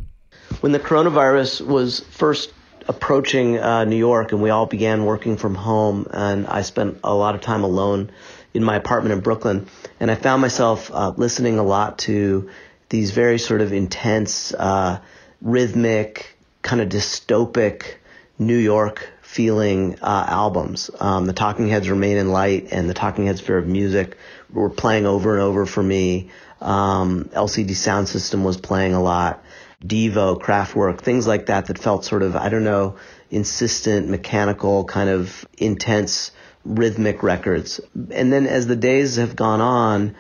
When 0.61 0.73
the 0.73 0.79
coronavirus 0.79 1.67
was 1.67 2.01
first 2.11 2.53
approaching 2.89 3.59
uh, 3.59 3.85
New 3.85 3.97
York 3.97 4.33
and 4.33 4.43
we 4.43 4.51
all 4.51 4.67
began 4.67 5.05
working 5.05 5.37
from 5.37 5.55
home, 5.55 6.07
and 6.11 6.47
I 6.47 6.63
spent 6.63 7.01
a 7.05 7.15
lot 7.15 7.35
of 7.35 7.41
time 7.41 7.65
alone 7.65 8.11
in 8.55 8.65
my 8.65 8.77
apartment 8.77 9.13
in 9.13 9.21
Brooklyn, 9.21 9.69
and 10.01 10.11
I 10.11 10.15
found 10.15 10.41
myself 10.41 10.91
uh, 10.93 11.13
listening 11.17 11.59
a 11.59 11.63
lot 11.63 11.99
to 12.01 12.51
these 12.89 13.11
very 13.11 13.39
sort 13.39 13.61
of 13.61 13.73
intense, 13.73 14.55
uh, 14.55 14.99
rhythmic, 15.43 16.37
kind 16.63 16.81
of 16.81 16.89
dystopic 16.89 17.97
New 18.39 18.57
York 18.57 19.09
feeling 19.21 19.99
uh, 20.01 20.25
albums. 20.27 20.91
Um, 20.99 21.27
the 21.27 21.35
Talking 21.35 21.69
Heads 21.69 21.91
Remain 21.91 22.17
in 22.17 22.31
Light 22.31 22.69
and 22.73 22.89
the 22.89 22.95
Talking 22.95 23.27
Heads 23.27 23.41
Fear 23.41 23.59
of 23.59 23.67
Music 23.67 24.17
were 24.51 24.71
playing 24.71 25.07
over 25.07 25.35
and 25.35 25.43
over 25.43 25.67
for 25.67 25.83
me. 25.83 26.31
Um, 26.61 27.27
LCD 27.35 27.71
Soundsystem 27.71 28.43
was 28.43 28.57
playing 28.57 28.95
a 28.95 29.03
lot. 29.03 29.45
Devo, 29.85 30.41
Kraftwerk, 30.41 31.01
things 31.01 31.27
like 31.27 31.47
that 31.47 31.67
that 31.67 31.79
felt 31.79 32.05
sort 32.05 32.23
of, 32.23 32.35
I 32.35 32.49
don't 32.49 32.65
know, 32.65 32.97
insistent, 33.31 34.09
mechanical, 34.09 34.85
kind 34.85 35.09
of 35.09 35.47
intense 35.57 36.33
rhythmic 36.65 37.23
records. 37.23 37.81
And 38.11 38.33
then 38.33 38.47
as 38.47 38.67
the 38.67 38.77
days 38.77 39.17
have 39.17 39.37
gone 39.37 39.61
on, 39.61 40.17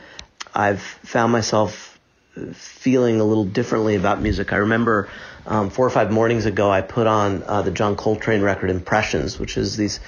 I've 0.54 0.80
found 0.80 1.32
myself 1.32 1.98
feeling 2.52 3.20
a 3.20 3.24
little 3.24 3.44
differently 3.44 3.96
about 3.96 4.22
music. 4.22 4.52
I 4.52 4.56
remember 4.56 5.08
um, 5.46 5.70
four 5.70 5.86
or 5.86 5.90
five 5.90 6.12
mornings 6.12 6.46
ago, 6.46 6.70
I 6.70 6.82
put 6.82 7.06
on 7.06 7.42
uh, 7.42 7.62
the 7.62 7.70
John 7.70 7.96
Coltrane 7.96 8.42
record 8.42 8.70
Impressions, 8.70 9.38
which 9.38 9.56
is 9.56 9.76
these 9.76 9.98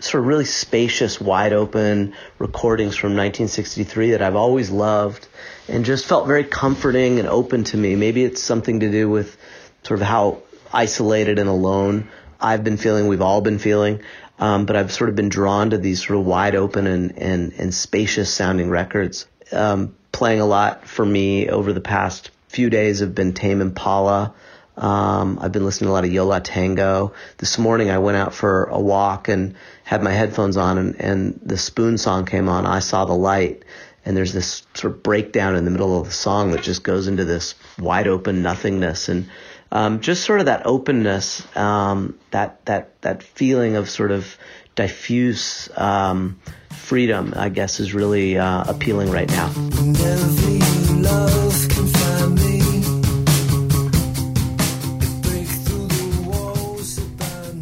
sort 0.00 0.22
of 0.22 0.26
really 0.26 0.44
spacious, 0.44 1.20
wide 1.20 1.52
open 1.52 2.14
recordings 2.38 2.96
from 2.96 3.10
1963 3.10 4.12
that 4.12 4.22
I've 4.22 4.36
always 4.36 4.70
loved 4.70 5.28
and 5.68 5.84
just 5.84 6.06
felt 6.06 6.26
very 6.26 6.44
comforting 6.44 7.18
and 7.18 7.28
open 7.28 7.64
to 7.64 7.76
me. 7.76 7.96
Maybe 7.96 8.24
it's 8.24 8.42
something 8.42 8.80
to 8.80 8.90
do 8.90 9.08
with 9.08 9.36
sort 9.82 10.00
of 10.00 10.06
how 10.06 10.42
isolated 10.72 11.38
and 11.38 11.48
alone 11.48 12.08
I've 12.40 12.64
been 12.64 12.76
feeling, 12.76 13.06
we've 13.06 13.20
all 13.20 13.40
been 13.40 13.58
feeling. 13.58 14.00
Um, 14.38 14.64
but 14.64 14.74
I've 14.74 14.90
sort 14.90 15.10
of 15.10 15.16
been 15.16 15.28
drawn 15.28 15.70
to 15.70 15.78
these 15.78 16.04
sort 16.04 16.18
of 16.18 16.24
wide 16.24 16.54
open 16.54 16.86
and, 16.86 17.18
and, 17.18 17.52
and 17.52 17.74
spacious 17.74 18.32
sounding 18.32 18.70
records. 18.70 19.26
Um, 19.52 19.94
playing 20.12 20.40
a 20.40 20.46
lot 20.46 20.88
for 20.88 21.04
me 21.04 21.50
over 21.50 21.72
the 21.72 21.80
past 21.80 22.30
few 22.48 22.70
days 22.70 23.00
have 23.00 23.14
been 23.14 23.34
Tame 23.34 23.60
Impala. 23.60 24.34
Um, 24.80 25.38
I've 25.42 25.52
been 25.52 25.64
listening 25.66 25.88
to 25.88 25.92
a 25.92 25.94
lot 25.94 26.04
of 26.04 26.12
Yo 26.12 26.24
La 26.26 26.38
Tengo. 26.38 27.12
This 27.36 27.58
morning 27.58 27.90
I 27.90 27.98
went 27.98 28.16
out 28.16 28.32
for 28.32 28.64
a 28.64 28.80
walk 28.80 29.28
and 29.28 29.54
had 29.84 30.02
my 30.02 30.10
headphones 30.12 30.56
on 30.56 30.78
and, 30.78 30.98
and 30.98 31.38
the 31.44 31.58
Spoon 31.58 31.98
song 31.98 32.24
came 32.24 32.48
on, 32.48 32.64
I 32.64 32.78
Saw 32.78 33.04
the 33.04 33.12
Light. 33.12 33.62
And 34.06 34.16
there's 34.16 34.32
this 34.32 34.62
sort 34.72 34.94
of 34.94 35.02
breakdown 35.02 35.54
in 35.54 35.66
the 35.66 35.70
middle 35.70 36.00
of 36.00 36.06
the 36.06 36.12
song 36.12 36.52
that 36.52 36.62
just 36.62 36.82
goes 36.82 37.06
into 37.06 37.26
this 37.26 37.54
wide 37.78 38.08
open 38.08 38.40
nothingness. 38.40 39.10
And 39.10 39.28
um, 39.70 40.00
just 40.00 40.24
sort 40.24 40.40
of 40.40 40.46
that 40.46 40.64
openness, 40.64 41.46
um, 41.54 42.18
that, 42.30 42.64
that, 42.64 42.98
that 43.02 43.22
feeling 43.22 43.76
of 43.76 43.90
sort 43.90 44.10
of 44.10 44.38
diffuse 44.74 45.68
um, 45.76 46.40
freedom, 46.70 47.34
I 47.36 47.50
guess, 47.50 47.78
is 47.78 47.92
really 47.92 48.38
uh, 48.38 48.64
appealing 48.66 49.10
right 49.10 49.28
now. 49.28 49.48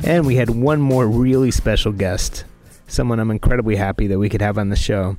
And 0.09 0.25
we 0.25 0.37
had 0.37 0.49
one 0.49 0.81
more 0.81 1.07
really 1.07 1.51
special 1.51 1.93
guest, 1.93 2.47
someone 2.87 3.21
I'm 3.21 3.31
incredibly 3.31 3.77
happy 3.77 4.07
that 4.07 4.19
we 4.19 4.31
could 4.31 4.41
have 4.41 4.57
on 4.57 4.71
the 4.71 4.75
show. 4.75 5.19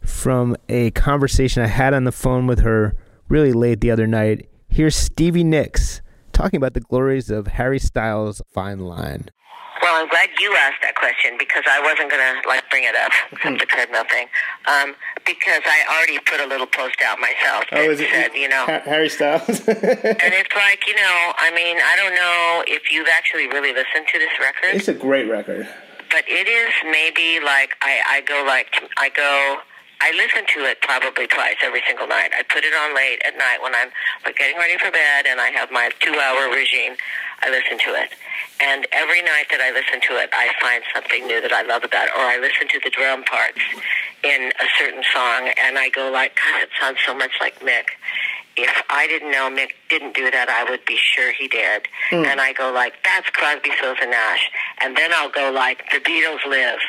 From 0.00 0.56
a 0.70 0.90
conversation 0.92 1.62
I 1.62 1.66
had 1.66 1.92
on 1.92 2.04
the 2.04 2.10
phone 2.10 2.46
with 2.46 2.60
her 2.60 2.96
really 3.28 3.52
late 3.52 3.82
the 3.82 3.90
other 3.90 4.06
night, 4.06 4.48
here's 4.70 4.96
Stevie 4.96 5.44
Nicks 5.44 6.00
talking 6.32 6.56
about 6.56 6.72
the 6.72 6.80
glories 6.80 7.28
of 7.28 7.48
Harry 7.48 7.78
Styles' 7.78 8.40
Fine 8.50 8.78
Line. 8.78 9.28
Well, 9.90 10.02
I'm 10.02 10.08
glad 10.08 10.28
you 10.38 10.54
asked 10.54 10.82
that 10.82 10.94
question 10.94 11.34
because 11.36 11.64
I 11.66 11.80
wasn't 11.82 12.10
going 12.14 12.22
to 12.22 12.46
like 12.48 12.62
bring 12.70 12.84
it 12.84 12.94
up 12.94 13.10
the 13.42 13.66
treadmill 13.66 14.04
thing. 14.06 14.28
Um, 14.70 14.94
because 15.26 15.62
I 15.66 15.82
already 15.90 16.18
put 16.22 16.38
a 16.38 16.46
little 16.46 16.66
post 16.70 17.02
out 17.02 17.18
myself 17.18 17.64
that 17.74 17.82
Oh, 17.82 17.90
is 17.90 17.98
it- 17.98 18.08
said, 18.10 18.30
you 18.38 18.46
know, 18.48 18.66
Harry 18.86 19.08
Styles? 19.08 19.48
and 19.66 20.30
it's 20.30 20.54
like, 20.54 20.86
you 20.86 20.94
know, 20.94 21.32
I 21.42 21.50
mean, 21.50 21.76
I 21.82 21.96
don't 21.98 22.14
know 22.14 22.62
if 22.70 22.92
you've 22.92 23.08
actually 23.12 23.48
really 23.48 23.72
listened 23.74 24.06
to 24.14 24.18
this 24.22 24.30
record, 24.38 24.78
it's 24.78 24.86
a 24.86 24.94
great 24.94 25.26
record. 25.28 25.66
but 26.10 26.22
it 26.28 26.46
is 26.46 26.70
maybe 26.86 27.42
like 27.44 27.74
I, 27.82 27.98
I 28.06 28.20
go 28.22 28.44
like 28.46 28.70
I 28.96 29.08
go 29.10 29.58
I 30.00 30.12
listen 30.16 30.48
to 30.56 30.64
it 30.64 30.80
probably 30.80 31.26
twice 31.26 31.60
every 31.62 31.82
single 31.86 32.08
night. 32.08 32.32
I 32.32 32.42
put 32.42 32.64
it 32.64 32.72
on 32.72 32.96
late 32.96 33.20
at 33.26 33.36
night 33.36 33.60
when 33.60 33.74
I'm 33.74 33.92
like 34.24 34.36
getting 34.38 34.56
ready 34.56 34.78
for 34.78 34.90
bed 34.90 35.26
and 35.28 35.40
I 35.40 35.48
have 35.52 35.70
my 35.70 35.90
two 36.00 36.16
hour 36.16 36.48
regime. 36.48 36.96
I 37.42 37.50
listen 37.50 37.78
to 37.84 37.92
it. 38.00 38.16
And 38.64 38.86
every 38.92 39.20
night 39.20 39.52
that 39.52 39.60
I 39.60 39.72
listen 39.72 40.00
to 40.08 40.16
it, 40.16 40.30
I 40.32 40.52
find 40.60 40.82
something 40.92 41.26
new 41.26 41.40
that 41.40 41.52
I 41.52 41.62
love 41.62 41.84
about 41.84 42.08
it. 42.08 42.12
Or 42.16 42.24
I 42.24 42.40
listen 42.40 42.68
to 42.68 42.80
the 42.82 42.88
drum 42.88 43.24
parts 43.24 43.60
in 44.24 44.52
a 44.56 44.66
certain 44.80 45.04
song 45.12 45.52
and 45.60 45.76
I 45.76 45.90
go 45.90 46.10
like, 46.10 46.32
God, 46.36 46.64
it 46.64 46.70
sounds 46.80 46.98
so 47.04 47.12
much 47.14 47.36
like 47.40 47.60
Mick. 47.60 47.92
If 48.56 48.82
I 48.88 49.06
didn't 49.06 49.30
know 49.30 49.52
Mick 49.52 49.76
didn't 49.88 50.16
do 50.16 50.30
that, 50.30 50.48
I 50.48 50.64
would 50.68 50.84
be 50.84 50.96
sure 50.96 51.32
he 51.32 51.46
did. 51.46 51.84
Hmm. 52.08 52.24
And 52.24 52.40
I 52.40 52.52
go 52.52 52.72
like, 52.72 52.94
that's 53.04 53.28
Crosby, 53.30 53.70
Stills 53.76 53.98
and 54.00 54.10
Nash. 54.10 54.50
And 54.80 54.96
then 54.96 55.12
I'll 55.12 55.30
go 55.30 55.52
like, 55.52 55.84
the 55.92 56.00
Beatles 56.00 56.44
live 56.48 56.80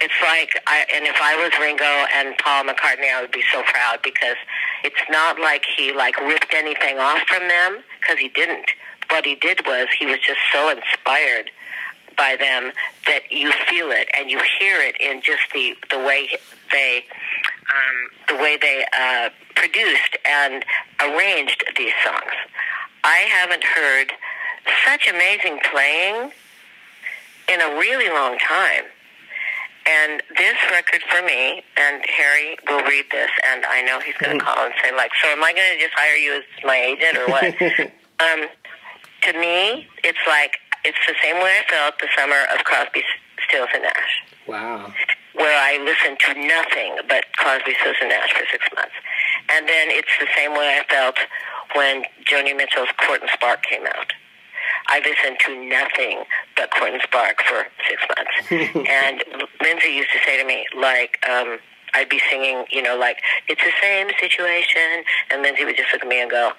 it's 0.00 0.14
like 0.22 0.60
I 0.66 0.84
and 0.94 1.06
if 1.06 1.16
I 1.20 1.36
was 1.36 1.52
Ringo 1.60 1.84
and 2.14 2.36
Paul 2.38 2.64
McCartney, 2.64 3.12
I 3.12 3.20
would 3.20 3.32
be 3.32 3.44
so 3.52 3.62
proud 3.62 4.00
because 4.02 4.36
it's 4.84 5.02
not 5.10 5.40
like 5.40 5.64
he 5.76 5.92
like 5.92 6.18
ripped 6.20 6.54
anything 6.54 6.98
off 6.98 7.20
from 7.26 7.48
them 7.48 7.78
because 8.00 8.18
he 8.18 8.28
didn't. 8.28 8.70
What 9.10 9.24
he 9.24 9.34
did 9.34 9.66
was 9.66 9.88
he 9.98 10.06
was 10.06 10.18
just 10.20 10.40
so 10.52 10.70
inspired 10.70 11.50
by 12.16 12.36
them 12.36 12.72
that 13.06 13.30
you 13.30 13.52
feel 13.68 13.90
it 13.90 14.08
and 14.18 14.30
you 14.30 14.40
hear 14.58 14.80
it 14.80 14.96
in 15.00 15.22
just 15.22 15.42
the 15.52 15.74
the 15.90 15.98
way 15.98 16.28
they 16.72 17.04
um, 17.70 18.36
the 18.36 18.42
way 18.42 18.58
they 18.60 18.84
uh, 18.98 19.30
produced 19.54 20.16
and 20.24 20.64
arranged 21.00 21.64
these 21.76 21.92
songs. 22.04 22.32
I 23.04 23.18
haven't 23.30 23.64
heard 23.64 24.12
such 24.84 25.08
amazing 25.08 25.60
playing 25.70 26.32
in 27.48 27.60
a 27.60 27.78
really 27.78 28.08
long 28.08 28.38
time. 28.38 28.84
And 29.88 30.22
this 30.36 30.56
record 30.70 31.00
for 31.08 31.22
me, 31.24 31.64
and 31.80 32.04
Harry 32.04 32.58
will 32.68 32.84
read 32.84 33.06
this, 33.10 33.30
and 33.48 33.64
I 33.64 33.80
know 33.82 34.00
he's 34.00 34.16
going 34.20 34.38
to 34.38 34.44
call 34.44 34.64
and 34.66 34.74
say, 34.84 34.92
like, 34.94 35.10
so 35.22 35.28
am 35.28 35.42
I 35.42 35.52
going 35.54 35.72
to 35.72 35.80
just 35.80 35.94
hire 35.96 36.16
you 36.16 36.36
as 36.36 36.44
my 36.64 36.76
agent 36.76 37.16
or 37.16 37.26
what? 37.32 37.44
um, 38.20 38.48
to 39.24 39.32
me, 39.40 39.88
it's 40.04 40.20
like, 40.28 40.60
it's 40.84 40.98
the 41.08 41.14
same 41.22 41.36
way 41.36 41.56
I 41.56 41.64
felt 41.72 41.98
the 42.00 42.08
summer 42.16 42.44
of 42.52 42.64
Crosby, 42.64 43.02
Stills, 43.48 43.68
and 43.72 43.82
Nash, 43.82 44.14
Wow. 44.46 44.92
where 45.34 45.56
I 45.56 45.80
listened 45.80 46.18
to 46.20 46.34
nothing 46.36 47.00
but 47.08 47.24
Crosby, 47.36 47.72
Stills, 47.80 47.96
and 48.00 48.10
Nash 48.10 48.32
for 48.32 48.44
six 48.52 48.68
months. 48.76 48.94
And 49.48 49.66
then 49.68 49.88
it's 49.88 50.12
the 50.20 50.28
same 50.36 50.52
way 50.52 50.78
I 50.80 50.84
felt 50.92 51.16
when 51.74 52.04
Joni 52.28 52.54
Mitchell's 52.54 52.92
Court 53.06 53.22
and 53.22 53.30
Spark 53.32 53.64
came 53.64 53.86
out. 53.86 54.12
I 54.86 54.98
listened 55.00 55.38
to 55.46 55.68
nothing 55.68 56.24
but 56.56 56.70
and 56.80 57.00
Spark 57.02 57.42
for 57.42 57.66
six 57.88 58.02
months. 58.16 58.86
and 58.88 59.24
Lindsey 59.62 59.90
used 59.90 60.10
to 60.12 60.18
say 60.24 60.40
to 60.40 60.46
me, 60.46 60.66
like, 60.76 61.18
um, 61.28 61.58
I'd 61.94 62.08
be 62.08 62.20
singing, 62.30 62.64
you 62.70 62.82
know, 62.82 62.96
like, 62.96 63.18
it's 63.48 63.62
the 63.62 63.72
same 63.80 64.08
situation. 64.20 65.04
And 65.30 65.42
Lindsey 65.42 65.64
would 65.64 65.76
just 65.76 65.92
look 65.92 66.02
at 66.02 66.08
me 66.08 66.20
and 66.20 66.30
go, 66.30 66.52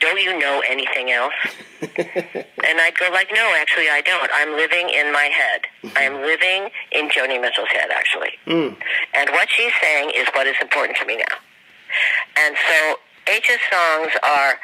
don't 0.00 0.20
you 0.20 0.38
know 0.38 0.62
anything 0.68 1.10
else? 1.10 1.34
and 1.82 2.76
I'd 2.80 2.96
go 2.98 3.10
like, 3.12 3.28
no, 3.32 3.54
actually 3.58 3.88
I 3.90 4.00
don't. 4.00 4.30
I'm 4.34 4.52
living 4.56 4.88
in 4.88 5.12
my 5.12 5.28
head. 5.28 5.94
I'm 5.96 6.14
living 6.22 6.70
in 6.92 7.08
Joni 7.10 7.40
Mitchell's 7.40 7.68
head, 7.68 7.90
actually. 7.94 8.32
And 9.14 9.30
what 9.30 9.48
she's 9.50 9.72
saying 9.82 10.12
is 10.16 10.26
what 10.32 10.46
is 10.46 10.56
important 10.60 10.98
to 10.98 11.06
me 11.06 11.16
now. 11.16 11.36
And 12.36 12.56
so 12.56 12.96
H's 13.26 13.60
songs 13.70 14.12
are, 14.22 14.58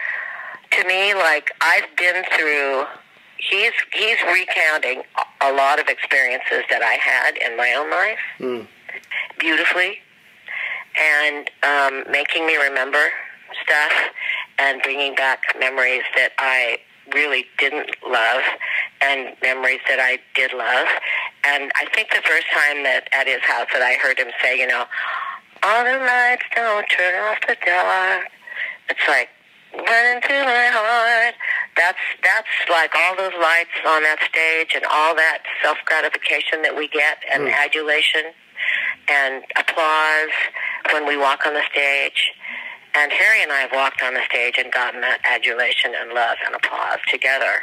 to 0.72 0.84
me, 0.86 1.14
like 1.14 1.50
I've 1.60 1.88
been 1.96 2.24
through. 2.36 2.84
He's 3.38 3.72
he's 3.92 4.16
recounting 4.32 5.02
a- 5.42 5.52
lot 5.52 5.78
of 5.78 5.88
experiences 5.88 6.64
that 6.70 6.82
I 6.82 6.94
had 6.94 7.36
in 7.38 7.56
my 7.56 7.72
own 7.74 7.90
life, 7.90 8.18
beautifully, 9.38 9.98
and 11.00 11.50
um, 11.62 12.10
making 12.10 12.46
me 12.46 12.56
remember 12.56 13.04
stuff 13.62 13.92
and 14.58 14.82
bringing 14.82 15.14
back 15.14 15.40
memories 15.58 16.02
that 16.16 16.32
I 16.38 16.78
really 17.14 17.46
didn't 17.58 17.90
love 18.08 18.42
and 19.00 19.36
memories 19.42 19.80
that 19.88 20.00
I 20.00 20.18
did 20.34 20.52
love. 20.52 20.88
And 21.44 21.70
I 21.76 21.86
think 21.94 22.10
the 22.10 22.22
first 22.26 22.46
time 22.52 22.82
that 22.82 23.08
at 23.12 23.26
his 23.28 23.40
house 23.42 23.68
that 23.72 23.82
I 23.82 23.94
heard 24.02 24.18
him 24.18 24.32
say, 24.42 24.58
you 24.58 24.66
know, 24.66 24.84
all 25.62 25.84
the 25.84 25.98
lights 25.98 26.42
don't 26.54 26.86
turn 26.90 27.14
off 27.22 27.38
the 27.46 27.56
dark. 27.64 28.26
It's 28.88 29.06
like 29.08 29.28
running 29.84 30.20
through 30.22 30.44
my 30.44 30.68
heart. 30.72 31.34
That's 31.76 32.00
that's 32.22 32.54
like 32.70 32.94
all 32.94 33.16
those 33.16 33.36
lights 33.40 33.76
on 33.86 34.02
that 34.02 34.18
stage 34.24 34.72
and 34.74 34.84
all 34.90 35.14
that 35.14 35.42
self 35.62 35.78
gratification 35.84 36.62
that 36.62 36.76
we 36.76 36.88
get 36.88 37.18
and 37.32 37.44
hmm. 37.44 37.48
adulation 37.48 38.32
and 39.08 39.44
applause 39.56 40.34
when 40.92 41.06
we 41.06 41.16
walk 41.16 41.46
on 41.46 41.54
the 41.54 41.64
stage. 41.70 42.32
And 42.96 43.12
Harry 43.12 43.42
and 43.42 43.52
I 43.52 43.60
have 43.60 43.72
walked 43.72 44.02
on 44.02 44.14
the 44.14 44.24
stage 44.24 44.56
and 44.58 44.72
gotten 44.72 45.02
that 45.02 45.20
adulation 45.24 45.92
and 45.94 46.12
love 46.12 46.38
and 46.46 46.54
applause 46.54 46.98
together. 47.08 47.60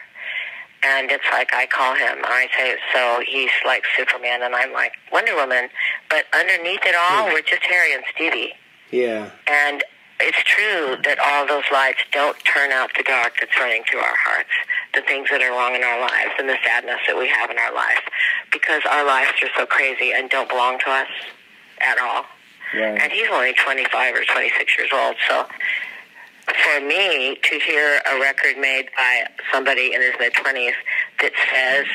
And 0.86 1.10
it's 1.10 1.26
like 1.32 1.54
I 1.54 1.65
call 1.65 1.95
him. 1.95 2.19
I 2.23 2.47
say, 2.56 2.76
so 2.93 3.23
he's 3.26 3.49
like 3.65 3.84
Superman, 3.97 4.43
and 4.43 4.54
I'm 4.54 4.73
like 4.73 4.93
Wonder 5.12 5.34
Woman. 5.34 5.69
But 6.10 6.26
underneath 6.34 6.82
it 6.86 6.95
all, 6.95 7.28
hmm. 7.28 7.34
we're 7.34 7.41
just 7.41 7.63
Harry 7.63 7.93
and 7.93 8.04
Stevie. 8.13 8.54
Yeah. 8.91 9.32
And 9.47 9.84
it's 10.19 10.43
true 10.43 10.95
that 11.04 11.17
all 11.19 11.47
those 11.47 11.65
lights 11.71 11.99
don't 12.12 12.38
turn 12.45 12.71
out 12.71 12.91
the 12.95 13.04
dark 13.04 13.34
that's 13.39 13.56
running 13.60 13.84
through 13.89 13.99
our 13.99 14.17
hearts, 14.23 14.54
the 14.93 15.02
things 15.02 15.30
that 15.30 15.41
are 15.41 15.52
wrong 15.52 15.76
in 15.76 15.84
our 15.84 15.99
lives, 15.99 16.32
and 16.38 16.47
the 16.47 16.58
sadness 16.63 16.99
that 17.08 17.17
we 17.17 17.28
have 17.28 17.49
in 17.49 17.58
our 17.58 17.73
life, 17.73 18.04
because 18.52 18.82
our 18.89 19.06
lives 19.06 19.34
are 19.41 19.49
so 19.58 19.65
crazy 19.65 20.13
and 20.13 20.30
don't 20.30 20.49
belong 20.49 20.80
to 20.80 20.89
us 20.89 21.10
at 21.82 21.97
all. 21.99 22.26
And 23.04 23.12
he's 23.12 23.28
only 23.32 23.54
25 23.54 24.15
or 24.15 24.23
26 24.26 24.78
years 24.78 24.89
old, 24.93 25.15
so 25.28 25.45
for 26.45 26.80
me 26.82 27.38
to 27.41 27.60
hear 27.60 28.02
a 28.12 28.19
record 28.19 28.58
made 28.58 28.89
by 28.97 29.26
somebody 29.52 29.93
in 29.93 30.02
his 30.02 30.12
mid 30.19 30.34
20s 30.34 30.73
that 31.21 31.32
says 31.52 31.86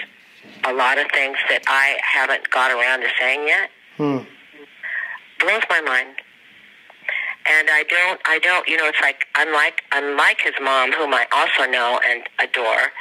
a 0.65 0.73
lot 0.73 0.99
of 0.99 1.07
things 1.13 1.37
that 1.51 1.63
I 1.67 1.99
haven't 2.03 2.51
got 2.51 2.71
around 2.71 3.01
to 3.01 3.09
saying 3.21 3.47
yet 3.47 3.71
hmm. 3.97 4.19
blows 5.41 5.63
my 5.69 5.81
mind. 5.83 6.17
And 7.49 7.71
I 7.71 7.83
don't, 7.89 8.21
I 8.27 8.39
don't, 8.39 8.69
you 8.69 8.77
know, 8.77 8.87
it's 8.87 9.01
like, 9.01 9.25
unlike, 9.37 9.81
unlike 9.93 10.41
his 10.45 10.55
mom, 10.61 10.93
whom 10.93 11.15
I 11.15 11.25
also 11.33 11.71
know 11.71 12.01
and 12.05 12.23
adore, 12.39 12.93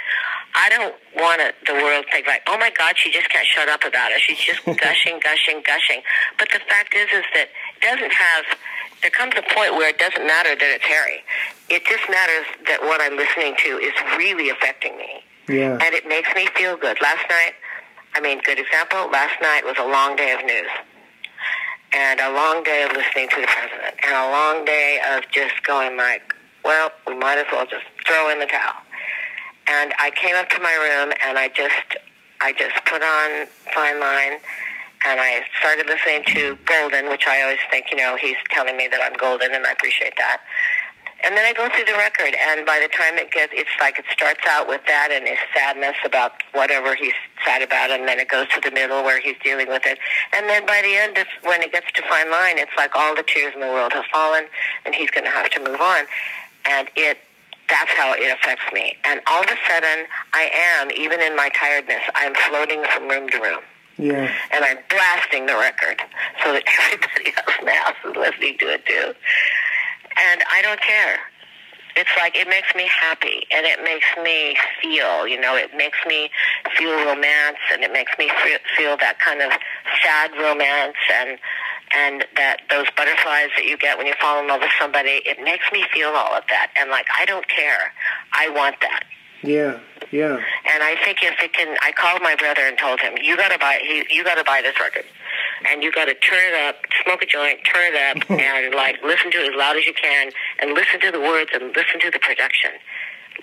I 0.56 0.70
don't 0.70 0.96
want 1.20 1.42
the 1.68 1.74
world 1.74 2.06
to 2.08 2.12
think 2.12 2.28
like, 2.28 2.42
oh 2.48 2.58
my 2.58 2.72
God, 2.72 2.96
she 2.96 3.12
just 3.12 3.30
can't 3.30 3.46
shut 3.46 3.68
up 3.68 3.84
about 3.84 4.12
it. 4.12 4.22
She's 4.22 4.40
just 4.40 4.64
gushing, 4.82 5.20
gushing, 5.20 5.62
gushing. 5.68 6.02
But 6.40 6.50
the 6.54 6.60
fact 6.64 6.96
is, 6.96 7.12
is 7.12 7.28
that 7.36 7.52
it 7.76 7.82
doesn't 7.84 8.14
have, 8.14 8.46
there 9.02 9.12
comes 9.12 9.36
a 9.36 9.44
point 9.54 9.76
where 9.76 9.90
it 9.90 10.00
doesn't 10.00 10.26
matter 10.26 10.56
that 10.56 10.70
it's 10.80 10.88
Harry. 10.88 11.22
It 11.68 11.84
just 11.84 12.08
matters 12.08 12.48
that 12.72 12.80
what 12.82 13.04
I'm 13.04 13.20
listening 13.20 13.60
to 13.68 13.70
is 13.84 13.94
really 14.16 14.50
affecting 14.50 14.96
me. 14.96 15.28
Yeah. 15.52 15.76
And 15.84 15.92
it 15.94 16.08
makes 16.08 16.32
me 16.36 16.48
feel 16.56 16.78
good. 16.78 16.98
Last 17.04 17.28
night, 17.30 17.54
I 18.16 18.22
mean, 18.22 18.40
good 18.48 18.60
example, 18.60 19.12
last 19.12 19.36
night 19.42 19.68
was 19.68 19.76
a 19.78 19.86
long 19.86 20.16
day 20.16 20.32
of 20.32 20.44
news 20.46 20.72
and 21.98 22.20
a 22.20 22.32
long 22.32 22.62
day 22.62 22.84
of 22.84 22.96
listening 22.96 23.28
to 23.30 23.42
the 23.42 23.48
president, 23.50 23.98
and 24.06 24.14
a 24.14 24.30
long 24.30 24.64
day 24.66 25.02
of 25.16 25.24
just 25.32 25.64
going 25.66 25.98
like, 25.98 26.22
well, 26.64 26.92
we 27.08 27.16
might 27.16 27.40
as 27.40 27.48
well 27.52 27.66
just 27.66 27.86
throw 28.06 28.30
in 28.30 28.40
the 28.40 28.46
towel. 28.46 28.78
And 29.68 29.94
I 30.00 30.12
came 30.12 30.36
up 30.36 30.48
to 30.50 30.60
my 30.62 30.74
room, 30.78 31.12
and 31.26 31.40
I 31.40 31.48
just, 31.48 31.98
I 32.40 32.54
just 32.54 32.76
put 32.86 33.02
on 33.02 33.48
Fine 33.74 34.00
Line, 34.00 34.38
and 35.06 35.20
I 35.20 35.42
started 35.60 35.88
listening 35.88 36.24
to 36.36 36.58
Golden, 36.66 37.10
which 37.10 37.26
I 37.28 37.42
always 37.42 37.60
think, 37.72 37.88
you 37.90 37.98
know, 37.98 38.16
he's 38.16 38.38
telling 38.52 38.78
me 38.78 38.88
that 38.90 39.02
I'm 39.02 39.18
golden, 39.18 39.54
and 39.54 39.66
I 39.66 39.72
appreciate 39.72 40.14
that. 40.18 40.42
And 41.26 41.36
then 41.36 41.44
I 41.46 41.54
go 41.54 41.68
through 41.74 41.86
the 41.86 41.98
record, 41.98 42.36
and 42.40 42.66
by 42.66 42.80
the 42.80 42.88
time 42.90 43.18
it 43.18 43.32
gets, 43.32 43.52
it's 43.56 43.70
like 43.82 43.98
it 43.98 44.06
starts 44.12 44.42
out 44.48 44.68
with 44.68 44.82
that 44.86 45.10
and 45.12 45.28
his 45.28 45.38
sadness 45.54 45.96
about 46.06 46.34
whatever 46.54 46.94
he's 46.96 47.14
sad 47.44 47.62
about, 47.62 47.90
and 47.90 48.08
then 48.08 48.20
it 48.20 48.30
goes 48.30 48.48
to 48.50 48.62
the 48.62 48.70
middle 48.72 49.04
where 49.04 49.20
he's 49.20 49.36
dealing 49.44 49.68
with 49.68 49.82
it. 49.86 49.98
And 50.36 50.48
then 50.48 50.66
by 50.66 50.82
the 50.84 50.96
end, 50.96 51.18
it's, 51.18 51.30
when 51.42 51.62
it 51.64 51.72
gets 51.72 51.88
to 51.96 52.02
Fine 52.04 52.30
Line, 52.30 52.58
it's 52.60 52.72
like 52.78 52.96
all 52.96 53.16
the 53.16 53.24
tears 53.24 53.54
in 53.56 53.62
the 53.62 53.68
world 53.68 53.94
have 53.94 54.06
fallen, 54.14 54.46
and 54.86 54.94
he's 54.94 55.10
going 55.10 55.26
to 55.26 55.32
have 55.32 55.50
to 55.52 55.60
move 55.60 55.82
on. 55.82 56.06
And 56.70 56.88
it, 56.96 57.18
that's 57.68 57.92
how 57.98 58.14
it 58.14 58.32
affects 58.32 58.72
me. 58.72 58.96
And 59.04 59.20
all 59.28 59.42
of 59.42 59.50
a 59.50 59.58
sudden, 59.68 60.06
I 60.34 60.50
am, 60.80 60.92
even 60.92 61.20
in 61.20 61.36
my 61.36 61.50
tiredness, 61.50 62.02
I'm 62.14 62.36
floating 62.48 62.84
from 62.94 63.10
room 63.10 63.28
to 63.30 63.38
room 63.42 63.62
Yeah. 63.98 64.32
and 64.54 64.64
I'm 64.64 64.78
blasting 64.90 65.48
the 65.48 65.56
record 65.58 65.98
so 66.46 66.54
that 66.54 66.64
everybody 66.94 67.34
else 67.36 67.56
in 67.60 67.66
the 67.66 67.74
house 67.74 67.96
is 68.06 68.16
listening 68.16 68.58
to 68.60 68.66
it 68.74 68.86
too. 68.86 69.14
And 70.26 70.44
I 70.52 70.62
don't 70.62 70.82
care. 70.82 71.20
It's 71.96 72.10
like 72.16 72.36
it 72.36 72.48
makes 72.48 72.76
me 72.76 72.88
happy 72.88 73.48
and 73.52 73.66
it 73.66 73.84
makes 73.84 74.06
me 74.22 74.56
feel, 74.82 75.28
you 75.28 75.40
know, 75.40 75.56
it 75.56 75.76
makes 75.76 75.98
me 76.06 76.30
feel 76.78 76.94
romance 77.06 77.58
and 77.74 77.84
it 77.84 77.92
makes 77.92 78.12
me 78.20 78.30
feel, 78.78 78.98
that 78.98 79.18
kind 79.20 79.42
of 79.42 79.52
sad 80.04 80.32
romance 80.38 80.98
and 81.12 81.40
and 81.96 82.26
that 82.36 82.62
those 82.70 82.86
butterflies 82.98 83.50
that 83.56 83.66
you 83.66 83.78
get 83.78 83.98
when 83.98 84.06
you 84.06 84.14
fall 84.20 84.40
in 84.40 84.48
love 84.48 84.62
with 84.62 84.72
somebody, 84.80 85.22
it 85.26 85.42
makes 85.42 85.66
me 85.72 85.86
feel 85.94 86.10
all 86.10 86.36
of 86.36 86.44
that. 86.50 86.72
And 86.80 86.92
like 86.92 87.08
I 87.18 87.26
don't 87.26 87.48
care. 87.48 87.94
I 88.34 88.50
want 88.50 88.76
that. 88.82 89.04
Yeah. 89.42 89.80
Yeah. 90.12 90.38
And 90.72 90.84
I 90.84 90.96
think 91.04 91.20
if 91.24 91.36
it 91.42 91.54
can, 91.54 91.78
I 91.82 91.92
called 91.92 92.22
my 92.22 92.36
brother 92.36 92.62
and 92.62 92.78
told 92.78 93.00
him, 93.00 93.14
"You 93.22 93.36
got 93.38 93.52
to 93.52 93.58
buy, 93.58 93.80
he, 93.82 94.06
you 94.10 94.24
got 94.24 94.36
to 94.36 94.44
buy 94.44 94.62
this 94.62 94.80
record." 94.80 95.06
And 95.70 95.84
you 95.84 95.92
got 95.92 96.06
to 96.06 96.14
turn 96.16 96.54
it 96.54 96.56
up, 96.68 96.76
smoke 97.04 97.22
a 97.22 97.26
joint, 97.26 97.60
turn 97.66 97.94
it 97.94 97.98
up, 97.98 98.30
and 98.40 98.76
like 98.76 99.02
listen 99.04 99.32
to 99.32 99.38
it 99.38 99.54
as 99.54 99.56
loud 99.58 99.78
as 99.78 99.86
you 99.86 99.94
can, 99.94 100.32
and 100.60 100.74
listen 100.74 101.00
to 101.02 101.12
the 101.12 101.20
words 101.20 101.52
and 101.54 101.76
listen 101.76 102.00
to 102.02 102.12
the 102.12 102.20
production, 102.20 102.72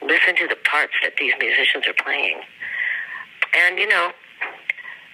listen 0.02 0.36
to 0.36 0.46
the 0.48 0.56
parts 0.68 0.94
that 1.02 1.16
these 1.18 1.34
musicians 1.38 1.86
are 1.86 1.96
playing, 1.96 2.40
and 3.54 3.78
you 3.78 3.88
know, 3.88 4.12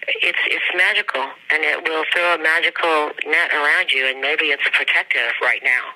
it's 0.07 0.41
it's 0.47 0.69
magical, 0.75 1.23
and 1.51 1.63
it 1.63 1.87
will 1.87 2.05
throw 2.13 2.35
a 2.35 2.37
magical 2.37 3.11
net 3.25 3.51
around 3.53 3.91
you, 3.91 4.05
and 4.07 4.21
maybe 4.21 4.53
it's 4.53 4.63
protective 4.71 5.33
right 5.41 5.61
now. 5.63 5.93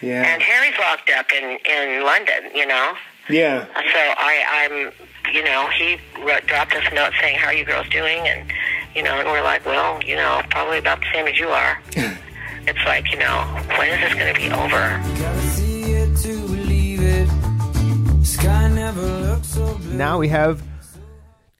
Yeah. 0.00 0.22
And 0.22 0.42
Harry's 0.42 0.78
locked 0.78 1.10
up 1.10 1.32
in 1.32 1.58
in 1.66 2.04
London, 2.04 2.54
you 2.54 2.66
know. 2.66 2.94
Yeah. 3.28 3.66
So 3.66 3.98
I, 4.16 4.68
I'm, 4.70 4.92
you 5.32 5.44
know, 5.44 5.68
he 5.76 5.98
dropped 6.46 6.74
us 6.74 6.84
a 6.90 6.94
note 6.94 7.12
saying, 7.20 7.36
"How 7.36 7.48
are 7.48 7.54
you 7.54 7.64
girls 7.64 7.88
doing?" 7.88 8.26
And 8.26 8.50
you 8.94 9.02
know, 9.02 9.18
and 9.18 9.28
we're 9.28 9.42
like, 9.42 9.64
"Well, 9.66 10.02
you 10.02 10.16
know, 10.16 10.42
probably 10.50 10.78
about 10.78 11.00
the 11.00 11.06
same 11.12 11.26
as 11.26 11.38
you 11.38 11.48
are." 11.48 11.80
it's 12.68 12.84
like, 12.84 13.10
you 13.10 13.18
know, 13.18 13.44
when 13.76 13.88
is 13.88 14.00
this 14.00 14.14
going 14.14 14.34
to 14.34 14.40
be 14.40 14.50
over? 14.50 14.98
Now 19.96 20.18
we 20.18 20.28
have 20.28 20.62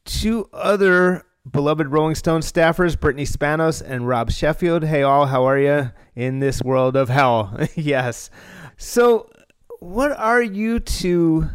two 0.04 0.48
other 0.52 1.24
beloved 1.50 1.88
Rolling 1.88 2.14
Stone 2.14 2.42
staffers, 2.42 2.98
Brittany 2.98 3.24
Spanos 3.24 3.82
and 3.84 4.06
Rob 4.06 4.30
Sheffield. 4.30 4.84
Hey, 4.84 5.02
all, 5.02 5.26
how 5.26 5.44
are 5.44 5.58
you 5.58 5.90
in 6.14 6.40
this 6.40 6.62
world 6.62 6.94
of 6.94 7.08
hell? 7.08 7.58
yes. 7.74 8.30
So, 8.76 9.30
what 9.80 10.12
are 10.12 10.42
you 10.42 10.78
two 10.78 11.48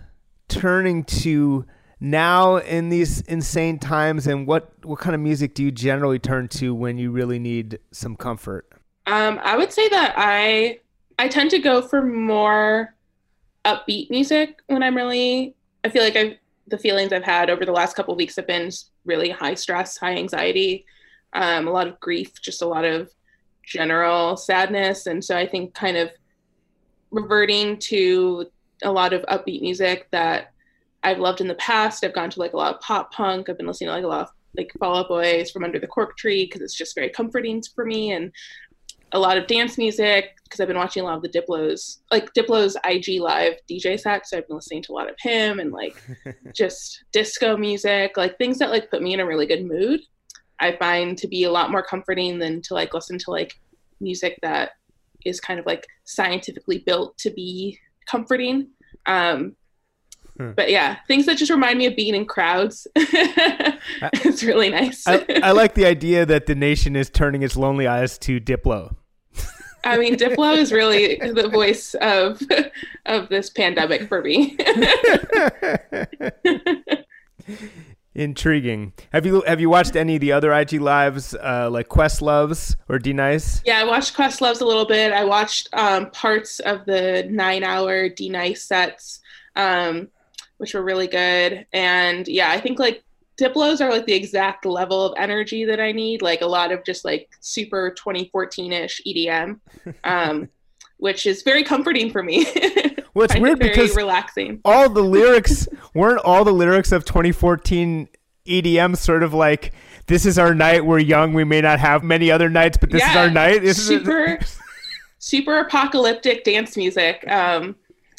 turning 0.48 1.04
to 1.04 1.66
now 2.04 2.58
in 2.58 2.90
these 2.90 3.22
insane 3.22 3.80
times, 3.80 4.28
and 4.28 4.46
what, 4.46 4.74
what 4.84 5.00
kind 5.00 5.16
of 5.16 5.22
music 5.22 5.56
do 5.56 5.64
you 5.64 5.72
generally 5.72 6.20
turn 6.20 6.50
to 6.50 6.76
when 6.76 6.98
you 6.98 7.10
really 7.12 7.40
need 7.40 7.80
some 7.92 8.16
comfort? 8.16 8.70
Um, 9.08 9.40
I 9.44 9.58
would 9.58 9.72
say 9.72 9.88
that 9.90 10.14
I 10.18 10.80
I 11.20 11.28
tend 11.28 11.52
to 11.52 11.60
go 11.60 11.82
for 11.82 12.02
more 12.02 12.96
upbeat 13.66 14.10
music 14.10 14.62
when 14.68 14.84
I'm 14.84 14.96
really. 14.96 15.56
I 15.84 15.90
feel 15.90 16.04
like 16.04 16.16
I've 16.16 16.38
the 16.68 16.78
feelings 16.78 17.12
I've 17.12 17.24
had 17.24 17.50
over 17.50 17.66
the 17.66 17.74
last 17.74 17.96
couple 17.96 18.16
weeks 18.16 18.38
have 18.38 18.48
been 18.48 18.72
really 19.06 19.30
high 19.30 19.56
stress, 19.56 19.98
high 19.98 20.16
anxiety, 20.16 20.86
um, 21.34 21.68
a 21.68 21.72
lot 21.72 21.88
of 21.88 22.00
grief, 22.00 22.42
just 22.42 22.62
a 22.62 22.66
lot 22.66 22.86
of 22.86 23.10
general 23.66 24.38
sadness, 24.38 25.08
and 25.08 25.24
so 25.24 25.38
I 25.38 25.46
think 25.46 25.74
kind 25.74 25.98
of 25.98 26.10
reverting 27.12 27.78
to 27.80 28.46
a 28.84 28.92
lot 28.92 29.14
of 29.14 29.22
upbeat 29.24 29.62
music 29.62 30.08
that 30.12 30.53
I've 31.04 31.20
loved 31.20 31.42
in 31.42 31.48
the 31.48 31.56
past. 31.56 32.04
I've 32.04 32.14
gone 32.14 32.30
to 32.30 32.40
like 32.40 32.54
a 32.54 32.58
lot 32.58 32.76
of 32.76 32.82
pop 32.82 33.14
punk. 33.14 33.50
I've 33.50 33.58
been 33.58 33.68
listening 33.68 33.90
to 33.90 33.94
like 33.94 34.04
a 34.04 34.08
lot 34.08 34.22
of 34.22 34.30
like 34.58 34.72
Fall 34.80 34.98
Out 34.98 35.08
Boys 35.08 35.52
from 35.52 35.64
Under 35.64 35.80
the 35.80 35.88
Cork 35.88 36.18
Tree 36.18 36.46
because 36.46 36.62
it's 36.62 36.76
just 36.76 36.96
very 36.96 37.10
comforting 37.10 37.62
for 37.76 37.86
me 37.86 38.12
and 38.12 38.32
a 39.12 39.20
lot 39.20 39.38
of 39.38 39.48
dance 39.48 39.78
music 39.78 40.38
because 40.44 40.60
I've 40.60 40.68
been 40.68 40.78
watching 40.78 41.04
a 41.04 41.06
lot 41.06 41.18
of 41.18 41.22
the 41.22 41.30
Diplo's 41.30 42.02
like 42.12 42.34
Diplo's 42.34 42.76
IG 42.84 43.22
live 43.22 43.54
DJ 43.70 44.00
set. 44.00 44.28
So 44.28 44.38
I've 44.38 44.48
been 44.48 44.56
listening 44.56 44.82
to 44.84 44.94
a 44.94 44.96
lot 44.96 45.10
of 45.10 45.16
him 45.20 45.60
and 45.60 45.72
like 45.72 45.96
just 46.54 47.04
disco 47.12 47.58
music, 47.58 48.18
like 48.18 48.38
things 48.38 48.58
that 48.60 48.72
like 48.72 48.90
put 48.90 49.02
me 49.02 49.14
in 49.14 49.20
a 49.20 49.26
really 49.26 49.46
good 49.46 49.66
mood. 49.66 50.02
I 50.60 50.76
find 50.78 51.18
to 51.18 51.28
be 51.28 51.44
a 51.44 51.52
lot 51.52 51.72
more 51.72 51.84
comforting 51.84 52.40
than 52.40 52.62
to 52.64 52.74
like 52.74 52.94
listen 52.94 53.18
to 53.20 53.32
like 53.32 53.60
music 54.00 54.40
that 54.42 54.72
is 55.26 55.40
kind 55.40 55.60
of 55.60 55.66
like 55.66 55.86
scientifically 56.06 56.80
built 56.80 57.18
to 57.20 57.30
be 57.32 57.78
comforting. 58.10 58.70
Um. 59.06 59.56
But 60.38 60.72
yeah, 60.72 60.98
things 61.08 61.26
that 61.28 61.38
just 61.38 61.52
remind 61.52 61.78
me 61.78 61.86
of 61.86 61.96
being 61.96 62.16
in 62.16 62.26
crowds. 62.26 62.88
it's 62.96 64.44
really 64.44 64.70
nice. 64.70 65.08
I, 65.08 65.26
I 65.44 65.52
like 65.54 65.76
the 65.76 65.86
idea 65.86 66.26
that 66.26 66.48
the 66.48 66.56
nation 66.56 66.96
is 66.96 67.10
turning 67.10 67.44
its 67.44 67.56
lonely 67.56 67.88
eyes 67.88 68.18
to 68.20 68.40
Diplo. 68.40 68.96
I 69.84 69.98
mean, 69.98 70.16
Diplo 70.16 70.58
is 70.58 70.72
really 70.72 71.18
the 71.34 71.50
voice 71.50 71.94
of 71.96 72.42
of 73.06 73.30
this 73.30 73.50
pandemic 73.50 74.08
for 74.08 74.22
me. 74.22 74.58
Intriguing. 78.16 78.94
Have 79.12 79.26
you 79.26 79.42
have 79.48 79.60
you 79.60 79.70
watched 79.70 79.96
any 79.96 80.16
of 80.16 80.22
the 80.22 80.32
other 80.32 80.54
IG 80.54 80.74
lives 80.74 81.34
uh, 81.34 81.68
like 81.72 81.90
Questlove's 81.90 82.76
or 82.88 83.00
D 83.00 83.12
Nice? 83.12 83.62
yeah, 83.66 83.80
I 83.80 83.86
watched 83.86 84.16
Questlove's 84.16 84.62
a 84.62 84.66
little 84.66 84.86
bit. 84.86 85.12
I 85.12 85.26
watched 85.26 85.68
um, 85.74 86.12
parts 86.12 86.60
of 86.60 86.86
the 86.86 87.28
nine 87.30 87.64
hour 87.64 88.10
D 88.10 88.30
Nice 88.30 88.64
sets, 88.64 89.20
um, 89.56 90.10
which 90.58 90.74
were 90.74 90.84
really 90.84 91.08
good. 91.08 91.66
And 91.74 92.28
yeah, 92.28 92.52
I 92.52 92.60
think 92.60 92.80
like 92.80 93.04
Diplo's 93.38 93.82
are 93.82 93.90
like 93.92 94.06
the 94.06 94.14
exact 94.14 94.66
level 94.66 95.06
of 95.06 95.14
energy 95.18 95.66
that 95.66 95.80
I 95.80 95.92
need. 95.92 96.22
Like 96.22 96.42
a 96.42 96.48
lot 96.48 96.72
of 96.72 96.84
just 96.84 97.04
like 97.06 97.30
super 97.40 97.92
2014 97.92 98.72
ish 98.74 99.02
EDM, 99.08 99.60
um, 100.04 100.50
which 100.98 101.26
is 101.26 101.42
very 101.44 101.64
comforting 101.64 102.12
for 102.12 102.24
me. 102.24 102.46
Well, 103.14 103.26
it's 103.26 103.36
it 103.36 103.42
weird 103.44 103.60
very 103.60 103.70
because 103.70 103.96
relaxing. 103.96 104.60
all 104.66 104.90
the 104.90 105.04
lyrics 105.04 105.68
weren't 105.94 106.22
all 106.26 106.44
the 106.44 106.52
lyrics 106.52 106.92
of 106.92 107.06
2014 107.06 108.08
EDM 108.48 108.98
sort 108.98 109.22
of 109.22 109.34
like 109.34 109.72
this 110.08 110.26
is 110.26 110.38
our 110.38 110.54
night. 110.54 110.86
We're 110.86 111.00
young. 111.00 111.34
We 111.34 111.44
may 111.44 111.62
not 111.62 111.80
have 111.80 112.04
many 112.04 112.32
other 112.32 112.50
nights, 112.50 112.78
but 112.78 112.90
this 112.90 113.04
is 113.04 113.16
our 113.16 113.30
night. 113.30 113.62
This 113.62 113.78
is 113.78 113.86
super, 113.86 114.40
super 115.20 115.60
apocalyptic 115.60 116.44
dance 116.44 116.76
music. 116.76 117.24
Um, 117.30 117.76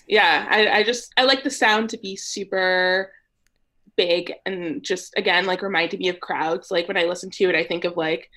yeah, 0.06 0.46
I, 0.48 0.68
I 0.78 0.82
just 0.82 1.12
I 1.16 1.24
like 1.24 1.44
the 1.44 1.50
sound 1.50 1.90
to 1.90 1.98
be 1.98 2.16
super 2.16 3.12
big 3.96 4.32
and 4.44 4.82
just 4.82 5.14
again 5.16 5.46
like 5.46 5.62
reminding 5.62 6.00
me 6.00 6.08
of 6.08 6.20
crowds. 6.20 6.70
Like 6.70 6.88
when 6.88 6.96
I 6.96 7.04
listen 7.04 7.30
to 7.30 7.48
it, 7.48 7.54
I 7.54 7.64
think 7.64 7.84
of 7.84 7.96
like 7.96 8.30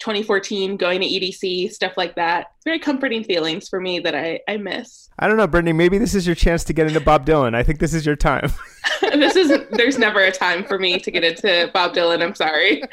2014 0.00 0.76
going 0.76 1.00
to 1.00 1.06
EDC 1.06 1.70
stuff 1.72 1.92
like 1.96 2.14
that. 2.16 2.52
Very 2.64 2.78
comforting 2.78 3.22
feelings 3.22 3.68
for 3.68 3.80
me 3.80 4.00
that 4.00 4.14
I 4.14 4.40
I 4.48 4.56
miss. 4.56 5.08
I 5.18 5.28
don't 5.28 5.36
know, 5.36 5.46
Brittany. 5.46 5.74
Maybe 5.74 5.98
this 5.98 6.14
is 6.14 6.26
your 6.26 6.34
chance 6.34 6.64
to 6.64 6.72
get 6.72 6.86
into 6.86 7.00
Bob 7.00 7.26
Dylan. 7.26 7.54
I 7.54 7.62
think 7.62 7.78
this 7.78 7.92
is 7.92 8.06
your 8.06 8.16
time. 8.16 8.50
this 9.02 9.36
is 9.36 9.52
there's 9.70 9.98
never 9.98 10.20
a 10.20 10.32
time 10.32 10.64
for 10.64 10.78
me 10.78 10.98
to 10.98 11.10
get 11.10 11.22
into 11.22 11.70
Bob 11.74 11.94
Dylan. 11.94 12.22
I'm 12.22 12.34
sorry. 12.34 12.82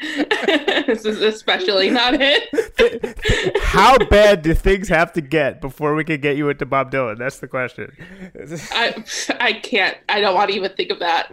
this 0.86 1.06
is 1.06 1.22
especially 1.22 1.88
not 1.88 2.14
it. 2.20 3.56
How 3.62 3.96
bad 3.96 4.42
do 4.42 4.52
things 4.52 4.88
have 4.88 5.12
to 5.14 5.22
get 5.22 5.62
before 5.62 5.94
we 5.94 6.04
can 6.04 6.20
get 6.20 6.36
you 6.36 6.50
into 6.50 6.66
Bob 6.66 6.92
Dylan? 6.92 7.16
That's 7.18 7.38
the 7.38 7.48
question. 7.48 7.90
I 8.72 9.04
I 9.40 9.52
can't. 9.54 9.96
I 10.10 10.20
don't 10.20 10.34
want 10.34 10.50
to 10.50 10.56
even 10.56 10.72
think 10.72 10.90
of 10.90 10.98
that. 10.98 11.32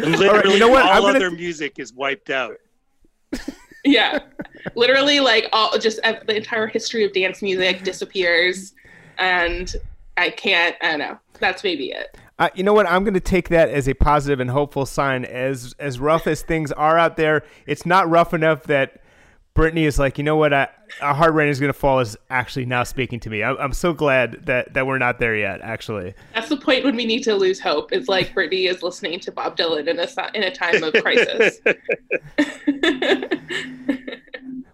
Literally, 0.00 0.54
you 0.54 0.58
know 0.58 0.68
what? 0.68 0.84
all 0.84 0.92
I'm 0.92 1.02
gonna- 1.02 1.26
other 1.26 1.30
music 1.30 1.78
is 1.78 1.92
wiped 1.92 2.30
out. 2.30 2.56
Yeah 3.84 4.18
literally 4.76 5.20
like 5.20 5.48
all 5.52 5.76
just 5.78 6.00
the 6.02 6.36
entire 6.36 6.66
history 6.66 7.04
of 7.04 7.12
dance 7.12 7.42
music 7.42 7.82
disappears 7.82 8.74
and 9.18 9.76
i 10.16 10.30
can't 10.30 10.76
i 10.82 10.90
don't 10.90 10.98
know 11.00 11.18
that's 11.40 11.64
maybe 11.64 11.90
it 11.90 12.16
Uh, 12.38 12.48
you 12.54 12.64
know 12.64 12.72
what? 12.72 12.86
I'm 12.86 13.04
going 13.04 13.14
to 13.14 13.20
take 13.20 13.50
that 13.50 13.68
as 13.68 13.88
a 13.88 13.94
positive 13.94 14.40
and 14.40 14.50
hopeful 14.50 14.86
sign. 14.86 15.24
As 15.24 15.74
as 15.78 16.00
rough 16.00 16.26
as 16.26 16.42
things 16.42 16.72
are 16.72 16.98
out 16.98 17.16
there, 17.16 17.44
it's 17.66 17.84
not 17.84 18.08
rough 18.08 18.32
enough 18.34 18.64
that 18.64 19.01
Brittany 19.54 19.84
is 19.84 19.98
like, 19.98 20.16
you 20.16 20.24
know 20.24 20.36
what? 20.36 20.54
I, 20.54 20.68
a 21.00 21.12
hard 21.12 21.34
rain 21.34 21.48
is 21.48 21.60
going 21.60 21.72
to 21.72 21.78
fall. 21.78 22.00
Is 22.00 22.16
actually 22.30 22.64
now 22.64 22.84
speaking 22.84 23.20
to 23.20 23.30
me. 23.30 23.42
I'm, 23.42 23.56
I'm 23.58 23.72
so 23.72 23.92
glad 23.92 24.46
that 24.46 24.72
that 24.74 24.86
we're 24.86 24.98
not 24.98 25.18
there 25.18 25.36
yet. 25.36 25.60
Actually, 25.60 26.14
that's 26.34 26.48
the 26.48 26.56
point 26.56 26.84
when 26.84 26.96
we 26.96 27.04
need 27.04 27.22
to 27.24 27.34
lose 27.34 27.60
hope 27.60 27.92
it's 27.92 28.08
like 28.08 28.32
Brittany 28.32 28.66
is 28.66 28.82
listening 28.82 29.20
to 29.20 29.32
bob 29.32 29.56
dylan 29.56 29.88
in 29.88 29.98
a 29.98 30.06
in 30.34 30.42
a 30.42 30.50
time 30.50 30.82
of 30.82 30.94
crisis 30.94 31.60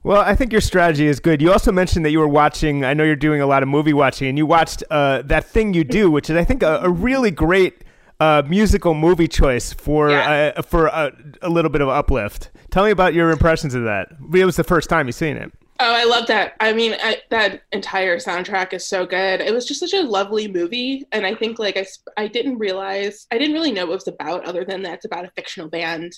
Well, 0.05 0.23
I 0.23 0.35
think 0.35 0.53
your 0.53 0.63
strategy 0.63 1.07
is 1.07 1.21
good. 1.21 1.43
You 1.43 1.53
also 1.53 1.71
mentioned 1.71 2.03
that 2.07 2.13
you 2.13 2.19
were 2.19 2.29
watching. 2.29 2.83
I 2.83 2.95
know 2.95 3.05
you're 3.05 3.15
doing 3.15 3.43
a 3.43 3.47
lot 3.47 3.63
of 3.63 3.69
movie 3.69 3.93
watching, 3.93 4.29
and 4.29 4.39
you 4.39 4.47
watched 4.47 4.83
uh, 4.91 5.21
that 5.27 5.45
thing 5.45 5.75
you 5.75 5.85
do, 5.85 6.11
which 6.11 6.31
is, 6.31 6.37
I 6.37 6.45
think, 6.45 6.63
a, 6.63 6.81
a 6.83 6.89
really 6.89 7.31
great 7.31 7.85
uh, 8.21 8.43
musical 8.47 8.95
movie 8.95 9.29
choice 9.29 9.73
for 9.73 10.11
uh, 10.11 10.63
for 10.63 10.87
a, 10.87 11.13
a 11.43 11.49
little 11.49 11.71
bit 11.71 11.81
of 11.81 11.89
uplift. 11.89 12.51
Tell 12.71 12.85
me 12.85 12.91
about 12.91 13.15
your 13.15 13.31
impressions 13.31 13.75
of 13.75 13.85
that. 13.85 14.09
It 14.35 14.45
was 14.45 14.57
the 14.57 14.65
first 14.65 14.89
time 14.89 15.07
you 15.07 15.13
seen 15.13 15.37
it. 15.37 15.53
Oh, 15.81 15.95
I 15.95 16.05
love 16.05 16.27
that. 16.27 16.55
I 16.59 16.73
mean, 16.73 16.97
I, 17.01 17.19
that 17.31 17.63
entire 17.71 18.19
soundtrack 18.19 18.73
is 18.73 18.85
so 18.89 19.07
good. 19.07 19.41
It 19.41 19.55
was 19.55 19.65
just 19.65 19.79
such 19.79 19.93
a 19.93 20.03
lovely 20.03 20.49
movie, 20.49 21.07
and 21.13 21.25
I 21.25 21.37
think 21.37 21.61
like 21.61 21.77
I, 21.77 21.87
I 22.17 22.27
didn't 22.27 22.59
realize 22.59 23.29
I 23.31 23.39
didn't 23.39 23.55
really 23.55 23.71
know 23.71 23.87
what 23.87 23.93
it 23.93 23.95
was 23.95 24.09
about, 24.09 24.45
other 24.45 24.65
than 24.65 24.83
that 24.83 24.95
it's 24.95 25.05
about 25.05 25.25
a 25.25 25.31
fictional 25.37 25.69
band, 25.69 26.13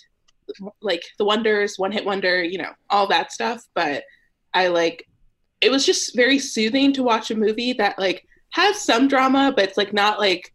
like 0.80 1.02
the 1.18 1.26
Wonders, 1.26 1.78
One 1.78 1.92
Hit 1.92 2.06
Wonder, 2.06 2.42
you 2.42 2.56
know, 2.56 2.72
all 2.88 3.06
that 3.08 3.32
stuff. 3.32 3.62
But 3.74 4.04
I 4.54 4.68
like 4.68 5.06
it 5.60 5.70
was 5.70 5.84
just 5.84 6.16
very 6.16 6.38
soothing 6.38 6.94
to 6.94 7.02
watch 7.02 7.30
a 7.30 7.36
movie 7.36 7.74
that 7.74 7.98
like 7.98 8.26
has 8.52 8.80
some 8.80 9.08
drama, 9.08 9.52
but 9.54 9.66
it's 9.66 9.76
like 9.76 9.92
not 9.92 10.18
like 10.18 10.54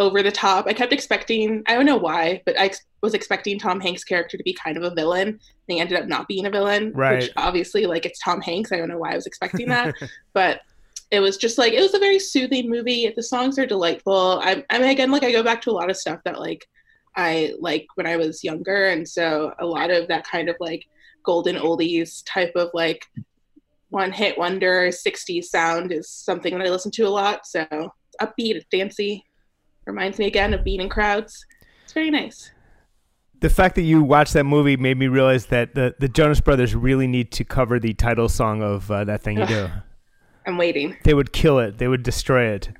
over 0.00 0.22
the 0.22 0.32
top. 0.32 0.66
I 0.66 0.72
kept 0.72 0.92
expecting, 0.92 1.62
I 1.66 1.74
don't 1.74 1.86
know 1.86 1.96
why, 1.96 2.42
but 2.46 2.58
I 2.58 2.64
ex- 2.64 2.84
was 3.02 3.14
expecting 3.14 3.58
Tom 3.58 3.80
Hanks' 3.80 4.02
character 4.02 4.36
to 4.36 4.42
be 4.42 4.52
kind 4.52 4.76
of 4.76 4.82
a 4.82 4.94
villain. 4.94 5.28
And 5.28 5.38
he 5.68 5.78
ended 5.78 5.98
up 5.98 6.08
not 6.08 6.26
being 6.26 6.46
a 6.46 6.50
villain, 6.50 6.92
Right. 6.94 7.22
which 7.22 7.30
obviously, 7.36 7.86
like, 7.86 8.06
it's 8.06 8.18
Tom 8.18 8.40
Hanks. 8.40 8.72
I 8.72 8.78
don't 8.78 8.88
know 8.88 8.98
why 8.98 9.12
I 9.12 9.16
was 9.16 9.26
expecting 9.26 9.68
that. 9.68 9.94
but 10.32 10.62
it 11.10 11.20
was 11.20 11.36
just 11.36 11.58
like, 11.58 11.72
it 11.74 11.80
was 11.80 11.94
a 11.94 11.98
very 11.98 12.18
soothing 12.18 12.68
movie. 12.68 13.12
The 13.14 13.22
songs 13.22 13.58
are 13.58 13.66
delightful. 13.66 14.40
I, 14.42 14.64
I 14.70 14.78
mean, 14.78 14.88
again, 14.90 15.10
like, 15.10 15.22
I 15.22 15.32
go 15.32 15.42
back 15.42 15.60
to 15.62 15.70
a 15.70 15.72
lot 15.72 15.90
of 15.90 15.96
stuff 15.96 16.20
that, 16.24 16.40
like, 16.40 16.66
I 17.16 17.54
like 17.58 17.86
when 17.96 18.06
I 18.06 18.16
was 18.16 18.42
younger. 18.44 18.86
And 18.88 19.06
so 19.08 19.52
a 19.58 19.66
lot 19.66 19.90
of 19.90 20.08
that 20.08 20.26
kind 20.26 20.48
of 20.48 20.56
like 20.60 20.86
golden 21.24 21.56
oldies 21.56 22.22
type 22.24 22.52
of 22.56 22.70
like 22.72 23.04
one 23.90 24.12
hit 24.12 24.38
wonder 24.38 24.88
60s 24.88 25.44
sound 25.44 25.92
is 25.92 26.08
something 26.08 26.56
that 26.56 26.66
I 26.66 26.70
listen 26.70 26.92
to 26.92 27.02
a 27.02 27.10
lot. 27.10 27.46
So 27.46 27.66
upbeat, 28.20 28.64
dancey. 28.70 29.24
Reminds 29.86 30.18
me 30.18 30.26
again 30.26 30.54
of 30.54 30.64
being 30.64 30.80
in 30.80 30.88
crowds. 30.88 31.44
It's 31.84 31.92
very 31.92 32.10
nice. 32.10 32.50
The 33.40 33.50
fact 33.50 33.74
that 33.76 33.82
you 33.82 34.02
watched 34.02 34.34
that 34.34 34.44
movie 34.44 34.76
made 34.76 34.98
me 34.98 35.08
realize 35.08 35.46
that 35.46 35.74
the, 35.74 35.94
the 35.98 36.08
Jonas 36.08 36.40
Brothers 36.40 36.74
really 36.74 37.06
need 37.06 37.32
to 37.32 37.44
cover 37.44 37.78
the 37.80 37.94
title 37.94 38.28
song 38.28 38.62
of 38.62 38.90
uh, 38.90 39.04
that 39.04 39.22
thing 39.22 39.38
you 39.38 39.46
do. 39.46 39.68
I'm 40.46 40.58
waiting. 40.58 40.96
They 41.04 41.14
would 41.14 41.32
kill 41.32 41.58
it. 41.58 41.78
They 41.78 41.88
would 41.88 42.02
destroy 42.02 42.48
it. 42.48 42.70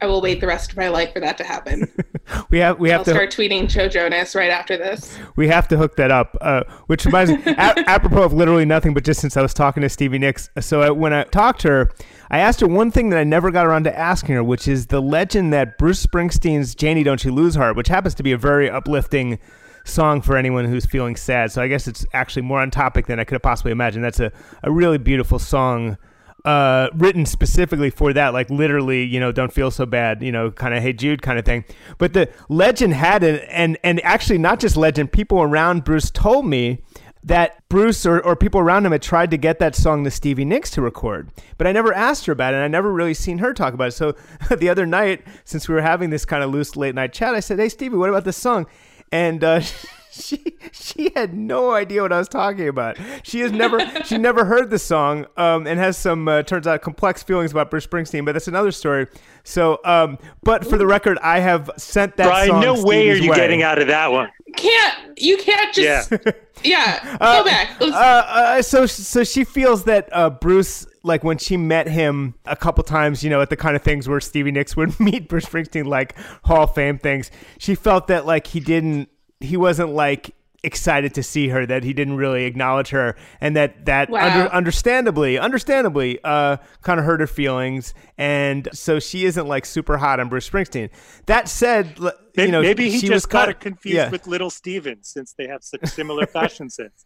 I 0.00 0.06
will 0.06 0.20
wait 0.20 0.40
the 0.40 0.46
rest 0.46 0.70
of 0.70 0.76
my 0.76 0.88
life 0.88 1.12
for 1.12 1.20
that 1.20 1.38
to 1.38 1.44
happen. 1.44 1.90
we 2.50 2.58
have 2.58 2.78
we 2.78 2.90
have 2.90 3.00
I'll 3.00 3.04
to 3.04 3.10
start 3.10 3.30
tweeting 3.30 3.68
Joe 3.68 3.88
Jonas 3.88 4.34
right 4.34 4.50
after 4.50 4.76
this. 4.76 5.18
we 5.36 5.48
have 5.48 5.68
to 5.68 5.76
hook 5.76 5.96
that 5.96 6.10
up. 6.10 6.36
Uh, 6.40 6.64
which 6.86 7.04
reminds 7.04 7.32
me, 7.32 7.42
a- 7.46 7.88
apropos 7.88 8.22
of 8.24 8.32
literally 8.32 8.64
nothing, 8.64 8.94
but 8.94 9.04
just 9.04 9.20
since 9.20 9.36
I 9.36 9.42
was 9.42 9.54
talking 9.54 9.82
to 9.82 9.88
Stevie 9.88 10.18
Nicks, 10.18 10.50
so 10.60 10.82
I, 10.82 10.90
when 10.90 11.12
I 11.12 11.24
talked 11.24 11.60
to 11.62 11.68
her, 11.68 11.90
I 12.30 12.38
asked 12.38 12.60
her 12.60 12.68
one 12.68 12.90
thing 12.90 13.10
that 13.10 13.18
I 13.18 13.24
never 13.24 13.50
got 13.50 13.66
around 13.66 13.84
to 13.84 13.98
asking 13.98 14.34
her, 14.34 14.44
which 14.44 14.68
is 14.68 14.86
the 14.86 15.00
legend 15.00 15.52
that 15.52 15.78
Bruce 15.78 16.04
Springsteen's 16.04 16.74
"Janie, 16.74 17.02
Don't 17.02 17.24
You 17.24 17.32
Lose 17.32 17.54
Heart," 17.54 17.76
which 17.76 17.88
happens 17.88 18.14
to 18.16 18.22
be 18.22 18.32
a 18.32 18.38
very 18.38 18.68
uplifting 18.68 19.38
song 19.84 20.22
for 20.22 20.36
anyone 20.36 20.64
who's 20.64 20.86
feeling 20.86 21.14
sad. 21.14 21.52
So 21.52 21.62
I 21.62 21.68
guess 21.68 21.86
it's 21.86 22.06
actually 22.12 22.42
more 22.42 22.60
on 22.60 22.70
topic 22.70 23.06
than 23.06 23.20
I 23.20 23.24
could 23.24 23.34
have 23.34 23.42
possibly 23.42 23.72
imagined. 23.72 24.04
That's 24.04 24.20
a, 24.20 24.32
a 24.62 24.70
really 24.70 24.98
beautiful 24.98 25.38
song 25.38 25.98
uh, 26.44 26.90
written 26.94 27.24
specifically 27.24 27.90
for 27.90 28.12
that, 28.12 28.34
like 28.34 28.50
literally, 28.50 29.02
you 29.04 29.18
know, 29.18 29.32
don't 29.32 29.52
feel 29.52 29.70
so 29.70 29.86
bad, 29.86 30.22
you 30.22 30.30
know, 30.30 30.50
kind 30.50 30.74
of 30.74 30.82
hey 30.82 30.92
Jude 30.92 31.22
kind 31.22 31.38
of 31.38 31.44
thing. 31.44 31.64
But 31.98 32.12
the 32.12 32.30
legend 32.48 32.94
had 32.94 33.22
it, 33.22 33.46
and 33.50 33.78
and 33.82 34.04
actually 34.04 34.38
not 34.38 34.60
just 34.60 34.76
legend, 34.76 35.12
people 35.12 35.42
around 35.42 35.84
Bruce 35.84 36.10
told 36.10 36.46
me 36.46 36.82
that 37.22 37.66
Bruce 37.70 38.04
or, 38.04 38.20
or 38.20 38.36
people 38.36 38.60
around 38.60 38.84
him 38.84 38.92
had 38.92 39.00
tried 39.00 39.30
to 39.30 39.38
get 39.38 39.58
that 39.58 39.74
song 39.74 40.04
to 40.04 40.10
Stevie 40.10 40.44
Nicks 40.44 40.70
to 40.72 40.82
record, 40.82 41.30
but 41.56 41.66
I 41.66 41.72
never 41.72 41.94
asked 41.94 42.26
her 42.26 42.32
about 42.32 42.52
it, 42.52 42.56
and 42.56 42.64
I 42.64 42.68
never 42.68 42.92
really 42.92 43.14
seen 43.14 43.38
her 43.38 43.54
talk 43.54 43.72
about 43.72 43.88
it. 43.88 43.92
So 43.92 44.14
the 44.56 44.68
other 44.68 44.84
night, 44.84 45.22
since 45.44 45.66
we 45.66 45.74
were 45.74 45.82
having 45.82 46.10
this 46.10 46.26
kind 46.26 46.42
of 46.42 46.50
loose 46.50 46.76
late 46.76 46.94
night 46.94 47.14
chat, 47.14 47.34
I 47.34 47.40
said, 47.40 47.58
"Hey 47.58 47.70
Stevie, 47.70 47.96
what 47.96 48.10
about 48.10 48.24
this 48.24 48.36
song?" 48.36 48.66
And 49.10 49.42
uh, 49.42 49.62
she 50.14 50.56
she 50.72 51.10
had 51.14 51.34
no 51.34 51.72
idea 51.72 52.02
what 52.02 52.12
I 52.12 52.18
was 52.18 52.28
talking 52.28 52.68
about. 52.68 52.96
She 53.22 53.40
has 53.40 53.52
never 53.52 53.80
she 54.04 54.18
never 54.18 54.44
heard 54.44 54.70
the 54.70 54.78
song 54.78 55.26
um, 55.36 55.66
and 55.66 55.78
has 55.78 55.96
some 55.96 56.28
uh, 56.28 56.42
turns 56.42 56.66
out 56.66 56.82
complex 56.82 57.22
feelings 57.22 57.50
about 57.50 57.70
Bruce 57.70 57.86
Springsteen, 57.86 58.24
but 58.24 58.32
that's 58.32 58.48
another 58.48 58.70
story. 58.72 59.06
So, 59.42 59.80
um, 59.84 60.18
but 60.42 60.64
for 60.66 60.78
the 60.78 60.86
record, 60.86 61.18
I 61.18 61.40
have 61.40 61.70
sent 61.76 62.16
that. 62.16 62.26
Brian, 62.26 62.48
song 62.48 62.60
no 62.60 62.82
way 62.82 63.10
are 63.10 63.14
you 63.14 63.30
way. 63.30 63.36
getting 63.36 63.62
out 63.62 63.78
of 63.80 63.88
that 63.88 64.10
one. 64.10 64.30
Can't 64.56 65.18
you 65.18 65.36
can't 65.36 65.74
just 65.74 66.10
Yeah. 66.12 66.32
yeah, 66.64 67.18
Uh, 67.20 67.42
go 67.42 67.44
back. 67.44 67.80
Uh, 67.80 67.84
uh, 67.86 68.62
so 68.62 68.86
so 68.86 69.24
she 69.24 69.42
feels 69.44 69.84
that 69.84 70.08
uh, 70.12 70.30
Bruce, 70.30 70.86
like 71.02 71.24
when 71.24 71.38
she 71.38 71.56
met 71.56 71.88
him 71.88 72.34
a 72.46 72.54
couple 72.56 72.84
times, 72.84 73.24
you 73.24 73.30
know, 73.30 73.40
at 73.40 73.50
the 73.50 73.56
kind 73.56 73.74
of 73.74 73.82
things 73.82 74.08
where 74.08 74.20
Stevie 74.20 74.52
Nicks 74.52 74.76
would 74.76 74.98
meet 75.00 75.28
Bruce 75.28 75.46
Springsteen, 75.46 75.86
like 75.86 76.16
Hall 76.44 76.62
of 76.64 76.74
Fame 76.74 76.98
things. 76.98 77.30
She 77.58 77.74
felt 77.74 78.06
that 78.06 78.26
like 78.26 78.46
he 78.46 78.60
didn't, 78.60 79.08
he 79.44 79.56
wasn't 79.56 79.90
like 79.90 80.34
excited 80.62 81.12
to 81.12 81.22
see 81.22 81.48
her, 81.48 81.66
that 81.66 81.84
he 81.84 81.92
didn't 81.92 82.16
really 82.16 82.44
acknowledge 82.44 82.88
her, 82.88 83.14
and 83.40 83.54
that 83.54 83.84
that 83.84 84.08
Wow. 84.08 84.26
under, 84.26 84.52
understandably, 84.52 85.38
understandably, 85.38 86.18
uh, 86.24 86.56
kind 86.82 86.98
of 86.98 87.04
hurt 87.04 87.20
her 87.20 87.26
feelings, 87.26 87.92
and 88.16 88.68
so 88.72 88.98
she 88.98 89.26
isn't 89.26 89.46
like 89.46 89.66
super 89.66 89.98
hot 89.98 90.20
on 90.20 90.28
Bruce 90.30 90.48
Springsteen. 90.48 90.88
That 91.26 91.48
said, 91.48 91.98
Maybe, 92.36 92.46
you 92.46 92.52
know, 92.52 92.62
maybe 92.62 92.90
he 92.90 92.98
she 92.98 93.08
just 93.08 93.12
was 93.12 93.26
got 93.26 93.38
kind 93.46 93.50
it 93.50 93.60
confused 93.60 93.96
yeah. 93.96 94.10
with 94.10 94.26
Little 94.26 94.50
Steven 94.50 95.02
since 95.02 95.34
they 95.36 95.46
have 95.46 95.62
such 95.62 95.84
similar 95.86 96.26
fashion 96.26 96.70
sense. 96.70 97.04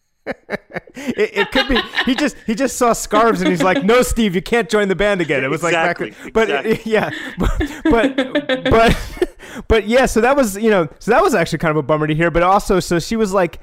It, 0.94 1.30
it 1.34 1.50
could 1.52 1.68
be 1.68 1.80
he 2.04 2.14
just 2.14 2.36
he 2.46 2.54
just 2.54 2.76
saw 2.76 2.92
scarves 2.92 3.40
and 3.40 3.50
he's 3.50 3.62
like, 3.62 3.84
"No, 3.84 4.02
Steve, 4.02 4.34
you 4.34 4.42
can't 4.42 4.68
join 4.68 4.88
the 4.88 4.96
band 4.96 5.20
again." 5.20 5.44
It 5.44 5.50
was 5.50 5.62
Exactly, 5.64 6.14
like, 6.22 6.32
but 6.32 6.50
exactly. 6.50 6.80
yeah, 6.92 7.10
but 7.38 7.58
but 7.84 8.64
but, 8.70 9.34
but 9.68 9.86
yeah. 9.86 10.06
So 10.06 10.20
that 10.20 10.36
was 10.36 10.56
you 10.56 10.70
know, 10.70 10.88
so 10.98 11.10
that 11.10 11.22
was 11.22 11.34
actually 11.34 11.58
kind 11.58 11.70
of 11.70 11.76
a 11.76 11.82
bummer 11.82 12.06
to 12.06 12.14
hear. 12.14 12.30
But 12.30 12.42
also, 12.42 12.80
so 12.80 12.98
she 12.98 13.16
was 13.16 13.32
like. 13.32 13.60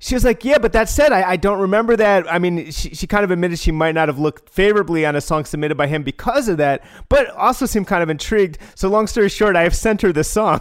She 0.00 0.14
was 0.14 0.24
like, 0.24 0.44
yeah, 0.44 0.58
but 0.58 0.72
that 0.74 0.88
said, 0.88 1.10
I, 1.10 1.30
I 1.30 1.36
don't 1.36 1.58
remember 1.58 1.96
that. 1.96 2.32
I 2.32 2.38
mean, 2.38 2.70
she, 2.70 2.94
she 2.94 3.08
kind 3.08 3.24
of 3.24 3.32
admitted 3.32 3.58
she 3.58 3.72
might 3.72 3.96
not 3.96 4.06
have 4.08 4.16
looked 4.16 4.48
favorably 4.48 5.04
on 5.04 5.16
a 5.16 5.20
song 5.20 5.44
submitted 5.44 5.76
by 5.76 5.88
him 5.88 6.04
because 6.04 6.48
of 6.48 6.56
that, 6.58 6.84
but 7.08 7.28
also 7.30 7.66
seemed 7.66 7.88
kind 7.88 8.00
of 8.04 8.08
intrigued. 8.08 8.58
So, 8.76 8.88
long 8.88 9.08
story 9.08 9.28
short, 9.28 9.56
I 9.56 9.62
have 9.64 9.74
sent 9.74 10.02
her 10.02 10.12
the 10.12 10.22
song. 10.22 10.60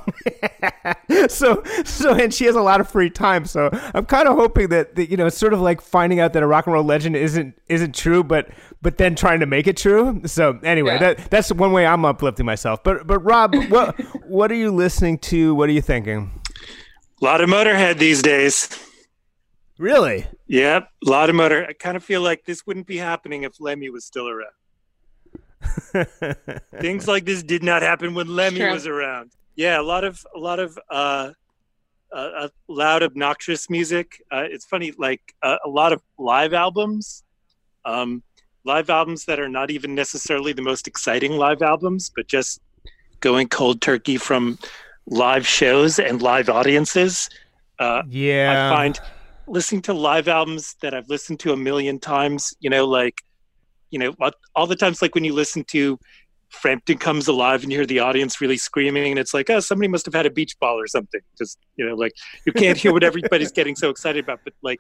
so, 1.28 1.63
so, 1.86 2.15
and 2.15 2.34
she 2.34 2.45
has 2.45 2.56
a 2.56 2.62
lot 2.62 2.82
of 2.82 2.89
free 2.89 3.12
time. 3.12 3.45
So, 3.45 3.69
I'm 3.93 4.06
kind 4.08 4.28
of 4.28 4.36
hoping 4.38 4.69
that, 4.69 4.95
that, 4.95 5.12
you 5.12 5.17
know, 5.17 5.28
it's 5.28 5.38
sort 5.38 5.54
of 5.54 5.62
like 5.62 5.82
finding 5.82 6.19
out 6.19 6.34
that 6.34 6.41
a 6.41 6.47
rock 6.47 6.65
and 6.65 6.73
roll 6.73 6.84
legend 6.84 7.15
isn't 7.15 7.54
isn't 7.67 7.93
true, 7.93 8.23
but 8.23 8.50
but 8.82 8.97
then 8.97 9.13
trying 9.15 9.39
to 9.41 9.45
make 9.45 9.67
it 9.67 9.78
true. 9.78 10.19
So, 10.26 10.60
anyway, 10.63 10.93
Yeah. 10.93 11.13
that 11.13 11.30
that's 11.30 11.52
one 11.52 11.71
way 11.73 11.86
I'm 11.86 12.06
uplifting 12.06 12.45
myself. 12.47 12.84
But 12.84 13.06
but 13.06 13.19
Rob, 13.19 13.54
what 13.69 14.00
what 14.26 14.52
are 14.52 14.56
you 14.56 14.71
listening 14.71 15.19
to? 15.19 15.54
What 15.54 15.69
are 15.69 15.73
you 15.73 15.82
thinking? 15.84 16.32
A 17.21 17.26
lot 17.26 17.41
of 17.41 17.50
Motorhead 17.50 18.00
these 18.00 18.23
days. 18.23 18.69
Really? 19.78 20.26
Yep, 20.48 20.90
a 21.06 21.10
lot 21.10 21.30
of 21.30 21.36
Motor. 21.36 21.66
I 21.68 21.74
kind 21.74 21.96
of 21.98 22.04
feel 22.04 22.22
like 22.22 22.46
this 22.46 22.66
wouldn't 22.66 22.88
be 22.88 22.98
happening 22.98 23.44
if 23.44 23.60
Lemmy 23.60 23.90
was 23.90 24.06
still 24.06 24.28
around. 24.28 24.52
Things 26.80 27.08
like 27.08 27.26
this 27.26 27.44
did 27.44 27.63
not 27.63 27.82
happen 27.82 28.13
when 28.13 28.28
Lemmy 28.28 28.60
True. 28.60 28.72
was 28.72 28.88
around. 28.88 29.32
Yeah, 29.56 29.80
a 29.80 29.84
lot 29.84 30.04
of 30.04 30.24
a 30.36 30.40
lot 30.40 30.60
of 30.60 30.78
uh, 30.90 31.32
uh, 32.13 32.16
uh, 32.16 32.48
loud, 32.68 33.04
obnoxious 33.04 33.70
music. 33.70 34.22
Uh, 34.32 34.44
it's 34.46 34.66
funny, 34.66 34.94
like 34.98 35.22
uh, 35.44 35.58
a 35.66 35.70
lot 35.70 35.94
of 35.94 36.02
live 36.18 36.54
albums, 36.54 37.24
um, 37.86 38.24
live 38.66 38.90
albums 38.90 39.26
that 39.26 39.40
are 39.40 39.50
not 39.50 39.72
even 39.72 39.96
necessarily 39.96 40.54
the 40.54 40.62
most 40.62 40.88
exciting 40.88 41.34
live 41.34 41.62
albums, 41.62 42.12
but 42.16 42.28
just 42.28 42.62
going 43.20 43.48
cold 43.48 43.82
turkey 43.82 44.18
from 44.18 44.60
live 45.08 45.46
shows 45.46 46.00
and 46.00 46.22
live 46.22 46.50
audiences. 46.50 47.30
Uh, 47.80 48.04
Yeah. 48.08 48.70
I 48.72 48.76
find 48.76 49.00
listening 49.48 49.82
to 49.84 49.94
live 49.94 50.28
albums 50.28 50.76
that 50.82 50.94
I've 50.94 51.10
listened 51.10 51.40
to 51.42 51.54
a 51.54 51.58
million 51.58 52.00
times, 52.00 52.54
you 52.60 52.70
know, 52.70 52.86
like, 52.86 53.22
you 53.90 54.00
know, 54.00 54.14
all- 54.56 54.68
the 54.68 54.76
times, 54.76 55.02
like 55.02 55.16
when 55.16 55.24
you 55.24 55.34
listen 55.34 55.64
to 55.66 55.98
Frampton 56.50 56.98
Comes 56.98 57.28
Alive 57.28 57.64
and 57.64 57.72
you 57.72 57.80
hear 57.80 57.86
the 57.86 58.00
audience 58.00 58.42
really 58.42 58.58
screaming, 58.58 59.12
and 59.12 59.20
it's 59.20 59.34
like, 59.34 59.50
oh, 59.50 59.60
somebody 59.60 59.88
must 59.88 60.06
have 60.06 60.14
had 60.14 60.26
a 60.26 60.30
beach 60.30 60.58
ball 60.60 60.80
or 60.80 60.88
something. 60.88 61.22
Just, 61.38 61.58
you 61.76 61.86
know, 61.86 61.96
like 61.96 62.14
you 62.46 62.54
can't 62.54 62.78
hear 62.78 62.94
what 62.94 63.04
everybody's 63.04 63.52
getting 63.52 63.76
so 63.76 63.90
excited 63.90 64.24
about, 64.24 64.40
but 64.44 64.54
like 64.62 64.80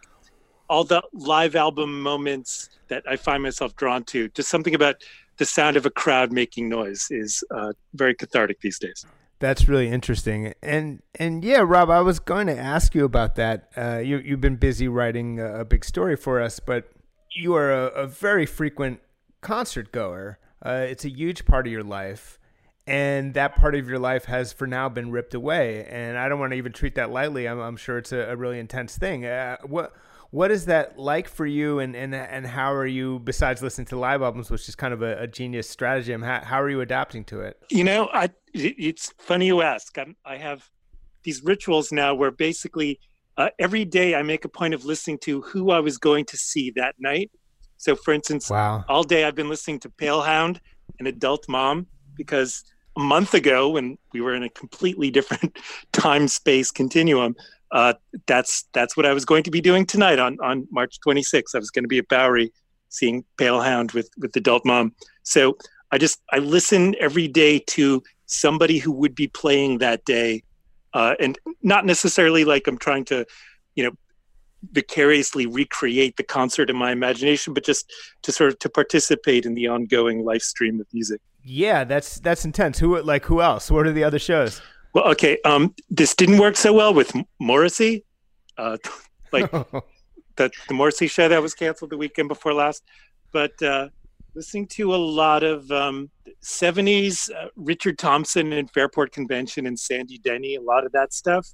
all 0.69 0.83
the 0.83 1.01
live 1.13 1.55
album 1.55 2.01
moments 2.01 2.69
that 2.89 3.03
I 3.07 3.15
find 3.15 3.43
myself 3.43 3.75
drawn 3.75 4.03
to, 4.05 4.29
just 4.29 4.49
something 4.49 4.75
about 4.75 4.95
the 5.37 5.45
sound 5.45 5.77
of 5.77 5.85
a 5.85 5.89
crowd 5.89 6.31
making 6.31 6.67
noise 6.69 7.07
is 7.11 7.43
uh, 7.51 7.73
very 7.93 8.15
cathartic 8.15 8.59
these 8.61 8.79
days. 8.79 9.05
That's 9.39 9.67
really 9.67 9.89
interesting, 9.89 10.53
and 10.63 11.03
and 11.13 11.43
yeah, 11.45 11.59
Rob, 11.59 11.91
I 11.91 12.01
was 12.01 12.17
going 12.17 12.47
to 12.47 12.57
ask 12.57 12.95
you 12.95 13.05
about 13.05 13.35
that. 13.35 13.69
Uh, 13.77 13.99
you 13.99 14.17
you've 14.17 14.41
been 14.41 14.55
busy 14.55 14.87
writing 14.87 15.39
a, 15.39 15.59
a 15.59 15.65
big 15.65 15.85
story 15.85 16.15
for 16.15 16.41
us, 16.41 16.59
but 16.59 16.89
you 17.35 17.53
are 17.53 17.71
a, 17.71 17.85
a 17.89 18.07
very 18.07 18.47
frequent 18.47 18.99
concert 19.41 19.91
goer. 19.91 20.39
Uh, 20.65 20.85
it's 20.89 21.05
a 21.05 21.09
huge 21.09 21.45
part 21.45 21.67
of 21.67 21.71
your 21.71 21.83
life, 21.83 22.39
and 22.87 23.35
that 23.35 23.55
part 23.55 23.75
of 23.75 23.87
your 23.87 23.99
life 23.99 24.25
has 24.25 24.53
for 24.53 24.65
now 24.65 24.89
been 24.89 25.11
ripped 25.11 25.35
away. 25.35 25.85
And 25.85 26.17
I 26.17 26.29
don't 26.29 26.39
want 26.39 26.53
to 26.53 26.57
even 26.57 26.71
treat 26.71 26.95
that 26.95 27.11
lightly. 27.11 27.47
I'm, 27.47 27.59
I'm 27.59 27.77
sure 27.77 27.99
it's 27.99 28.11
a, 28.11 28.31
a 28.31 28.35
really 28.35 28.57
intense 28.57 28.97
thing. 28.97 29.23
Uh, 29.25 29.57
what 29.63 29.93
what 30.31 30.51
is 30.51 30.65
that 30.65 30.97
like 30.97 31.27
for 31.27 31.45
you, 31.45 31.79
and, 31.79 31.95
and 31.95 32.13
and 32.13 32.45
how 32.45 32.73
are 32.73 32.85
you, 32.85 33.19
besides 33.19 33.61
listening 33.61 33.87
to 33.87 33.97
live 33.97 34.21
albums, 34.21 34.49
which 34.49 34.67
is 34.67 34.75
kind 34.75 34.93
of 34.93 35.01
a, 35.01 35.21
a 35.23 35.27
genius 35.27 35.69
stratagem, 35.69 36.21
how, 36.21 36.41
how 36.41 36.61
are 36.61 36.69
you 36.69 36.81
adapting 36.81 37.23
to 37.25 37.41
it? 37.41 37.57
You 37.69 37.83
know, 37.83 38.09
I 38.13 38.29
it's 38.53 39.13
funny 39.19 39.47
you 39.47 39.61
ask. 39.61 39.97
I'm, 39.97 40.15
I 40.25 40.37
have 40.37 40.69
these 41.23 41.43
rituals 41.43 41.91
now 41.91 42.13
where 42.13 42.31
basically 42.31 42.99
uh, 43.37 43.49
every 43.59 43.85
day 43.85 44.15
I 44.15 44.23
make 44.23 44.45
a 44.45 44.49
point 44.49 44.73
of 44.73 44.85
listening 44.85 45.19
to 45.19 45.41
who 45.41 45.71
I 45.71 45.79
was 45.79 45.97
going 45.97 46.25
to 46.25 46.37
see 46.37 46.71
that 46.75 46.95
night. 46.99 47.31
So, 47.77 47.95
for 47.95 48.13
instance, 48.13 48.49
Wow. 48.49 48.83
all 48.89 49.03
day 49.03 49.25
I've 49.25 49.35
been 49.35 49.49
listening 49.49 49.79
to 49.81 49.89
Palehound 49.89 50.59
and 50.99 51.07
Adult 51.07 51.47
Mom 51.47 51.87
because 52.15 52.63
a 52.97 52.99
month 52.99 53.35
ago, 53.35 53.69
when 53.69 53.97
we 54.11 54.21
were 54.21 54.33
in 54.33 54.43
a 54.43 54.49
completely 54.49 55.11
different 55.11 55.59
time 55.93 56.27
space 56.27 56.71
continuum, 56.71 57.35
uh, 57.71 57.93
that's 58.25 58.67
that's 58.73 58.95
what 58.95 59.05
I 59.05 59.13
was 59.13 59.25
going 59.25 59.43
to 59.43 59.51
be 59.51 59.61
doing 59.61 59.85
tonight 59.85 60.19
on 60.19 60.37
on 60.41 60.67
March 60.71 60.97
26th. 61.05 61.55
I 61.55 61.59
was 61.59 61.69
going 61.69 61.83
to 61.83 61.89
be 61.89 61.99
at 61.99 62.07
Bowery 62.07 62.51
seeing 62.89 63.23
Palehound 63.37 63.93
with 63.93 64.09
with 64.17 64.35
Adult 64.35 64.65
Mom. 64.65 64.93
So 65.23 65.57
I 65.91 65.97
just 65.97 66.21
I 66.31 66.39
listen 66.39 66.95
every 66.99 67.27
day 67.27 67.59
to 67.59 68.03
somebody 68.25 68.77
who 68.77 68.91
would 68.91 69.15
be 69.15 69.27
playing 69.27 69.79
that 69.79 70.05
day, 70.05 70.43
uh, 70.93 71.15
and 71.19 71.37
not 71.61 71.85
necessarily 71.85 72.45
like 72.45 72.67
I'm 72.67 72.77
trying 72.77 73.05
to, 73.05 73.25
you 73.75 73.83
know, 73.83 73.91
vicariously 74.71 75.45
recreate 75.45 76.17
the 76.17 76.23
concert 76.23 76.69
in 76.69 76.75
my 76.75 76.91
imagination, 76.91 77.53
but 77.53 77.63
just 77.63 77.91
to 78.23 78.31
sort 78.31 78.51
of 78.51 78.59
to 78.59 78.69
participate 78.69 79.45
in 79.45 79.53
the 79.53 79.67
ongoing 79.67 80.23
live 80.23 80.41
stream 80.41 80.79
of 80.79 80.87
music. 80.93 81.21
Yeah, 81.43 81.83
that's 81.83 82.19
that's 82.19 82.45
intense. 82.45 82.79
Who 82.79 83.01
like 83.01 83.25
who 83.25 83.41
else? 83.41 83.71
What 83.71 83.87
are 83.87 83.91
the 83.91 84.03
other 84.03 84.19
shows? 84.19 84.61
Well, 84.97 85.09
okay, 85.09 85.37
um, 85.45 85.75
this 85.91 86.15
didn't 86.15 86.39
work 86.39 86.57
so 86.57 86.73
well 86.73 86.91
with 86.91 87.13
Morrissey. 87.39 88.03
Uh, 88.57 88.77
like 89.31 89.51
the 90.37 90.49
the 90.67 90.73
Morrissey 90.73 91.05
show 91.05 91.29
that 91.29 91.39
was 91.39 91.53
canceled 91.53 91.91
the 91.91 91.97
weekend 91.97 92.29
before 92.29 92.51
last, 92.51 92.81
but 93.31 93.61
uh, 93.61 93.89
listening 94.33 94.65
to 94.69 94.95
a 94.95 94.97
lot 94.97 95.43
of 95.43 95.69
um, 95.69 96.09
70s 96.41 97.29
uh, 97.31 97.49
Richard 97.55 97.99
Thompson 97.99 98.53
and 98.53 98.71
Fairport 98.71 99.11
Convention 99.11 99.67
and 99.67 99.79
Sandy 99.79 100.17
Denny, 100.17 100.55
a 100.55 100.61
lot 100.61 100.83
of 100.83 100.91
that 100.93 101.13
stuff. 101.13 101.47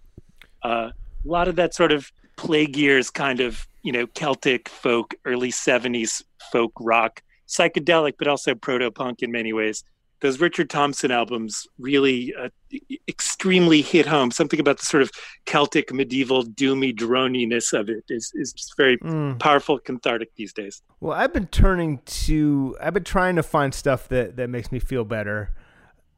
Uh, 0.63 0.91
a 0.91 1.29
lot 1.29 1.49
of 1.49 1.57
that 1.57 1.73
sort 1.73 1.91
of 1.91 2.09
plague 2.37 2.77
years 2.77 3.09
kind 3.09 3.41
of, 3.41 3.67
you 3.81 3.91
know, 3.91 4.07
Celtic 4.07 4.69
folk, 4.69 5.15
early 5.25 5.51
70s 5.51 6.23
folk 6.49 6.71
rock, 6.79 7.21
psychedelic, 7.49 8.13
but 8.17 8.29
also 8.29 8.55
proto 8.55 8.89
punk 8.89 9.21
in 9.21 9.33
many 9.33 9.51
ways 9.51 9.83
those 10.23 10.39
Richard 10.39 10.69
Thompson 10.69 11.11
albums 11.11 11.67
really 11.77 12.33
uh, 12.33 12.47
extremely 13.09 13.81
hit 13.81 14.05
home. 14.05 14.31
Something 14.31 14.61
about 14.61 14.79
the 14.79 14.85
sort 14.85 15.03
of 15.03 15.11
Celtic 15.45 15.93
medieval 15.93 16.45
doomy 16.45 16.97
droniness 16.97 17.77
of 17.77 17.89
it 17.89 18.05
is, 18.07 18.31
is 18.33 18.53
just 18.53 18.77
very 18.77 18.97
mm. 18.99 19.37
powerful, 19.37 19.77
cathartic 19.77 20.33
these 20.35 20.53
days. 20.53 20.81
Well, 21.01 21.11
I've 21.11 21.33
been 21.33 21.47
turning 21.47 21.99
to, 22.05 22.77
I've 22.81 22.93
been 22.93 23.03
trying 23.03 23.35
to 23.35 23.43
find 23.43 23.73
stuff 23.73 24.07
that, 24.07 24.37
that 24.37 24.49
makes 24.49 24.71
me 24.71 24.79
feel 24.79 25.03
better. 25.03 25.53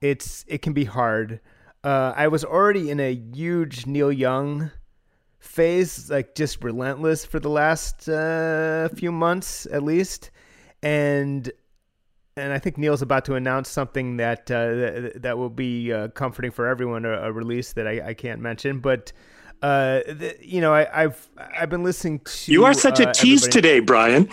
It's, 0.01 0.45
it 0.47 0.61
can 0.61 0.73
be 0.73 0.85
hard. 0.85 1.41
Uh, 1.83 2.13
I 2.15 2.27
was 2.27 2.45
already 2.45 2.91
in 2.91 2.99
a 2.99 3.11
huge 3.11 3.87
Neil 3.87 4.11
Young 4.11 4.69
phase, 5.39 6.11
like 6.11 6.35
just 6.35 6.63
relentless 6.63 7.25
for 7.25 7.39
the 7.39 7.49
last 7.49 8.07
uh, 8.07 8.87
few 8.89 9.11
months 9.11 9.65
at 9.71 9.81
least. 9.81 10.29
And 10.83 11.51
and 12.37 12.51
I 12.51 12.59
think 12.59 12.77
Neil's 12.77 13.01
about 13.01 13.23
to 13.25 13.35
announce 13.35 13.69
something 13.69 14.17
that 14.17 14.51
uh, 14.51 15.17
that, 15.19 15.37
will 15.37 15.49
be 15.49 15.93
uh, 15.93 16.09
comforting 16.09 16.51
for 16.51 16.67
everyone. 16.67 17.05
A, 17.05 17.11
a 17.11 17.31
release 17.31 17.71
that 17.73 17.87
I, 17.87 18.07
I, 18.07 18.13
can't 18.13 18.41
mention, 18.41 18.79
but 18.79 19.13
uh, 19.61 20.01
the, 20.05 20.35
you 20.41 20.59
know, 20.59 20.73
I, 20.73 20.85
have 21.03 21.29
I've 21.37 21.69
been 21.69 21.83
listening 21.83 22.19
to. 22.19 22.51
You 22.51 22.65
are 22.65 22.73
such 22.73 22.99
a 22.99 23.07
uh, 23.07 23.13
tease 23.13 23.47
everybody. 23.47 23.51
today, 23.51 23.79
Brian. 23.79 24.29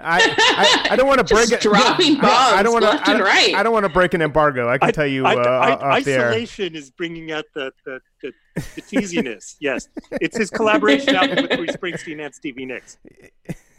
I, 0.00 0.20
I, 0.38 0.92
I, 0.92 0.96
don't 0.96 1.06
want 1.06 1.18
to 1.26 1.34
break 1.34 1.50
it. 1.50 1.60
Dropping 1.60 2.14
bombs 2.14 2.26
I, 2.26 2.58
I 2.58 2.62
don't 2.62 2.72
want 2.72 2.84
to. 2.84 3.10
I, 3.10 3.20
right. 3.20 3.54
I 3.54 3.62
don't 3.62 3.72
want 3.72 3.84
to 3.84 3.88
break 3.90 4.14
an 4.14 4.22
embargo. 4.22 4.68
I 4.68 4.78
can 4.78 4.92
tell 4.92 5.06
you. 5.06 5.26
Uh, 5.26 5.78
isolation 5.82 6.72
there. 6.72 6.80
is 6.80 6.90
bringing 6.90 7.32
out 7.32 7.44
the 7.54 7.72
the, 7.84 8.00
the, 8.22 8.32
the 8.54 8.82
teasiness. 8.82 9.56
yes, 9.60 9.88
it's 10.12 10.36
his 10.36 10.50
collaboration 10.50 11.14
album 11.14 11.48
with 11.48 11.56
Bruce 11.56 11.76
Springsteen 11.76 12.24
and 12.24 12.34
Stevie 12.34 12.66
Nicks. 12.66 12.98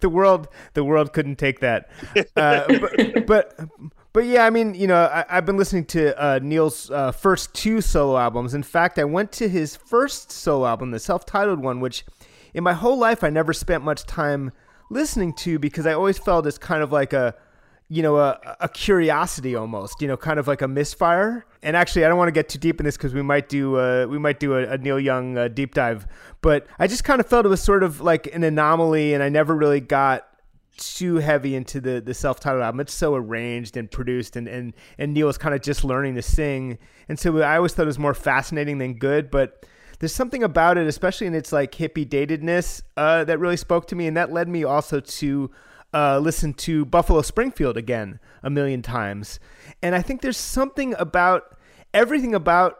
the 0.00 0.10
world, 0.10 0.48
the 0.74 0.82
world 0.82 1.12
couldn't 1.12 1.36
take 1.36 1.60
that. 1.60 1.90
Uh, 2.36 2.66
but, 2.66 3.26
but, 3.26 3.68
but 4.12 4.24
yeah, 4.24 4.44
I 4.44 4.50
mean, 4.50 4.74
you 4.74 4.86
know, 4.86 5.08
I, 5.12 5.24
have 5.28 5.46
been 5.46 5.56
listening 5.56 5.84
to 5.86 6.20
uh, 6.20 6.40
Neil's 6.42 6.90
uh, 6.90 7.12
first 7.12 7.54
two 7.54 7.80
solo 7.80 8.18
albums. 8.18 8.54
In 8.54 8.62
fact, 8.62 8.98
I 8.98 9.04
went 9.04 9.30
to 9.32 9.48
his 9.48 9.76
first 9.76 10.32
solo 10.32 10.66
album, 10.66 10.90
the 10.90 10.98
self-titled 10.98 11.60
one, 11.60 11.80
which 11.80 12.04
in 12.54 12.64
my 12.64 12.72
whole 12.72 12.96
life 12.96 13.22
I 13.22 13.30
never 13.30 13.52
spent 13.52 13.84
much 13.84 14.04
time 14.04 14.52
listening 14.90 15.34
to 15.34 15.58
because 15.58 15.86
I 15.86 15.92
always 15.92 16.18
felt 16.18 16.46
as 16.46 16.56
kind 16.56 16.82
of 16.82 16.92
like 16.92 17.12
a 17.12 17.34
you 17.88 18.02
know 18.02 18.16
a, 18.16 18.56
a 18.60 18.68
curiosity 18.68 19.54
almost 19.54 20.00
you 20.00 20.08
know 20.08 20.16
kind 20.16 20.38
of 20.38 20.48
like 20.48 20.62
a 20.62 20.68
misfire. 20.68 21.44
And 21.62 21.76
actually 21.76 22.04
i 22.04 22.08
don't 22.08 22.18
want 22.18 22.28
to 22.28 22.32
get 22.32 22.48
too 22.48 22.58
deep 22.58 22.80
in 22.80 22.84
this 22.84 22.96
because 22.96 23.14
we 23.14 23.22
might 23.22 23.48
do 23.48 23.76
uh, 23.76 24.06
we 24.08 24.18
might 24.18 24.40
do 24.40 24.54
a, 24.54 24.68
a 24.70 24.78
neil 24.78 24.98
young 24.98 25.36
uh, 25.36 25.48
deep 25.48 25.74
dive. 25.74 26.06
But 26.40 26.66
i 26.78 26.86
just 26.86 27.04
kind 27.04 27.20
of 27.20 27.26
felt 27.26 27.44
it 27.44 27.48
was 27.48 27.62
sort 27.62 27.82
of 27.82 28.00
like 28.00 28.26
an 28.34 28.44
anomaly 28.44 29.14
and 29.14 29.22
i 29.22 29.28
never 29.28 29.54
really 29.54 29.80
got 29.80 30.26
too 30.76 31.16
heavy 31.16 31.54
into 31.54 31.80
the 31.80 32.00
the 32.00 32.14
self-titled 32.14 32.62
album. 32.62 32.80
It's 32.80 32.94
so 32.94 33.14
arranged 33.14 33.76
and 33.76 33.90
produced 33.90 34.36
and 34.36 34.48
and, 34.48 34.72
and 34.98 35.12
neil 35.12 35.26
was 35.26 35.38
kind 35.38 35.54
of 35.54 35.62
just 35.62 35.84
learning 35.84 36.14
to 36.14 36.22
sing. 36.22 36.78
And 37.08 37.18
so 37.18 37.38
i 37.42 37.56
always 37.56 37.74
thought 37.74 37.82
it 37.82 37.86
was 37.86 37.98
more 37.98 38.14
fascinating 38.14 38.78
than 38.78 38.94
good 38.94 39.30
but 39.30 39.66
there's 39.98 40.14
something 40.14 40.42
about 40.42 40.78
it, 40.78 40.86
especially 40.86 41.26
in 41.26 41.34
its 41.34 41.52
like 41.52 41.72
hippie 41.72 42.06
datedness, 42.06 42.82
uh, 42.96 43.24
that 43.24 43.38
really 43.38 43.56
spoke 43.56 43.86
to 43.88 43.96
me, 43.96 44.06
and 44.06 44.16
that 44.16 44.32
led 44.32 44.48
me 44.48 44.64
also 44.64 45.00
to 45.00 45.50
uh, 45.92 46.18
listen 46.18 46.52
to 46.52 46.84
Buffalo 46.84 47.22
Springfield 47.22 47.76
again 47.76 48.18
a 48.42 48.50
million 48.50 48.82
times. 48.82 49.38
And 49.82 49.94
I 49.94 50.02
think 50.02 50.20
there's 50.20 50.36
something 50.36 50.94
about 50.98 51.56
everything 51.92 52.34
about 52.34 52.78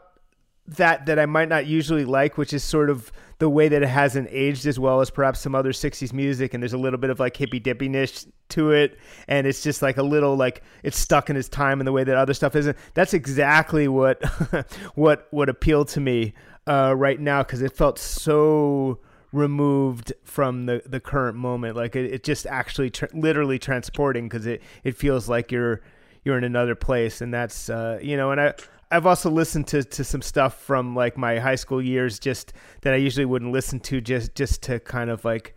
that 0.67 1.05
that 1.05 1.19
I 1.19 1.25
might 1.25 1.49
not 1.49 1.65
usually 1.65 2.05
like, 2.05 2.37
which 2.37 2.53
is 2.53 2.63
sort 2.63 2.89
of 2.89 3.11
the 3.37 3.49
way 3.49 3.67
that 3.67 3.83
it 3.83 3.89
hasn't 3.89 4.29
aged 4.31 4.65
as 4.65 4.79
well 4.79 5.01
as 5.01 5.09
perhaps 5.09 5.41
some 5.41 5.55
other 5.55 5.71
60s 5.73 6.13
music 6.13 6.53
and 6.53 6.63
there's 6.63 6.73
a 6.73 6.77
little 6.77 6.97
bit 6.97 7.09
of 7.09 7.19
like 7.19 7.35
hippy 7.35 7.59
dippiness 7.59 8.25
to 8.47 8.71
it 8.71 8.97
and 9.27 9.45
it's 9.45 9.61
just 9.61 9.81
like 9.81 9.97
a 9.97 10.03
little 10.03 10.37
like 10.37 10.63
it's 10.83 10.97
stuck 10.97 11.29
in 11.29 11.35
its 11.35 11.49
time 11.49 11.81
in 11.81 11.85
the 11.85 11.91
way 11.91 12.05
that 12.05 12.15
other 12.15 12.33
stuff 12.33 12.55
isn't 12.55 12.77
that's 12.93 13.13
exactly 13.13 13.89
what 13.89 14.23
what 14.95 15.27
what 15.31 15.49
appealed 15.49 15.89
to 15.89 15.99
me 15.99 16.33
uh, 16.65 16.93
right 16.95 17.19
now 17.19 17.43
because 17.43 17.61
it 17.61 17.75
felt 17.75 17.99
so 17.99 18.99
removed 19.35 20.13
from 20.23 20.65
the, 20.65 20.81
the 20.85 20.99
current 20.99 21.37
moment. 21.37 21.75
Like 21.75 21.95
it, 21.95 22.05
it 22.11 22.23
just 22.23 22.47
actually 22.47 22.91
literally 23.13 23.59
transporting 23.59 24.27
because 24.27 24.47
it, 24.47 24.61
it 24.83 24.95
feels 24.95 25.29
like 25.29 25.51
you're 25.51 25.81
you're 26.23 26.37
in 26.37 26.43
another 26.43 26.73
place, 26.73 27.21
and 27.21 27.31
that's 27.31 27.69
uh, 27.69 27.99
you 28.01 28.17
know. 28.17 28.31
And 28.31 28.41
I 28.41 28.53
I've 28.91 29.05
also 29.05 29.29
listened 29.29 29.67
to, 29.67 29.83
to 29.83 30.03
some 30.03 30.21
stuff 30.21 30.61
from 30.61 30.95
like 30.95 31.17
my 31.17 31.39
high 31.39 31.55
school 31.55 31.81
years, 31.81 32.19
just 32.19 32.53
that 32.81 32.93
I 32.93 32.97
usually 32.97 33.25
wouldn't 33.25 33.51
listen 33.51 33.79
to, 33.81 34.01
just 34.01 34.35
just 34.35 34.61
to 34.63 34.79
kind 34.79 35.09
of 35.09 35.25
like 35.25 35.55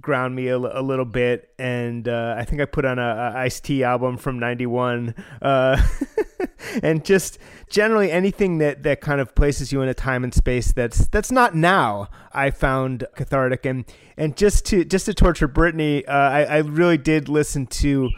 ground 0.00 0.34
me 0.34 0.48
a, 0.48 0.56
a 0.56 0.82
little 0.82 1.04
bit. 1.04 1.52
And 1.58 2.06
uh, 2.08 2.34
I 2.38 2.44
think 2.44 2.60
I 2.60 2.64
put 2.64 2.84
on 2.84 2.98
a, 2.98 3.32
a 3.34 3.38
Ice 3.38 3.60
T 3.60 3.82
album 3.82 4.16
from 4.16 4.38
'91, 4.38 5.14
uh, 5.42 5.82
and 6.82 7.04
just 7.04 7.38
generally 7.68 8.10
anything 8.10 8.58
that 8.58 8.82
that 8.84 9.00
kind 9.00 9.20
of 9.20 9.34
places 9.34 9.72
you 9.72 9.82
in 9.82 9.88
a 9.88 9.94
time 9.94 10.24
and 10.24 10.32
space 10.32 10.72
that's 10.72 11.08
that's 11.08 11.32
not 11.32 11.54
now. 11.54 12.08
I 12.32 12.50
found 12.50 13.06
cathartic, 13.16 13.66
and 13.66 13.84
and 14.16 14.36
just 14.36 14.64
to 14.66 14.84
just 14.84 15.06
to 15.06 15.14
torture 15.14 15.48
Brittany, 15.48 16.06
uh, 16.06 16.12
I, 16.12 16.42
I 16.44 16.58
really 16.58 16.98
did 16.98 17.28
listen 17.28 17.66
to. 17.66 18.10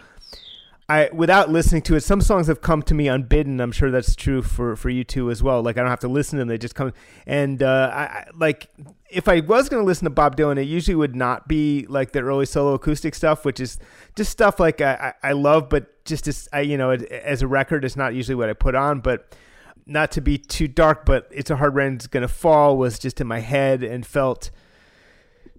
I 0.88 1.08
without 1.12 1.50
listening 1.50 1.82
to 1.82 1.94
it, 1.94 2.00
some 2.00 2.20
songs 2.20 2.48
have 2.48 2.60
come 2.60 2.82
to 2.82 2.94
me 2.94 3.08
unbidden. 3.08 3.60
I'm 3.60 3.72
sure 3.72 3.90
that's 3.90 4.16
true 4.16 4.42
for 4.42 4.76
for 4.76 4.90
you 4.90 5.04
too 5.04 5.30
as 5.30 5.42
well. 5.42 5.62
Like 5.62 5.76
I 5.76 5.80
don't 5.80 5.90
have 5.90 6.00
to 6.00 6.08
listen 6.08 6.36
to 6.36 6.40
them; 6.40 6.48
they 6.48 6.58
just 6.58 6.74
come. 6.74 6.92
And 7.26 7.62
uh, 7.62 7.90
I 7.92 8.26
like 8.34 8.68
if 9.08 9.28
I 9.28 9.40
was 9.40 9.68
going 9.68 9.82
to 9.82 9.86
listen 9.86 10.04
to 10.04 10.10
Bob 10.10 10.36
Dylan, 10.36 10.58
it 10.58 10.64
usually 10.64 10.94
would 10.94 11.14
not 11.14 11.46
be 11.46 11.86
like 11.88 12.12
the 12.12 12.20
early 12.20 12.46
solo 12.46 12.74
acoustic 12.74 13.14
stuff, 13.14 13.44
which 13.44 13.60
is 13.60 13.78
just 14.16 14.30
stuff 14.30 14.58
like 14.58 14.80
I, 14.80 15.14
I 15.22 15.32
love, 15.32 15.68
but 15.68 16.04
just 16.04 16.26
as 16.26 16.48
I, 16.52 16.60
you 16.60 16.76
know, 16.76 16.90
as 16.90 17.42
a 17.42 17.46
record, 17.46 17.84
it's 17.84 17.96
not 17.96 18.14
usually 18.14 18.34
what 18.34 18.48
I 18.48 18.54
put 18.54 18.74
on. 18.74 19.00
But 19.00 19.36
not 19.86 20.10
to 20.12 20.20
be 20.20 20.38
too 20.38 20.68
dark, 20.68 21.04
but 21.04 21.28
it's 21.30 21.50
a 21.50 21.56
hard 21.56 21.74
rain's 21.74 22.06
going 22.06 22.22
to 22.22 22.28
fall 22.28 22.76
was 22.76 22.98
just 22.98 23.20
in 23.20 23.26
my 23.26 23.40
head 23.40 23.82
and 23.82 24.06
felt 24.06 24.50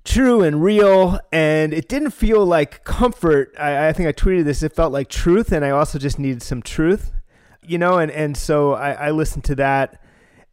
true 0.04 0.41
and 0.41 0.64
real. 0.64 1.20
And 1.32 1.74
it 1.74 1.88
didn't 1.88 2.12
feel 2.12 2.45
like 2.45 2.84
comfort. 2.84 3.54
I, 3.58 3.89
I 3.89 3.93
think 3.93 4.08
I 4.08 4.14
tweeted 4.14 4.45
this. 4.45 4.64
It 4.64 4.74
felt 4.74 4.93
like 4.93 5.10
truth, 5.10 5.51
and 5.51 5.64
I 5.66 5.70
also 5.72 5.99
just 5.99 6.20
needed 6.20 6.41
some 6.41 6.62
truth, 6.62 7.12
you 7.62 7.78
know. 7.78 7.97
And 7.97 8.12
and 8.12 8.38
so 8.38 8.74
I, 8.74 8.91
I 8.91 9.12
listened 9.12 9.43
to 9.45 9.56
that 9.56 10.01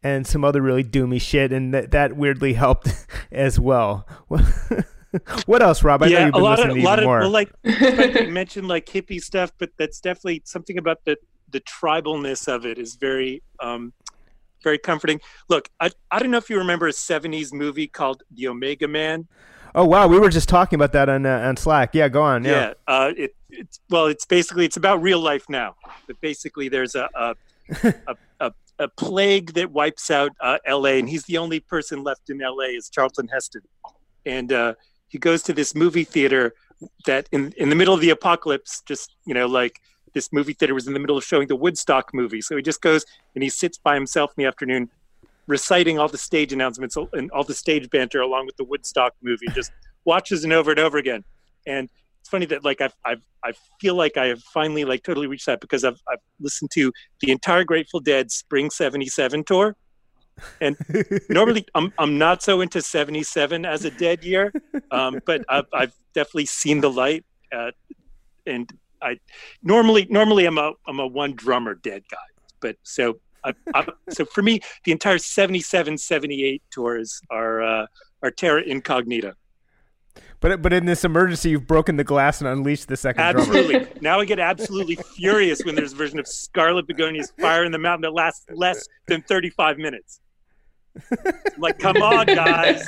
and 0.03 0.25
some 0.25 0.43
other 0.43 0.61
really 0.61 0.83
doomy 0.83 1.21
shit, 1.21 1.51
and 1.51 1.73
that 1.73 1.91
that 1.91 2.15
weirdly 2.15 2.53
helped 2.53 3.07
as 3.31 3.59
well. 3.59 4.07
what 5.45 5.61
else, 5.61 5.83
Rob? 5.83 6.03
I 6.03 6.07
yeah, 6.07 6.19
know 6.19 6.25
you've 6.25 6.33
been 6.33 6.41
a 6.41 6.43
lot 6.43 6.59
listening 6.59 6.77
of, 6.77 6.83
a 6.83 6.87
lot 6.87 7.03
more. 7.03 7.17
Of, 7.19 7.23
well, 7.23 7.31
like 7.31 7.51
you 7.63 8.29
mentioned, 8.29 8.67
like 8.67 8.85
hippie 8.87 9.21
stuff, 9.21 9.51
but 9.57 9.71
that's 9.77 9.99
definitely 9.99 10.41
something 10.45 10.77
about 10.77 11.03
the 11.05 11.17
the 11.51 11.61
tribalness 11.61 12.47
of 12.47 12.65
it 12.65 12.77
is 12.77 12.95
very 12.95 13.43
um, 13.59 13.93
very 14.63 14.77
comforting. 14.77 15.19
Look, 15.49 15.69
I 15.79 15.91
I 16.09 16.19
don't 16.19 16.31
know 16.31 16.37
if 16.37 16.49
you 16.49 16.57
remember 16.57 16.87
a 16.87 16.91
'70s 16.91 17.53
movie 17.53 17.87
called 17.87 18.23
The 18.31 18.47
Omega 18.47 18.87
Man. 18.87 19.27
Oh 19.73 19.85
wow, 19.85 20.07
we 20.07 20.19
were 20.19 20.29
just 20.29 20.49
talking 20.49 20.77
about 20.77 20.91
that 20.93 21.09
on 21.09 21.25
uh, 21.25 21.39
on 21.39 21.57
Slack. 21.57 21.93
Yeah, 21.93 22.09
go 22.09 22.21
on. 22.21 22.43
Yeah, 22.43 22.51
yeah 22.51 22.73
uh, 22.87 23.11
it, 23.15 23.35
it's 23.49 23.79
well, 23.89 24.07
it's 24.07 24.25
basically 24.25 24.65
it's 24.65 24.77
about 24.77 25.01
real 25.01 25.19
life 25.19 25.45
now, 25.49 25.75
but 26.07 26.19
basically 26.21 26.69
there's 26.69 26.95
a 26.95 27.09
a, 27.15 27.35
a, 28.07 28.15
a 28.39 28.51
a 28.79 28.87
plague 28.89 29.53
that 29.53 29.71
wipes 29.71 30.11
out 30.11 30.31
uh, 30.41 30.57
L.A. 30.65 30.99
and 30.99 31.07
he's 31.07 31.23
the 31.23 31.37
only 31.37 31.59
person 31.59 32.03
left 32.03 32.29
in 32.29 32.41
L.A. 32.41 32.69
is 32.69 32.89
Charlton 32.89 33.27
Heston, 33.27 33.61
and 34.25 34.51
uh, 34.51 34.73
he 35.07 35.17
goes 35.17 35.43
to 35.43 35.53
this 35.53 35.75
movie 35.75 36.03
theater 36.03 36.53
that 37.05 37.29
in 37.31 37.53
in 37.57 37.69
the 37.69 37.75
middle 37.75 37.93
of 37.93 38.01
the 38.01 38.09
apocalypse, 38.09 38.81
just 38.85 39.15
you 39.25 39.33
know, 39.33 39.45
like 39.45 39.79
this 40.13 40.31
movie 40.31 40.53
theater 40.53 40.73
was 40.73 40.87
in 40.87 40.93
the 40.93 40.99
middle 40.99 41.17
of 41.17 41.23
showing 41.23 41.47
the 41.47 41.55
Woodstock 41.55 42.13
movie, 42.13 42.41
so 42.41 42.55
he 42.55 42.61
just 42.61 42.81
goes 42.81 43.05
and 43.35 43.43
he 43.43 43.49
sits 43.49 43.77
by 43.77 43.95
himself 43.95 44.31
in 44.37 44.43
the 44.43 44.47
afternoon, 44.47 44.89
reciting 45.47 45.99
all 45.99 46.07
the 46.07 46.17
stage 46.17 46.53
announcements 46.53 46.97
and 47.13 47.31
all 47.31 47.43
the 47.43 47.53
stage 47.53 47.89
banter 47.89 48.21
along 48.21 48.45
with 48.45 48.57
the 48.57 48.63
Woodstock 48.63 49.13
movie, 49.21 49.47
just 49.53 49.71
watches 50.05 50.43
it 50.43 50.51
over 50.51 50.71
and 50.71 50.79
over 50.79 50.97
again, 50.97 51.23
and 51.65 51.89
it's 52.21 52.29
funny 52.29 52.45
that 52.45 52.63
like 52.63 52.81
I've, 52.81 52.93
I've 53.03 53.21
I 53.43 53.53
feel 53.79 53.95
like 53.95 54.15
I 54.15 54.27
have 54.27 54.41
finally 54.53 54.85
like 54.85 55.03
totally 55.03 55.27
reached 55.27 55.47
that 55.47 55.59
because 55.59 55.83
I've 55.83 55.99
I've 56.07 56.19
listened 56.39 56.69
to 56.71 56.91
the 57.19 57.31
entire 57.31 57.63
Grateful 57.63 57.99
Dead 57.99 58.31
Spring 58.31 58.69
'77 58.69 59.43
tour, 59.43 59.75
and 60.61 60.77
normally 61.29 61.65
I'm 61.73 61.91
I'm 61.97 62.17
not 62.17 62.43
so 62.43 62.61
into 62.61 62.81
'77 62.81 63.65
as 63.65 63.85
a 63.85 63.91
Dead 63.91 64.23
year, 64.23 64.53
um, 64.91 65.19
but 65.25 65.43
I've, 65.49 65.65
I've 65.73 65.93
definitely 66.13 66.45
seen 66.45 66.81
the 66.81 66.91
light, 66.91 67.25
uh, 67.51 67.71
and 68.45 68.71
I 69.01 69.19
normally 69.63 70.07
normally 70.09 70.45
I'm 70.45 70.57
a 70.57 70.73
I'm 70.87 70.99
a 70.99 71.07
one 71.07 71.33
drummer 71.33 71.75
Dead 71.75 72.03
guy, 72.09 72.17
but 72.59 72.77
so 72.83 73.19
I, 73.43 73.53
I, 73.73 73.87
so 74.09 74.25
for 74.25 74.41
me, 74.41 74.61
the 74.83 74.91
entire 74.91 75.17
77, 75.17 75.97
78 75.97 76.61
tours 76.69 77.21
are 77.29 77.61
uh, 77.61 77.85
are 78.21 78.31
terra 78.31 78.61
incognita. 78.61 79.35
But 80.39 80.61
but 80.61 80.73
in 80.73 80.85
this 80.85 81.05
emergency, 81.05 81.51
you've 81.51 81.67
broken 81.67 81.97
the 81.97 82.03
glass 82.03 82.41
and 82.41 82.47
unleashed 82.47 82.87
the 82.87 82.97
second 82.97 83.21
absolutely. 83.21 83.79
drummer. 83.79 83.89
now 84.01 84.19
I 84.19 84.25
get 84.25 84.39
absolutely 84.39 84.95
furious 84.95 85.63
when 85.63 85.75
there's 85.75 85.93
a 85.93 85.95
version 85.95 86.19
of 86.19 86.27
Scarlet 86.27 86.87
Begonias 86.87 87.31
"Fire 87.39 87.63
in 87.63 87.71
the 87.71 87.77
Mountain" 87.77 88.01
that 88.01 88.13
lasts 88.13 88.45
less 88.51 88.87
than 89.07 89.21
35 89.21 89.77
minutes. 89.77 90.19
I'm 91.11 91.61
like, 91.61 91.79
come 91.79 92.01
on, 92.01 92.25
guys! 92.25 92.85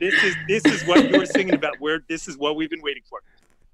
This 0.00 0.14
is 0.24 0.34
this 0.48 0.64
is 0.66 0.84
what 0.86 1.10
you 1.10 1.18
were 1.18 1.26
singing 1.26 1.54
about. 1.54 1.74
Where 1.78 2.00
this 2.08 2.26
is 2.26 2.36
what 2.36 2.56
we've 2.56 2.70
been 2.70 2.82
waiting 2.82 3.02
for. 3.08 3.22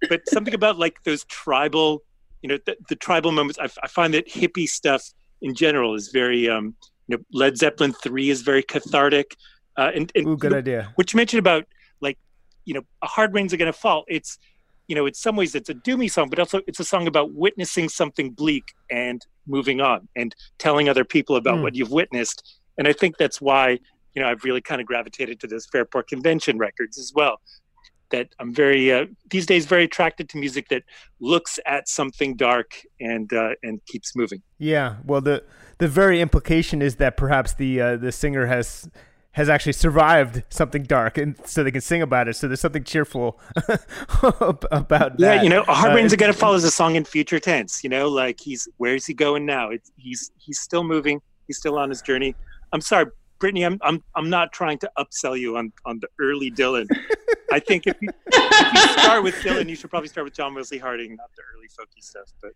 But 0.08 0.22
something 0.28 0.54
about 0.54 0.78
like 0.78 1.02
those 1.04 1.24
tribal, 1.24 2.02
you 2.42 2.48
know, 2.48 2.58
the, 2.66 2.76
the 2.88 2.96
tribal 2.96 3.32
moments. 3.32 3.58
I, 3.58 3.68
I, 3.82 3.88
find 3.88 4.14
that 4.14 4.28
hippie 4.28 4.68
stuff 4.68 5.02
in 5.42 5.54
general 5.54 5.94
is 5.94 6.08
very, 6.08 6.48
um, 6.48 6.74
you 7.08 7.16
know, 7.16 7.22
Led 7.32 7.56
Zeppelin 7.56 7.92
three 7.92 8.30
is 8.30 8.42
very 8.42 8.62
cathartic. 8.62 9.36
Uh, 9.76 9.90
and, 9.94 10.10
and 10.14 10.26
Ooh, 10.26 10.36
good 10.36 10.54
idea. 10.54 10.92
What 10.94 11.12
you 11.12 11.16
mentioned 11.16 11.40
about 11.40 11.64
like 12.00 12.18
you 12.66 12.74
know, 12.74 12.82
hard 13.02 13.32
rains 13.32 13.54
are 13.54 13.56
going 13.56 13.72
to 13.72 13.78
fall. 13.78 14.04
It's, 14.08 14.38
you 14.88 14.94
know, 14.94 15.06
in 15.06 15.14
some 15.14 15.36
ways 15.36 15.54
it's 15.54 15.70
a 15.70 15.74
doomy 15.74 16.10
song, 16.10 16.28
but 16.28 16.38
also 16.38 16.60
it's 16.66 16.80
a 16.80 16.84
song 16.84 17.06
about 17.06 17.32
witnessing 17.32 17.88
something 17.88 18.30
bleak 18.30 18.64
and 18.90 19.24
moving 19.46 19.80
on 19.80 20.08
and 20.16 20.34
telling 20.58 20.88
other 20.88 21.04
people 21.04 21.36
about 21.36 21.58
mm. 21.58 21.62
what 21.62 21.74
you've 21.74 21.90
witnessed. 21.90 22.58
And 22.76 22.86
I 22.86 22.92
think 22.92 23.16
that's 23.16 23.40
why, 23.40 23.78
you 24.14 24.22
know, 24.22 24.28
I've 24.28 24.44
really 24.44 24.60
kind 24.60 24.80
of 24.80 24.86
gravitated 24.86 25.40
to 25.40 25.46
those 25.46 25.66
Fairport 25.66 26.08
Convention 26.08 26.58
records 26.58 26.98
as 26.98 27.12
well. 27.14 27.40
That 28.10 28.28
I'm 28.38 28.54
very 28.54 28.92
uh, 28.92 29.06
these 29.30 29.46
days 29.46 29.66
very 29.66 29.84
attracted 29.84 30.28
to 30.30 30.38
music 30.38 30.68
that 30.68 30.82
looks 31.20 31.58
at 31.66 31.88
something 31.88 32.36
dark 32.36 32.82
and 33.00 33.32
uh, 33.32 33.54
and 33.62 33.84
keeps 33.86 34.14
moving. 34.14 34.42
Yeah, 34.58 34.96
well 35.04 35.20
the 35.20 35.44
the 35.78 35.88
very 35.88 36.20
implication 36.20 36.82
is 36.82 36.96
that 36.96 37.16
perhaps 37.16 37.54
the 37.54 37.80
uh, 37.80 37.96
the 37.96 38.12
singer 38.12 38.46
has 38.46 38.88
has 39.36 39.50
actually 39.50 39.74
survived 39.74 40.42
something 40.48 40.82
dark, 40.82 41.18
and 41.18 41.36
so 41.44 41.62
they 41.62 41.70
can 41.70 41.82
sing 41.82 42.00
about 42.00 42.26
it. 42.26 42.34
So 42.36 42.48
there's 42.48 42.60
something 42.60 42.84
cheerful 42.84 43.38
about 44.22 44.88
that. 44.88 45.12
Yeah, 45.18 45.42
you 45.42 45.50
know, 45.50 45.62
Hard 45.64 45.94
Rain's 45.94 46.12
uh, 46.12 46.14
Are 46.14 46.16
Gonna 46.16 46.32
Fall 46.32 46.54
is 46.54 46.64
a 46.64 46.70
song 46.70 46.96
in 46.96 47.04
future 47.04 47.38
tense. 47.38 47.84
You 47.84 47.90
know, 47.90 48.08
like 48.08 48.40
he's 48.40 48.66
where's 48.78 49.04
he 49.04 49.12
going 49.12 49.44
now? 49.44 49.68
It's, 49.68 49.92
he's 49.96 50.30
he's 50.38 50.58
still 50.58 50.84
moving. 50.84 51.20
He's 51.46 51.58
still 51.58 51.78
on 51.78 51.90
his 51.90 52.00
journey. 52.00 52.34
I'm 52.72 52.80
sorry, 52.80 53.06
Brittany. 53.38 53.64
I'm 53.64 53.78
I'm 53.82 54.02
I'm 54.14 54.30
not 54.30 54.52
trying 54.52 54.78
to 54.78 54.90
upsell 54.98 55.38
you 55.38 55.56
on 55.56 55.72
on 55.84 56.00
the 56.00 56.08
early 56.20 56.50
Dylan. 56.50 56.86
I 57.52 57.60
think 57.60 57.86
if 57.86 57.96
you, 58.00 58.10
if 58.26 58.72
you 58.74 59.02
start 59.02 59.22
with 59.22 59.34
Dylan, 59.36 59.68
you 59.68 59.76
should 59.76 59.90
probably 59.90 60.08
start 60.08 60.24
with 60.24 60.34
John 60.34 60.54
Wesley 60.54 60.78
Harding, 60.78 61.16
not 61.16 61.30
the 61.36 61.42
early 61.54 61.68
folky 61.68 62.02
stuff. 62.02 62.32
But 62.42 62.52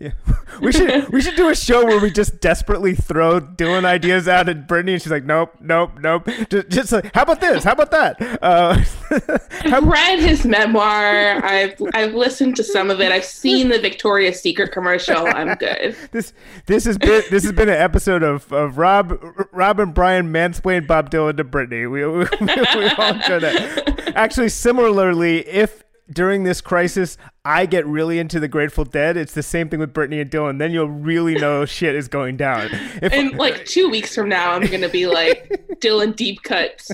yeah, 0.00 0.12
we 0.62 0.72
should 0.72 1.10
we 1.10 1.20
should 1.20 1.36
do 1.36 1.50
a 1.50 1.54
show 1.54 1.84
where 1.84 2.00
we 2.00 2.10
just 2.10 2.40
desperately 2.40 2.94
throw 2.94 3.38
Dylan 3.38 3.84
ideas 3.84 4.28
out 4.28 4.48
at 4.48 4.66
Brittany, 4.66 4.94
and 4.94 5.02
she's 5.02 5.12
like, 5.12 5.24
"Nope, 5.24 5.56
nope, 5.60 5.90
nope." 6.00 6.26
Just, 6.48 6.68
just 6.70 6.92
like, 6.92 7.14
how 7.14 7.22
about 7.22 7.42
this? 7.42 7.64
How 7.64 7.72
about 7.72 7.90
that? 7.90 8.38
Uh, 8.42 8.82
I've 9.64 9.84
read 9.84 10.18
his 10.20 10.46
memoir. 10.46 11.44
I've 11.44 11.74
I've 11.92 12.14
listened 12.14 12.56
to 12.56 12.64
some 12.64 12.90
of 12.90 13.02
it. 13.02 13.12
I've 13.12 13.26
seen 13.26 13.68
the 13.68 13.78
Victoria's 13.78 14.40
Secret 14.40 14.72
commercial. 14.72 15.26
I'm 15.26 15.54
good. 15.56 15.94
This 16.12 16.32
this 16.64 16.86
has 16.86 16.96
been 16.96 17.22
this 17.30 17.42
has 17.42 17.52
been 17.52 17.68
an 17.68 17.78
episode 17.80 18.22
of, 18.22 18.50
of 18.54 18.78
Rob 18.78 19.22
Rob 19.52 19.80
and 19.80 19.92
Brian 19.92 20.32
mansplain 20.32 20.86
Bob 20.86 21.10
Dylan 21.10 21.36
to 21.36 21.44
Brittany. 21.44 21.84
We 21.86 22.06
we, 22.06 22.18
we, 22.20 22.26
we 22.40 22.88
all 22.96 23.14
enjoy 23.14 23.40
that. 23.40 24.12
Actually, 24.16 24.48
similarly, 24.48 25.46
if 25.46 25.84
during 26.12 26.44
this 26.44 26.60
crisis, 26.60 27.16
I 27.44 27.66
get 27.66 27.86
really 27.86 28.18
into 28.18 28.40
the 28.40 28.48
Grateful 28.48 28.84
Dead. 28.84 29.16
It's 29.16 29.32
the 29.32 29.42
same 29.42 29.68
thing 29.68 29.80
with 29.80 29.92
Brittany 29.92 30.20
and 30.20 30.30
Dylan. 30.30 30.58
Then 30.58 30.72
you'll 30.72 30.88
really 30.88 31.34
know 31.34 31.64
shit 31.66 31.94
is 31.94 32.08
going 32.08 32.36
down. 32.36 32.68
If, 33.02 33.12
and 33.12 33.32
like 33.36 33.64
two 33.64 33.88
weeks 33.88 34.14
from 34.14 34.28
now, 34.28 34.52
I'm 34.52 34.66
going 34.66 34.80
to 34.80 34.88
be 34.88 35.06
like 35.06 35.48
Dylan 35.80 36.16
deep 36.16 36.42
cuts 36.42 36.90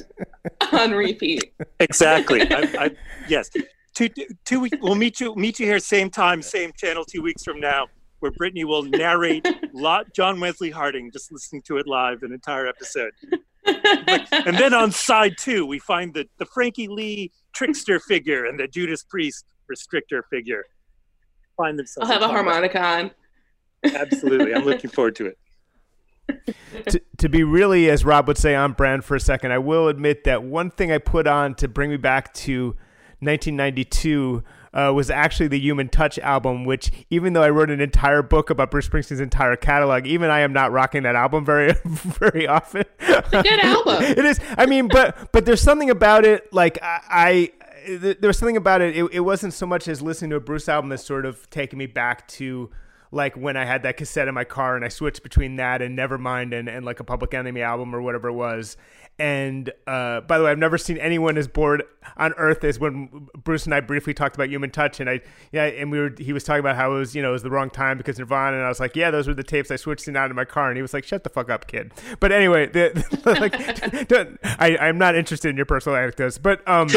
on 0.73 0.93
repeat. 0.93 1.53
Exactly. 1.81 2.43
I, 2.43 2.61
I, 2.79 2.91
yes. 3.29 3.51
Two, 3.95 4.09
two 4.45 4.61
weeks. 4.61 4.77
We'll 4.81 4.95
meet 4.95 5.21
you. 5.21 5.35
Meet 5.35 5.59
you 5.59 5.67
here, 5.67 5.79
same 5.79 6.11
time, 6.11 6.43
same 6.43 6.73
channel. 6.77 7.05
Two 7.05 7.23
weeks 7.23 7.43
from 7.43 7.61
now, 7.61 7.87
where 8.21 8.31
Brittany 8.31 8.64
will 8.64 8.83
narrate 8.83 9.47
lot 9.73 10.12
John 10.14 10.39
Wesley 10.39 10.71
Harding, 10.71 11.11
just 11.11 11.33
listening 11.33 11.62
to 11.62 11.79
it 11.79 11.87
live, 11.87 12.23
an 12.23 12.33
entire 12.33 12.67
episode. 12.67 13.12
and 13.64 14.59
then 14.59 14.75
on 14.75 14.93
side 14.93 15.37
two, 15.39 15.64
we 15.64 15.79
find 15.79 16.12
the 16.12 16.29
the 16.37 16.45
Frankie 16.45 16.89
Lee 16.89 17.33
trickster 17.57 17.98
figure 17.98 18.46
and 18.46 18.61
the 18.61 18.68
Judas 18.68 19.02
Priest 19.02 19.44
restrictor 19.70 20.22
figure 20.30 20.64
find 21.57 21.78
themselves. 21.78 22.11
I'll 22.11 22.20
have 22.20 22.28
a 22.28 22.32
harmonica 22.32 22.82
on. 22.82 23.11
Absolutely, 23.84 24.54
I'm 24.54 24.64
looking 24.64 24.90
forward 24.90 25.16
to 25.16 25.26
it. 25.26 25.38
to, 26.88 27.00
to 27.18 27.28
be 27.28 27.44
really, 27.44 27.88
as 27.88 28.04
Rob 28.04 28.26
would 28.26 28.38
say, 28.38 28.54
on 28.54 28.72
brand 28.72 29.04
for 29.04 29.14
a 29.14 29.20
second, 29.20 29.52
I 29.52 29.59
will 29.59 29.88
admit 29.88 30.24
that 30.24 30.42
one 30.42 30.70
thing 30.70 30.90
I 30.90 30.98
put 30.98 31.26
on 31.26 31.54
to 31.57 31.68
bring 31.68 31.90
me 31.90 31.96
back 31.96 32.34
to 32.34 32.76
1992 33.20 34.42
uh, 34.77 34.93
was 34.93 35.09
actually 35.09 35.49
the 35.49 35.59
Human 35.59 35.89
Touch 35.89 36.18
album, 36.18 36.66
which 36.66 36.91
even 37.09 37.33
though 37.33 37.43
I 37.43 37.49
wrote 37.49 37.70
an 37.70 37.81
entire 37.81 38.22
book 38.22 38.51
about 38.51 38.70
Bruce 38.70 38.87
Springsteen's 38.87 39.20
entire 39.20 39.57
catalog, 39.57 40.07
even 40.07 40.29
I 40.29 40.41
am 40.41 40.53
not 40.53 40.70
rocking 40.70 41.05
that 41.05 41.16
album 41.16 41.47
very 41.47 41.72
very 41.85 42.47
often. 42.47 42.85
It's 43.01 43.33
a 43.33 43.43
good 43.43 43.61
album. 43.61 44.03
it 44.03 44.24
is. 44.24 44.39
I 44.59 44.66
mean, 44.66 44.89
but 44.89 45.33
but 45.33 45.47
there's 45.47 45.62
something 45.62 45.89
about 45.89 46.27
it. 46.27 46.53
Like 46.53 46.79
I, 46.83 47.01
I 47.11 47.53
there 47.89 48.16
was 48.22 48.37
something 48.37 48.59
about 48.59 48.83
it. 48.83 48.95
it. 48.95 49.09
It 49.12 49.20
wasn't 49.20 49.55
so 49.55 49.64
much 49.64 49.89
as 49.89 50.03
listening 50.03 50.31
to 50.31 50.37
a 50.37 50.41
Bruce 50.41 50.68
album 50.68 50.93
as 50.93 51.03
sort 51.03 51.24
of 51.24 51.49
taking 51.49 51.79
me 51.79 51.87
back 51.87 52.29
to 52.29 52.70
like 53.17 53.37
when 53.37 53.57
I 53.57 53.64
had 53.64 53.83
that 53.83 53.97
cassette 53.97 54.29
in 54.29 54.35
my 54.35 54.45
car 54.45 54.77
and 54.77 54.85
I 54.85 54.89
switched 54.89 55.23
between 55.23 55.57
that 55.57 55.83
and 55.83 55.99
Nevermind 55.99 56.57
and, 56.57 56.69
and 56.69 56.85
like 56.85 57.01
a 57.01 57.05
Public 57.05 57.35
Enemy 57.35 57.62
album 57.62 57.95
or 57.95 58.03
whatever 58.03 58.29
it 58.29 58.35
was. 58.35 58.77
And 59.19 59.73
uh, 59.87 60.21
by 60.21 60.37
the 60.37 60.45
way, 60.45 60.51
I've 60.51 60.59
never 60.59 60.77
seen 60.77 60.99
anyone 60.99 61.39
as 61.39 61.49
bored 61.49 61.85
on 62.19 62.35
Earth 62.35 62.64
as 62.64 62.79
when 62.79 63.29
Bruce 63.35 63.64
and 63.64 63.75
I 63.75 63.81
briefly 63.81 64.12
talked 64.12 64.35
about 64.35 64.51
Human 64.51 64.71
Touch, 64.71 65.01
and 65.01 65.09
I 65.09 65.23
yeah, 65.53 65.64
and 65.64 65.91
we 65.91 65.99
were 65.99 66.12
he 66.19 66.35
was 66.35 66.45
talking 66.45 66.61
about 66.61 66.77
how 66.77 66.93
it 66.93 66.99
was 66.99 67.14
you 67.14 67.23
know 67.23 67.31
it 67.31 67.33
was 67.33 67.43
the 67.43 67.51
wrong 67.51 67.71
time 67.71 67.97
because 67.97 68.19
Nirvana, 68.19 68.59
and 68.59 68.67
I 68.67 68.69
was 68.69 68.79
like, 68.79 68.95
yeah, 68.95 69.11
those 69.11 69.27
were 69.27 69.33
the 69.33 69.43
tapes 69.43 69.71
I 69.71 69.77
switched 69.77 70.07
in 70.07 70.17
out 70.17 70.29
in 70.29 70.37
my 70.37 70.45
car, 70.45 70.69
and 70.69 70.77
he 70.77 70.83
was 70.83 70.93
like, 70.93 71.05
shut 71.05 71.25
the 71.25 71.31
fuck 71.31 71.49
up, 71.49 71.67
kid. 71.67 71.93
But 72.21 72.31
anyway, 72.31 72.67
the, 72.67 72.93
like, 73.41 73.55
I 74.61 74.77
I'm 74.77 74.99
not 74.99 75.14
interested 75.14 75.49
in 75.49 75.57
your 75.57 75.67
personal 75.67 75.97
anecdotes, 75.97 76.37
but 76.37 76.67
um, 76.69 76.89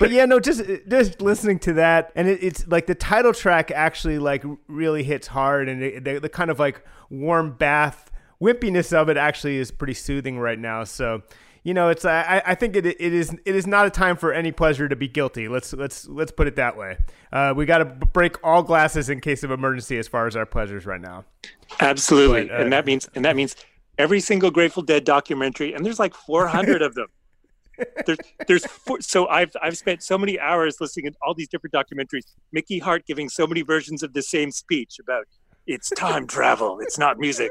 but 0.00 0.10
yeah, 0.10 0.24
no, 0.24 0.40
just 0.40 0.62
just 0.88 1.22
listening 1.22 1.60
to 1.60 1.74
that, 1.74 2.10
and 2.16 2.26
it, 2.26 2.42
it's 2.42 2.66
like 2.66 2.86
the 2.86 2.96
title 2.96 3.32
track 3.32 3.70
actually 3.70 4.18
like 4.18 4.42
really 4.66 5.04
hits 5.04 5.28
hard, 5.28 5.59
and 5.68 5.82
it, 5.82 6.04
the, 6.04 6.18
the 6.20 6.28
kind 6.28 6.50
of 6.50 6.58
like 6.58 6.84
warm 7.08 7.52
bath 7.52 8.10
wimpiness 8.42 8.92
of 8.92 9.08
it 9.08 9.16
actually 9.16 9.56
is 9.58 9.70
pretty 9.70 9.94
soothing 9.94 10.38
right 10.38 10.58
now. 10.58 10.84
So 10.84 11.22
you 11.62 11.74
know, 11.74 11.90
it's 11.90 12.06
I, 12.06 12.42
I 12.46 12.54
think 12.54 12.74
it, 12.74 12.86
it 12.86 13.00
is 13.00 13.36
it 13.44 13.54
is 13.54 13.66
not 13.66 13.86
a 13.86 13.90
time 13.90 14.16
for 14.16 14.32
any 14.32 14.50
pleasure 14.50 14.88
to 14.88 14.96
be 14.96 15.08
guilty. 15.08 15.46
Let's 15.46 15.72
let's 15.74 16.08
let's 16.08 16.32
put 16.32 16.46
it 16.46 16.56
that 16.56 16.76
way. 16.76 16.96
Uh, 17.32 17.52
we 17.54 17.66
got 17.66 17.78
to 17.78 17.84
break 17.84 18.36
all 18.42 18.62
glasses 18.62 19.10
in 19.10 19.20
case 19.20 19.42
of 19.42 19.50
emergency 19.50 19.98
as 19.98 20.08
far 20.08 20.26
as 20.26 20.36
our 20.36 20.46
pleasures 20.46 20.86
right 20.86 21.00
now. 21.00 21.24
Absolutely, 21.80 22.46
but, 22.46 22.54
uh, 22.54 22.62
and 22.62 22.72
that 22.72 22.86
means 22.86 23.08
and 23.14 23.24
that 23.26 23.36
means 23.36 23.56
every 23.98 24.20
single 24.20 24.50
Grateful 24.50 24.82
Dead 24.82 25.04
documentary, 25.04 25.74
and 25.74 25.84
there's 25.84 25.98
like 25.98 26.14
400 26.14 26.80
of 26.82 26.94
them. 26.94 27.08
There's 28.04 28.18
there's 28.46 28.66
four, 28.66 29.00
so 29.00 29.26
I've 29.28 29.52
I've 29.62 29.74
spent 29.74 30.02
so 30.02 30.18
many 30.18 30.38
hours 30.38 30.76
listening 30.82 31.12
to 31.12 31.18
all 31.22 31.32
these 31.32 31.48
different 31.48 31.72
documentaries. 31.72 32.24
Mickey 32.52 32.78
Hart 32.78 33.06
giving 33.06 33.30
so 33.30 33.46
many 33.46 33.62
versions 33.62 34.02
of 34.02 34.12
the 34.12 34.20
same 34.20 34.50
speech 34.50 34.98
about 34.98 35.24
it's 35.70 35.90
time 35.90 36.26
travel, 36.26 36.80
it's 36.80 36.98
not 36.98 37.18
music. 37.18 37.50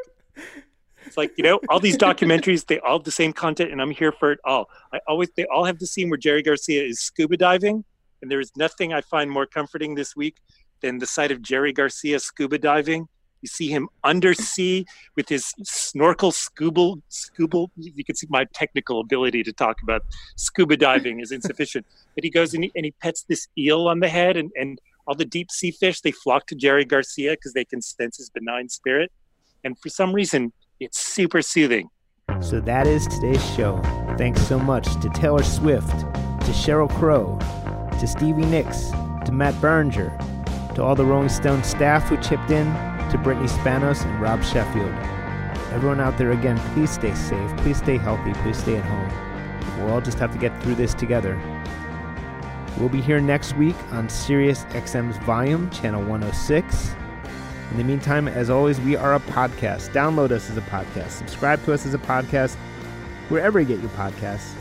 It's 1.05 1.15
like 1.15 1.31
you 1.37 1.43
know, 1.43 1.59
all 1.69 1.79
these 1.79 1.97
documentaries, 1.97 2.65
they 2.67 2.79
all 2.79 2.97
have 2.97 3.05
the 3.05 3.11
same 3.11 3.31
content, 3.31 3.71
and 3.71 3.81
I'm 3.81 3.91
here 3.91 4.11
for 4.11 4.33
it 4.33 4.39
all. 4.43 4.69
I 4.93 4.99
always, 5.07 5.29
they 5.35 5.45
all 5.45 5.63
have 5.63 5.79
the 5.79 5.87
scene 5.87 6.09
where 6.09 6.17
Jerry 6.17 6.43
Garcia 6.43 6.83
is 6.83 6.99
scuba 6.99 7.37
diving, 7.37 7.85
and 8.21 8.29
there 8.29 8.41
is 8.41 8.51
nothing 8.57 8.93
I 8.93 9.01
find 9.01 9.31
more 9.31 9.45
comforting 9.45 9.95
this 9.95 10.15
week 10.15 10.35
than 10.81 10.99
the 10.99 11.07
sight 11.07 11.31
of 11.31 11.41
Jerry 11.41 11.71
Garcia 11.71 12.19
scuba 12.19 12.57
diving. 12.57 13.07
You 13.41 13.47
see 13.47 13.69
him 13.69 13.87
undersea 14.03 14.85
with 15.15 15.29
his 15.29 15.53
snorkel 15.63 16.33
scuba 16.33 16.95
scuba. 17.07 17.67
You 17.77 18.03
can 18.03 18.15
see 18.15 18.27
my 18.29 18.45
technical 18.53 18.99
ability 18.99 19.43
to 19.43 19.53
talk 19.53 19.81
about 19.81 20.01
scuba 20.35 20.75
diving 20.75 21.21
is 21.21 21.31
insufficient. 21.31 21.85
but 22.15 22.25
he 22.25 22.29
goes 22.29 22.53
and 22.53 22.65
he, 22.65 22.71
and 22.75 22.83
he 22.83 22.91
pets 22.91 23.23
this 23.29 23.47
eel 23.57 23.87
on 23.87 24.01
the 24.01 24.09
head, 24.09 24.35
and, 24.35 24.51
and 24.57 24.81
all 25.09 25.15
the 25.15 25.25
deep 25.25 25.49
sea 25.49 25.71
fish 25.71 26.01
they 26.01 26.11
flock 26.11 26.45
to 26.45 26.55
Jerry 26.55 26.85
Garcia 26.85 27.31
because 27.31 27.53
they 27.53 27.65
can 27.65 27.81
sense 27.81 28.17
his 28.17 28.29
benign 28.29 28.69
spirit. 28.69 29.11
And 29.63 29.75
for 29.79 29.89
some 29.89 30.13
reason, 30.13 30.53
it's 30.79 30.99
super 30.99 31.41
soothing. 31.41 31.89
So 32.41 32.59
that 32.59 32.85
is 32.85 33.07
today's 33.07 33.43
show. 33.55 33.81
Thanks 34.19 34.39
so 34.47 34.59
much 34.59 34.85
to 35.01 35.09
Taylor 35.09 35.41
Swift, 35.41 35.89
to 35.89 36.51
Sheryl 36.51 36.89
Crow, 36.99 37.39
to 37.99 38.05
Stevie 38.05 38.45
Nicks, 38.45 38.91
to 39.25 39.31
Matt 39.31 39.55
Berninger, 39.55 40.15
to 40.75 40.83
all 40.83 40.93
the 40.93 41.05
Rolling 41.05 41.29
Stone 41.29 41.63
staff 41.63 42.07
who 42.07 42.17
chipped 42.17 42.51
in, 42.51 42.67
to 43.09 43.19
Brittany 43.23 43.47
Spanos 43.47 44.05
and 44.05 44.21
Rob 44.21 44.43
Sheffield. 44.43 44.93
Everyone 45.73 45.99
out 45.99 46.19
there, 46.19 46.33
again, 46.33 46.59
please 46.75 46.91
stay 46.91 47.15
safe, 47.15 47.57
please 47.57 47.77
stay 47.79 47.97
healthy, 47.97 48.33
please 48.43 48.59
stay 48.59 48.75
at 48.75 48.85
home. 48.85 49.79
We'll 49.79 49.91
all 49.91 50.01
just 50.01 50.19
have 50.19 50.31
to 50.33 50.37
get 50.37 50.61
through 50.61 50.75
this 50.75 50.93
together. 50.93 51.33
We'll 52.79 52.87
be 52.87 53.01
here 53.01 53.19
next 53.19 53.57
week 53.57 53.75
on 53.91 54.07
Sirius 54.07 54.63
XM's 54.65 55.17
Volume, 55.25 55.69
Channel 55.69 56.01
106. 56.03 56.95
In 57.71 57.77
the 57.77 57.83
meantime, 57.83 58.29
as 58.29 58.49
always, 58.49 58.79
we 58.79 58.95
are 58.95 59.15
a 59.15 59.19
podcast. 59.19 59.89
Download 59.89 60.31
us 60.31 60.49
as 60.49 60.55
a 60.55 60.61
podcast. 60.61 61.09
Subscribe 61.09 61.63
to 61.65 61.73
us 61.73 61.85
as 61.85 61.93
a 61.93 61.97
podcast 61.97 62.55
wherever 63.27 63.59
you 63.59 63.67
get 63.67 63.81
your 63.81 63.89
podcasts. 63.91 64.53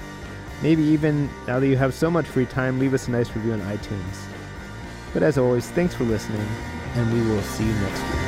Maybe 0.62 0.82
even 0.82 1.30
now 1.46 1.60
that 1.60 1.68
you 1.68 1.76
have 1.76 1.94
so 1.94 2.10
much 2.10 2.26
free 2.26 2.46
time, 2.46 2.80
leave 2.80 2.92
us 2.92 3.06
a 3.06 3.12
nice 3.12 3.34
review 3.36 3.52
on 3.52 3.60
iTunes. 3.60 4.24
But 5.14 5.22
as 5.22 5.38
always, 5.38 5.70
thanks 5.70 5.94
for 5.94 6.02
listening, 6.02 6.46
and 6.96 7.12
we 7.12 7.20
will 7.30 7.42
see 7.42 7.64
you 7.64 7.72
next 7.72 8.02
week. 8.02 8.27